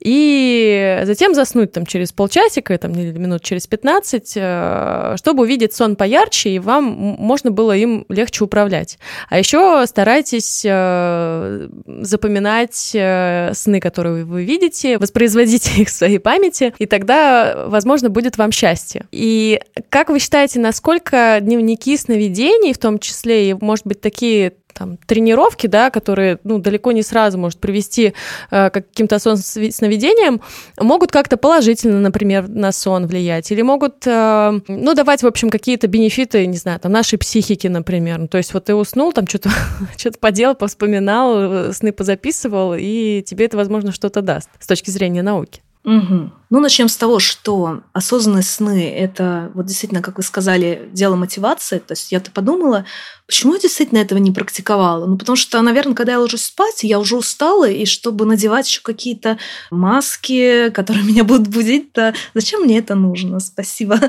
и 0.00 1.00
затем 1.04 1.34
заснуть 1.34 1.72
там 1.72 1.86
через 1.86 2.12
полчасика, 2.12 2.76
там, 2.78 2.92
или 2.92 3.16
минут 3.16 3.42
через 3.42 3.66
15, 3.66 4.32
э, 4.36 5.14
чтобы 5.16 5.42
увидеть 5.42 5.74
сон 5.74 5.96
поярче, 5.96 6.50
и 6.50 6.58
вам 6.58 6.84
можно 6.84 7.50
было 7.50 7.76
им 7.76 8.04
легче 8.08 8.44
управлять. 8.44 8.98
А 9.28 9.38
еще 9.38 9.84
старайтесь 9.86 10.62
э, 10.64 11.68
запоминать 11.86 12.90
э, 12.94 13.52
сны, 13.54 13.80
которые 13.80 14.24
вы 14.24 14.44
видите, 14.44 14.98
воспроизводить 14.98 15.70
их 15.78 15.88
в 15.88 15.92
своей 15.92 16.18
памяти, 16.18 16.74
и 16.78 16.86
тогда, 16.86 17.64
возможно, 17.66 18.10
будет 18.10 18.38
вам 18.38 18.52
счастье. 18.52 19.04
И 19.12 19.60
как 19.88 20.10
вы 20.10 20.18
считаете, 20.18 20.60
насколько 20.60 21.38
дневники 21.70 21.96
сновидений, 21.96 22.72
в 22.72 22.78
том 22.78 22.98
числе 22.98 23.50
и, 23.50 23.54
может 23.54 23.86
быть, 23.86 24.00
такие 24.00 24.54
там, 24.74 24.96
тренировки, 25.06 25.66
да, 25.66 25.90
которые 25.90 26.38
ну, 26.44 26.58
далеко 26.58 26.92
не 26.92 27.02
сразу 27.02 27.38
может 27.38 27.58
привести 27.58 28.14
э, 28.50 28.70
к 28.70 28.72
каким-то 28.72 29.18
сновидениям, 29.18 30.40
могут 30.78 31.12
как-то 31.12 31.36
положительно, 31.36 32.00
например, 32.00 32.48
на 32.48 32.72
сон 32.72 33.06
влиять, 33.06 33.50
или 33.52 33.62
могут, 33.62 34.06
э, 34.06 34.60
ну, 34.68 34.94
давать, 34.94 35.22
в 35.22 35.26
общем, 35.26 35.50
какие-то 35.50 35.86
бенефиты, 35.86 36.46
не 36.46 36.56
знаю, 36.56 36.80
там, 36.80 36.92
нашей 36.92 37.18
психике, 37.18 37.68
например. 37.68 38.18
Ну, 38.18 38.28
то 38.28 38.38
есть 38.38 38.54
вот 38.54 38.64
ты 38.64 38.74
уснул, 38.74 39.12
там 39.12 39.26
что-то 39.26 39.50
что 39.96 40.12
поделал, 40.12 40.54
повспоминал, 40.54 41.34
э, 41.36 41.72
сны 41.72 41.92
позаписывал, 41.92 42.74
и 42.76 43.22
тебе 43.22 43.46
это, 43.46 43.56
возможно, 43.56 43.92
что-то 43.92 44.22
даст 44.22 44.48
с 44.58 44.66
точки 44.66 44.90
зрения 44.90 45.22
науки. 45.22 45.62
Угу. 45.84 46.30
Ну, 46.50 46.58
начнем 46.58 46.88
с 46.88 46.96
того, 46.96 47.20
что 47.20 47.82
осознанные 47.92 48.42
сны– 48.42 48.92
это, 48.96 49.52
вот 49.54 49.66
действительно, 49.66 50.02
как 50.02 50.16
вы 50.16 50.24
сказали, 50.24 50.88
дело 50.92 51.14
мотивации. 51.14 51.78
То 51.78 51.92
есть 51.92 52.10
я-то 52.10 52.32
подумала, 52.32 52.84
почему 53.28 53.54
я 53.54 53.60
действительно 53.60 53.98
этого 53.98 54.18
не 54.18 54.32
практиковала? 54.32 55.06
Ну, 55.06 55.16
потому 55.16 55.36
что, 55.36 55.62
наверное, 55.62 55.94
когда 55.94 56.12
я 56.12 56.18
ложусь 56.18 56.42
спать, 56.42 56.82
я 56.82 56.98
уже 56.98 57.16
устала, 57.16 57.70
и 57.70 57.84
чтобы 57.84 58.26
надевать 58.26 58.66
еще 58.66 58.80
какие-то 58.82 59.38
маски, 59.70 60.70
которые 60.70 61.04
меня 61.06 61.22
будут 61.22 61.46
будить, 61.46 61.92
то 61.92 62.14
зачем 62.34 62.62
мне 62.62 62.78
это 62.78 62.96
нужно? 62.96 63.38
Спасибо. 63.38 64.00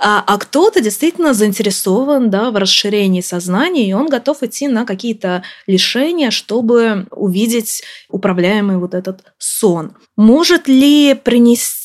А, 0.00 0.24
а 0.26 0.38
кто-то 0.38 0.80
действительно 0.80 1.32
заинтересован 1.32 2.28
да, 2.28 2.50
в 2.50 2.56
расширении 2.56 3.20
сознания, 3.20 3.88
и 3.88 3.92
он 3.92 4.08
готов 4.08 4.42
идти 4.42 4.66
на 4.66 4.84
какие-то 4.84 5.44
лишения, 5.68 6.32
чтобы 6.32 7.06
увидеть 7.12 7.84
управляемый 8.08 8.78
вот 8.78 8.94
этот 8.94 9.20
сон. 9.38 9.92
Может 10.16 10.66
ли 10.66 11.14
принести 11.14 11.83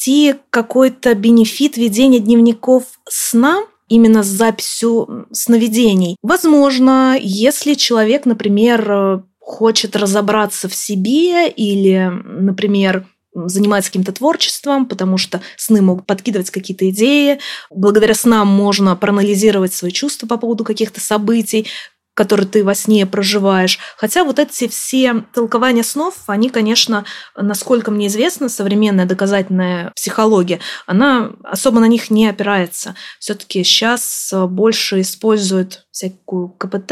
какой-то 0.50 1.14
бенефит 1.16 1.78
ведения 1.78 2.20
дневников 2.20 2.84
сна 3.08 3.64
именно 3.88 4.24
с 4.24 4.28
записью 4.28 5.28
сновидений. 5.32 6.16
Возможно, 6.22 7.18
если 7.20 7.74
человек, 7.74 8.26
например, 8.26 9.24
хочет 9.40 9.96
разобраться 9.96 10.70
в 10.70 10.76
себе 10.76 11.50
или, 11.50 12.12
например, 12.24 13.08
занимается 13.34 13.90
каким-то 13.90 14.12
творчеством, 14.12 14.86
потому 14.86 15.18
что 15.18 15.42
сны 15.58 15.82
могут 15.82 16.06
подкидывать 16.06 16.50
какие-то 16.50 16.90
идеи. 16.90 17.40
Благодаря 17.70 18.14
снам 18.14 18.48
можно 18.48 18.96
проанализировать 18.96 19.74
свои 19.74 19.92
чувства 19.92 20.28
по 20.28 20.38
поводу 20.38 20.64
каких-то 20.64 21.00
событий, 21.00 21.68
который 22.20 22.46
ты 22.46 22.66
во 22.66 22.76
сне 22.76 23.06
проживаешь. 23.06 23.80
Хотя 23.96 24.26
вот 24.26 24.40
эти 24.40 24.68
все 24.68 25.24
толкования 25.34 25.84
снов, 25.84 26.16
они, 26.28 26.50
конечно, 26.50 27.06
насколько 27.34 27.92
мне 27.92 28.08
известно, 28.08 28.50
современная 28.50 29.06
доказательная 29.06 29.94
психология, 29.96 30.60
она 30.86 31.32
особо 31.46 31.80
на 31.80 31.86
них 31.86 32.12
не 32.12 32.28
опирается. 32.28 32.94
Все-таки 33.20 33.64
сейчас 33.64 34.34
больше 34.50 35.00
используют 35.00 35.86
всякую 35.92 36.50
КПТ, 36.50 36.92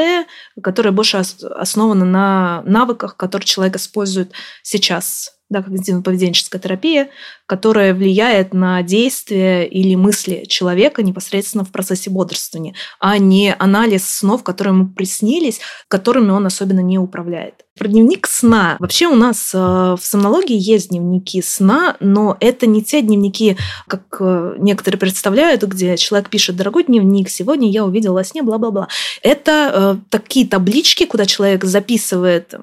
которая 0.64 0.94
больше 0.94 1.18
основана 1.18 2.06
на 2.06 2.62
навыках, 2.66 3.18
которые 3.18 3.46
человек 3.46 3.76
использует 3.76 4.32
сейчас 4.64 5.37
да, 5.50 5.60
когнитивно-поведенческая 5.60 6.60
терапия, 6.60 7.10
которая 7.46 7.94
влияет 7.94 8.54
на 8.54 8.84
действия 8.84 9.66
или 9.66 9.96
мысли 9.96 10.44
человека 10.48 11.04
непосредственно 11.04 11.64
в 11.64 11.72
процессе 11.72 12.10
бодрствования, 12.10 12.76
а 13.00 13.18
не 13.18 13.56
анализ 13.58 14.10
снов, 14.10 14.44
которые 14.44 14.74
ему 14.74 14.88
приснились, 14.88 15.62
которыми 15.88 16.32
он 16.32 16.46
особенно 16.46 16.82
не 16.82 17.00
управляет. 17.00 17.66
Про 17.78 17.88
дневник 17.88 18.28
сна. 18.28 18.76
Вообще 18.80 19.08
у 19.08 19.16
нас 19.16 19.52
э, 19.54 19.58
в 19.58 20.00
сомнологии 20.02 20.58
есть 20.58 20.90
дневники 20.90 21.42
сна, 21.42 21.96
но 22.00 22.36
это 22.40 22.66
не 22.66 22.84
те 22.84 23.02
дневники, 23.02 23.56
как 23.88 24.18
э, 24.20 24.56
некоторые 24.58 25.00
представляют, 25.00 25.64
где 25.64 25.96
человек 25.96 26.30
пишет 26.30 26.56
«Дорогой 26.56 26.86
дневник, 26.86 27.30
сегодня 27.30 27.70
я 27.70 27.86
увидел 27.86 28.14
во 28.14 28.24
сне, 28.24 28.42
бла-бла-бла». 28.42 28.88
Это 29.22 29.72
э, 29.74 29.96
такие 30.10 30.48
таблички, 30.48 31.06
куда 31.06 31.26
человек 31.26 31.64
записывает 31.64 32.54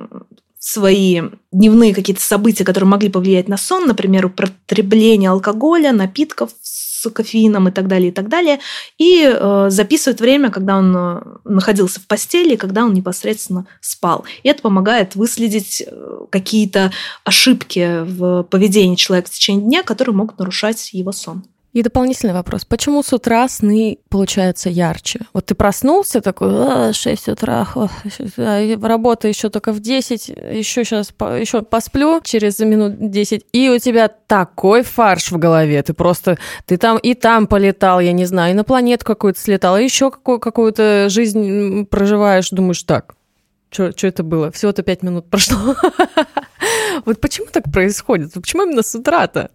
свои 0.66 1.20
дневные 1.52 1.94
какие-то 1.94 2.22
события, 2.22 2.64
которые 2.64 2.88
могли 2.88 3.10
повлиять 3.10 3.48
на 3.48 3.58
сон, 3.58 3.86
например, 3.86 4.24
употребление 4.24 5.28
алкоголя, 5.28 5.92
напитков 5.92 6.52
с 6.62 7.10
кофеином 7.10 7.68
и 7.68 7.70
так 7.70 7.86
далее, 7.86 8.08
и 8.08 8.12
так 8.12 8.30
далее, 8.30 8.60
и 8.96 9.30
э, 9.30 9.66
записывает 9.68 10.20
время, 10.20 10.50
когда 10.50 10.78
он 10.78 10.96
э, 10.96 11.20
находился 11.44 12.00
в 12.00 12.06
постели, 12.06 12.56
когда 12.56 12.86
он 12.86 12.94
непосредственно 12.94 13.66
спал. 13.82 14.24
И 14.42 14.48
это 14.48 14.62
помогает 14.62 15.16
выследить 15.16 15.82
э, 15.86 16.26
какие-то 16.30 16.92
ошибки 17.24 18.02
в 18.02 18.44
поведении 18.44 18.96
человека 18.96 19.28
в 19.28 19.34
течение 19.34 19.66
дня, 19.66 19.82
которые 19.82 20.14
могут 20.14 20.38
нарушать 20.38 20.94
его 20.94 21.12
сон. 21.12 21.44
И 21.75 21.83
дополнительный 21.83 22.33
вопрос. 22.33 22.64
Почему 22.64 23.03
с 23.03 23.12
утра 23.12 23.49
сны 23.49 23.99
получаются 24.09 24.70
ярче? 24.70 25.18
Вот 25.33 25.47
ты 25.47 25.57
проснулся 25.57 26.20
такой, 26.20 26.93
6 26.93 27.29
утра, 27.31 27.66
работа 28.81 29.27
еще 29.27 29.51
только 29.51 29.72
в 29.72 29.81
10, 29.81 30.29
еще 30.29 30.85
сейчас 30.85 31.09
еще 31.09 31.62
посплю 31.62 32.20
через 32.22 32.61
минут 32.61 33.11
10, 33.11 33.47
и 33.53 33.70
у 33.70 33.79
тебя 33.81 34.07
такой 34.07 34.85
фарш 34.85 35.33
в 35.33 35.37
голове. 35.37 35.83
Ты 35.83 35.95
просто, 35.95 36.39
ты 36.64 36.77
там 36.77 36.97
и 36.97 37.14
там 37.14 37.49
полетал, 37.49 37.99
я 37.99 38.12
не 38.12 38.25
знаю, 38.25 38.53
и 38.53 38.57
на 38.57 38.62
планету 38.62 39.05
какую-то 39.05 39.41
слетал, 39.41 39.77
и 39.77 39.83
еще 39.83 40.12
какую- 40.12 40.39
какую-то 40.39 41.09
жизнь 41.09 41.87
проживаешь, 41.87 42.51
думаешь, 42.51 42.85
так, 42.85 43.16
что 43.70 43.93
это 44.01 44.22
было? 44.22 44.53
Всего-то 44.53 44.85
5 44.85 45.03
минут 45.03 45.29
прошло. 45.29 45.75
Вот 47.05 47.20
почему 47.20 47.49
так 47.53 47.64
происходит? 47.72 48.33
Почему 48.33 48.62
именно 48.62 48.83
с 48.83 48.95
утра-то? 48.95 49.51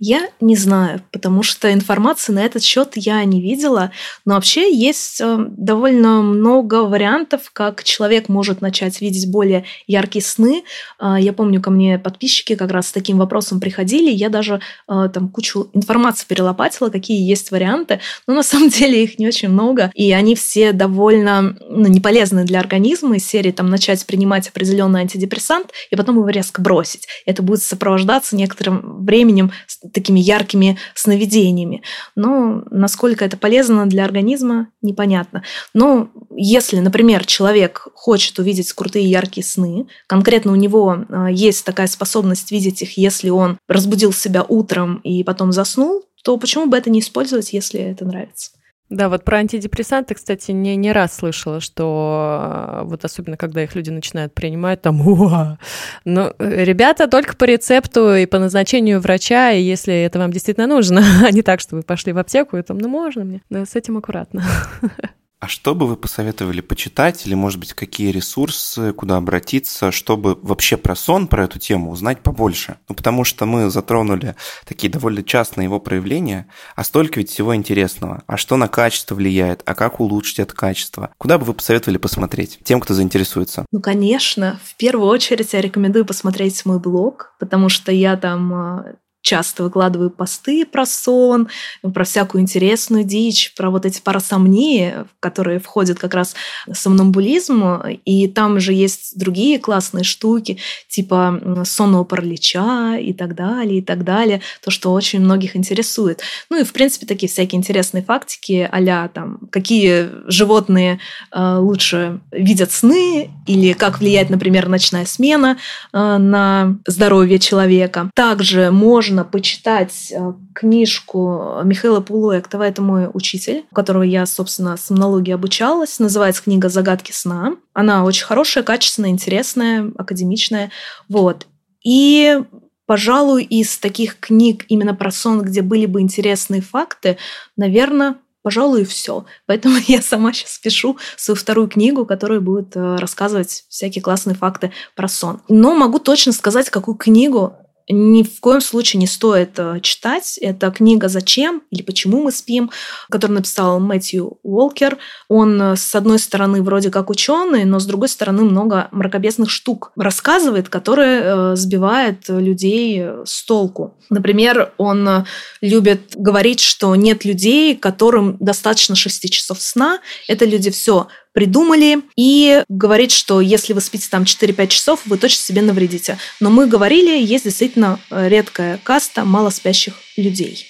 Я 0.00 0.28
не 0.40 0.54
знаю, 0.54 1.02
потому 1.10 1.42
что 1.42 1.72
информации 1.72 2.32
на 2.32 2.44
этот 2.44 2.62
счет 2.62 2.92
я 2.94 3.24
не 3.24 3.42
видела. 3.42 3.90
Но 4.24 4.34
вообще 4.34 4.72
есть 4.72 5.20
э, 5.20 5.36
довольно 5.56 6.22
много 6.22 6.84
вариантов, 6.84 7.50
как 7.52 7.82
человек 7.82 8.28
может 8.28 8.60
начать 8.60 9.00
видеть 9.00 9.28
более 9.28 9.64
яркие 9.88 10.24
сны. 10.24 10.62
А, 11.00 11.18
я 11.18 11.32
помню, 11.32 11.60
ко 11.60 11.72
мне 11.72 11.98
подписчики 11.98 12.54
как 12.54 12.70
раз 12.70 12.88
с 12.88 12.92
таким 12.92 13.18
вопросом 13.18 13.58
приходили. 13.58 14.12
Я 14.12 14.28
даже 14.28 14.60
э, 14.88 15.08
там 15.12 15.30
кучу 15.30 15.68
информации 15.72 16.26
перелопатила, 16.28 16.90
какие 16.90 17.28
есть 17.28 17.50
варианты. 17.50 17.98
Но 18.28 18.34
на 18.34 18.44
самом 18.44 18.68
деле 18.70 19.02
их 19.02 19.18
не 19.18 19.26
очень 19.26 19.48
много. 19.48 19.90
И 19.94 20.12
они 20.12 20.36
все 20.36 20.70
довольно 20.70 21.56
ну, 21.68 21.88
неполезны 21.88 22.44
для 22.44 22.60
организма. 22.60 23.16
Из 23.16 23.26
серии 23.26 23.50
там 23.50 23.68
начать 23.68 24.06
принимать 24.06 24.46
определенный 24.46 25.00
антидепрессант 25.00 25.72
и 25.90 25.96
потом 25.96 26.18
его 26.18 26.28
резко 26.28 26.62
бросить. 26.62 27.08
Это 27.26 27.42
будет 27.42 27.62
сопровождаться 27.62 28.36
некоторым 28.36 29.04
временем 29.04 29.50
такими 29.92 30.20
яркими 30.20 30.78
сновидениями. 30.94 31.82
Но 32.14 32.64
насколько 32.70 33.24
это 33.24 33.36
полезно 33.36 33.86
для 33.86 34.04
организма, 34.04 34.68
непонятно. 34.82 35.42
Но 35.74 36.10
если, 36.34 36.78
например, 36.78 37.26
человек 37.26 37.88
хочет 37.94 38.38
увидеть 38.38 38.72
крутые 38.72 39.10
яркие 39.10 39.44
сны, 39.44 39.86
конкретно 40.06 40.52
у 40.52 40.56
него 40.56 41.04
а, 41.08 41.30
есть 41.30 41.64
такая 41.64 41.86
способность 41.86 42.50
видеть 42.52 42.82
их, 42.82 42.96
если 42.96 43.30
он 43.30 43.58
разбудил 43.68 44.12
себя 44.12 44.44
утром 44.46 44.96
и 45.04 45.24
потом 45.24 45.52
заснул, 45.52 46.04
то 46.24 46.36
почему 46.36 46.66
бы 46.66 46.76
это 46.76 46.90
не 46.90 47.00
использовать, 47.00 47.52
если 47.52 47.80
это 47.80 48.04
нравится? 48.04 48.50
Да, 48.90 49.10
вот 49.10 49.22
про 49.22 49.38
антидепрессанты, 49.38 50.14
кстати, 50.14 50.50
не, 50.50 50.74
не 50.76 50.92
раз 50.92 51.16
слышала, 51.16 51.60
что 51.60 52.82
вот 52.84 53.04
особенно 53.04 53.36
когда 53.36 53.62
их 53.62 53.74
люди 53.74 53.90
начинают 53.90 54.32
принимать, 54.32 54.80
там, 54.80 55.06
уа! 55.06 55.58
Но 56.06 56.32
э, 56.38 56.64
ребята 56.64 57.06
только 57.06 57.36
по 57.36 57.44
рецепту 57.44 58.14
и 58.14 58.24
по 58.24 58.38
назначению 58.38 59.00
врача, 59.00 59.52
и 59.52 59.62
если 59.62 59.94
это 59.94 60.18
вам 60.18 60.32
действительно 60.32 60.66
нужно, 60.66 61.02
а 61.26 61.30
не 61.30 61.42
так, 61.42 61.60
что 61.60 61.76
вы 61.76 61.82
пошли 61.82 62.14
в 62.14 62.18
аптеку 62.18 62.56
и 62.56 62.62
там, 62.62 62.78
ну 62.78 62.88
можно 62.88 63.24
мне, 63.24 63.42
да, 63.50 63.66
с 63.66 63.76
этим 63.76 63.98
аккуратно. 63.98 64.42
А 65.40 65.46
что 65.46 65.76
бы 65.76 65.86
вы 65.86 65.96
посоветовали 65.96 66.60
почитать, 66.60 67.24
или, 67.24 67.34
может 67.34 67.60
быть, 67.60 67.72
какие 67.72 68.10
ресурсы, 68.10 68.92
куда 68.92 69.16
обратиться, 69.16 69.92
чтобы 69.92 70.34
вообще 70.34 70.76
про 70.76 70.96
сон, 70.96 71.28
про 71.28 71.44
эту 71.44 71.60
тему 71.60 71.92
узнать 71.92 72.20
побольше? 72.22 72.78
Ну, 72.88 72.96
потому 72.96 73.22
что 73.22 73.46
мы 73.46 73.70
затронули 73.70 74.34
такие 74.66 74.90
довольно 74.90 75.22
частные 75.22 75.66
его 75.66 75.78
проявления, 75.78 76.48
а 76.74 76.82
столько 76.82 77.20
ведь 77.20 77.30
всего 77.30 77.54
интересного. 77.54 78.24
А 78.26 78.36
что 78.36 78.56
на 78.56 78.66
качество 78.66 79.14
влияет, 79.14 79.62
а 79.64 79.74
как 79.76 80.00
улучшить 80.00 80.40
это 80.40 80.54
качество? 80.54 81.10
Куда 81.18 81.38
бы 81.38 81.44
вы 81.44 81.54
посоветовали 81.54 81.98
посмотреть 81.98 82.58
тем, 82.64 82.80
кто 82.80 82.94
заинтересуется? 82.94 83.64
Ну, 83.70 83.80
конечно, 83.80 84.58
в 84.64 84.74
первую 84.76 85.08
очередь 85.08 85.52
я 85.52 85.60
рекомендую 85.60 86.04
посмотреть 86.04 86.66
мой 86.66 86.80
блог, 86.80 87.34
потому 87.38 87.68
что 87.68 87.92
я 87.92 88.16
там 88.16 88.52
а, 88.52 88.84
часто 89.22 89.64
выкладываю 89.64 90.10
посты 90.10 90.64
про 90.64 90.86
сон, 90.86 91.48
про 91.82 92.04
всякую 92.04 92.42
интересную 92.42 93.04
дичь, 93.04 93.52
про 93.56 93.70
вот 93.70 93.84
эти 93.84 94.00
парасомнии, 94.00 95.04
в 95.04 95.20
которые 95.20 95.58
входит 95.58 95.98
как 95.98 96.14
раз 96.14 96.34
сомнамбулизм. 96.72 97.82
И 98.04 98.28
там 98.28 98.60
же 98.60 98.72
есть 98.72 99.18
другие 99.18 99.58
классные 99.58 100.04
штуки, 100.04 100.58
типа 100.88 101.64
сонного 101.64 102.04
паралича 102.04 102.96
и 102.96 103.12
так 103.12 103.34
далее, 103.34 103.78
и 103.78 103.82
так 103.82 104.04
далее. 104.04 104.40
То, 104.62 104.70
что 104.70 104.92
очень 104.92 105.20
многих 105.20 105.56
интересует. 105.56 106.22
Ну 106.50 106.60
и, 106.60 106.64
в 106.64 106.72
принципе, 106.72 107.06
такие 107.06 107.28
всякие 107.28 107.58
интересные 107.58 108.02
фактики 108.02 108.68
а 108.70 109.08
там, 109.08 109.38
какие 109.50 110.08
животные 110.30 110.98
э, 111.32 111.56
лучше 111.58 112.20
видят 112.32 112.72
сны 112.72 113.30
или 113.46 113.72
как 113.72 113.98
влияет, 113.98 114.30
например, 114.30 114.68
ночная 114.68 115.04
смена 115.04 115.58
э, 115.92 116.16
на 116.16 116.76
здоровье 116.86 117.38
человека. 117.38 118.10
Также 118.14 118.70
можно 118.70 119.07
можно 119.08 119.24
почитать 119.24 120.12
э, 120.12 120.32
книжку 120.54 121.62
Михаила 121.64 122.00
Пулуэктова, 122.00 122.64
это 122.64 122.82
мой 122.82 123.08
учитель, 123.12 123.64
у 123.70 123.74
которого 123.74 124.02
я, 124.02 124.26
собственно, 124.26 124.76
сомнологии 124.76 125.32
обучалась. 125.32 125.98
Называется 125.98 126.42
книга 126.42 126.68
«Загадки 126.68 127.12
сна». 127.12 127.56
Она 127.72 128.04
очень 128.04 128.26
хорошая, 128.26 128.64
качественная, 128.64 129.10
интересная, 129.10 129.90
академичная. 129.96 130.70
Вот. 131.08 131.46
И 131.84 132.40
Пожалуй, 132.86 133.44
из 133.44 133.76
таких 133.76 134.18
книг 134.18 134.64
именно 134.68 134.94
про 134.94 135.10
сон, 135.10 135.42
где 135.42 135.60
были 135.60 135.84
бы 135.84 136.00
интересные 136.00 136.62
факты, 136.62 137.18
наверное, 137.54 138.16
пожалуй, 138.42 138.80
и 138.80 138.84
все. 138.86 139.26
Поэтому 139.44 139.76
я 139.88 140.00
сама 140.00 140.32
сейчас 140.32 140.58
пишу 140.58 140.96
свою 141.18 141.36
вторую 141.36 141.68
книгу, 141.68 142.06
которая 142.06 142.40
будет 142.40 142.74
э, 142.76 142.96
рассказывать 142.96 143.66
всякие 143.68 144.00
классные 144.00 144.36
факты 144.36 144.72
про 144.96 145.06
сон. 145.06 145.42
Но 145.50 145.74
могу 145.74 145.98
точно 145.98 146.32
сказать, 146.32 146.70
какую 146.70 146.96
книгу 146.96 147.58
ни 147.88 148.22
в 148.22 148.40
коем 148.40 148.60
случае 148.60 149.00
не 149.00 149.06
стоит 149.06 149.58
э, 149.58 149.80
читать. 149.80 150.38
Это 150.38 150.70
книга 150.70 151.08
«Зачем?» 151.08 151.62
или 151.70 151.82
«Почему 151.82 152.22
мы 152.22 152.32
спим», 152.32 152.70
которую 153.10 153.36
написал 153.36 153.80
Мэтью 153.80 154.38
Уолкер. 154.42 154.98
Он, 155.28 155.60
э, 155.60 155.76
с 155.76 155.94
одной 155.94 156.18
стороны, 156.18 156.62
вроде 156.62 156.90
как 156.90 157.10
ученый, 157.10 157.64
но 157.64 157.78
с 157.78 157.86
другой 157.86 158.08
стороны, 158.08 158.44
много 158.44 158.88
мракобесных 158.92 159.50
штук 159.50 159.92
рассказывает, 159.96 160.68
которые 160.68 161.20
э, 161.22 161.56
сбивают 161.56 162.28
людей 162.28 163.04
с 163.24 163.44
толку. 163.44 163.96
Например, 164.10 164.72
он 164.76 165.26
любит 165.60 166.12
говорить, 166.14 166.60
что 166.60 166.94
нет 166.94 167.24
людей, 167.24 167.76
которым 167.76 168.36
достаточно 168.38 168.94
6 168.94 169.30
часов 169.30 169.60
сна. 169.60 170.00
Это 170.28 170.44
люди 170.44 170.70
все 170.70 171.08
придумали 171.38 172.02
и 172.16 172.64
говорит, 172.68 173.12
что 173.12 173.40
если 173.40 173.72
вы 173.72 173.80
спите 173.80 174.08
там 174.10 174.24
4-5 174.24 174.66
часов, 174.66 175.02
вы 175.06 175.18
точно 175.18 175.40
себе 175.40 175.62
навредите. 175.62 176.18
Но 176.40 176.50
мы 176.50 176.66
говорили, 176.66 177.16
есть 177.16 177.44
действительно 177.44 178.00
э, 178.10 178.28
редкая 178.28 178.80
каста 178.82 179.24
малоспящих 179.24 179.94
людей. 180.16 180.66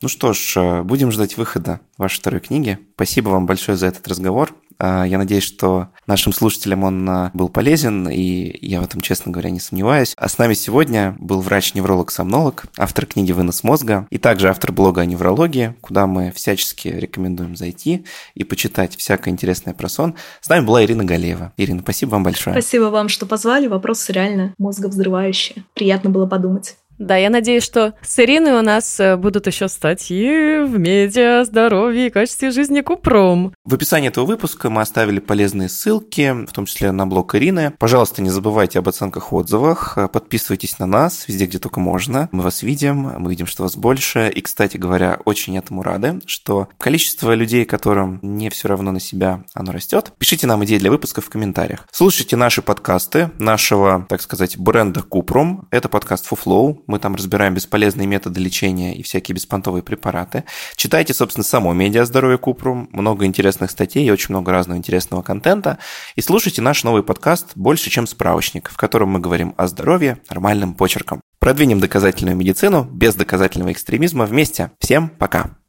Ну 0.00 0.06
что 0.06 0.32
ж, 0.32 0.54
э, 0.58 0.82
будем 0.84 1.10
ждать 1.10 1.36
выхода 1.36 1.80
вашей 1.98 2.18
второй 2.18 2.38
книги. 2.38 2.78
Спасибо 2.94 3.30
вам 3.30 3.46
большое 3.46 3.76
за 3.76 3.88
этот 3.88 4.06
разговор. 4.06 4.54
А, 4.78 5.04
я 5.04 5.18
надеюсь, 5.18 5.44
что 5.44 5.88
нашим 6.06 6.32
слушателям 6.32 6.84
он 6.84 7.08
а, 7.08 7.30
был 7.34 7.48
полезен, 7.48 8.08
и 8.08 8.56
я 8.66 8.80
в 8.80 8.84
этом, 8.84 9.00
честно 9.00 9.32
говоря, 9.32 9.50
не 9.50 9.60
сомневаюсь. 9.60 10.14
А 10.16 10.28
с 10.28 10.38
нами 10.38 10.54
сегодня 10.54 11.16
был 11.18 11.40
врач-невролог-сомнолог, 11.40 12.66
автор 12.76 13.06
книги 13.06 13.32
«Вынос 13.32 13.62
мозга» 13.64 14.06
и 14.10 14.18
также 14.18 14.48
автор 14.48 14.72
блога 14.72 15.02
о 15.02 15.06
неврологии, 15.06 15.74
куда 15.80 16.06
мы 16.06 16.32
всячески 16.32 16.88
рекомендуем 16.88 17.56
зайти 17.56 18.04
и 18.34 18.44
почитать 18.44 18.96
всякое 18.96 19.30
интересное 19.30 19.74
про 19.74 19.88
сон. 19.88 20.14
С 20.40 20.48
нами 20.48 20.64
была 20.64 20.84
Ирина 20.84 21.04
Галеева. 21.04 21.52
Ирина, 21.56 21.80
спасибо 21.82 22.10
вам 22.10 22.22
большое. 22.24 22.54
Спасибо 22.54 22.84
вам, 22.84 23.08
что 23.08 23.26
позвали. 23.26 23.66
Вопросы 23.66 24.12
реально 24.12 24.54
мозговзрывающие. 24.58 25.64
Приятно 25.74 26.10
было 26.10 26.26
подумать. 26.26 26.76
Да, 27.02 27.16
я 27.16 27.30
надеюсь, 27.30 27.64
что 27.64 27.94
с 28.00 28.16
Ириной 28.20 28.52
у 28.52 28.62
нас 28.62 29.00
э, 29.00 29.16
будут 29.16 29.48
еще 29.48 29.66
статьи 29.66 30.62
в 30.62 30.78
медиа, 30.78 31.44
здоровье 31.44 32.06
и 32.06 32.10
качестве 32.10 32.52
жизни 32.52 32.80
Купром. 32.80 33.52
В 33.64 33.74
описании 33.74 34.06
этого 34.06 34.24
выпуска 34.24 34.70
мы 34.70 34.82
оставили 34.82 35.18
полезные 35.18 35.68
ссылки, 35.68 36.46
в 36.46 36.52
том 36.52 36.64
числе 36.64 36.92
на 36.92 37.04
блог 37.04 37.34
Ирины. 37.34 37.72
Пожалуйста, 37.76 38.22
не 38.22 38.30
забывайте 38.30 38.78
об 38.78 38.88
оценках, 38.88 39.32
отзывах, 39.32 39.98
подписывайтесь 40.12 40.78
на 40.78 40.86
нас 40.86 41.26
везде, 41.26 41.46
где 41.46 41.58
только 41.58 41.80
можно. 41.80 42.28
Мы 42.30 42.44
вас 42.44 42.62
видим, 42.62 43.12
мы 43.18 43.30
видим, 43.30 43.46
что 43.48 43.64
вас 43.64 43.76
больше. 43.76 44.30
И, 44.32 44.40
кстати 44.40 44.76
говоря, 44.76 45.18
очень 45.24 45.58
этому 45.58 45.82
рады, 45.82 46.20
что 46.26 46.68
количество 46.78 47.34
людей, 47.34 47.64
которым 47.64 48.20
не 48.22 48.48
все 48.48 48.68
равно 48.68 48.92
на 48.92 49.00
себя, 49.00 49.42
оно 49.54 49.72
растет. 49.72 50.12
Пишите 50.18 50.46
нам 50.46 50.64
идеи 50.64 50.78
для 50.78 50.92
выпусков 50.92 51.24
в 51.24 51.30
комментариях. 51.30 51.88
Слушайте 51.90 52.36
наши 52.36 52.62
подкасты 52.62 53.32
нашего, 53.40 54.06
так 54.08 54.22
сказать, 54.22 54.56
бренда 54.56 55.02
Купром. 55.02 55.66
Это 55.72 55.88
подкаст 55.88 56.26
Фуфлоу 56.26 56.84
мы 56.92 56.98
там 56.98 57.14
разбираем 57.14 57.54
бесполезные 57.54 58.06
методы 58.06 58.38
лечения 58.38 58.94
и 58.94 59.02
всякие 59.02 59.34
беспонтовые 59.34 59.82
препараты. 59.82 60.44
Читайте, 60.76 61.14
собственно, 61.14 61.42
само 61.42 61.72
медиа 61.72 62.04
здоровье 62.04 62.36
Купрум, 62.36 62.90
много 62.92 63.24
интересных 63.24 63.70
статей 63.70 64.06
и 64.06 64.10
очень 64.10 64.28
много 64.28 64.52
разного 64.52 64.76
интересного 64.76 65.22
контента. 65.22 65.78
И 66.16 66.20
слушайте 66.20 66.60
наш 66.60 66.84
новый 66.84 67.02
подкаст 67.02 67.52
«Больше, 67.54 67.88
чем 67.88 68.06
справочник», 68.06 68.68
в 68.70 68.76
котором 68.76 69.08
мы 69.08 69.20
говорим 69.20 69.54
о 69.56 69.66
здоровье 69.68 70.18
нормальным 70.28 70.74
почерком. 70.74 71.22
Продвинем 71.40 71.80
доказательную 71.80 72.36
медицину 72.36 72.84
без 72.84 73.14
доказательного 73.14 73.72
экстремизма 73.72 74.26
вместе. 74.26 74.70
Всем 74.78 75.08
пока! 75.08 75.61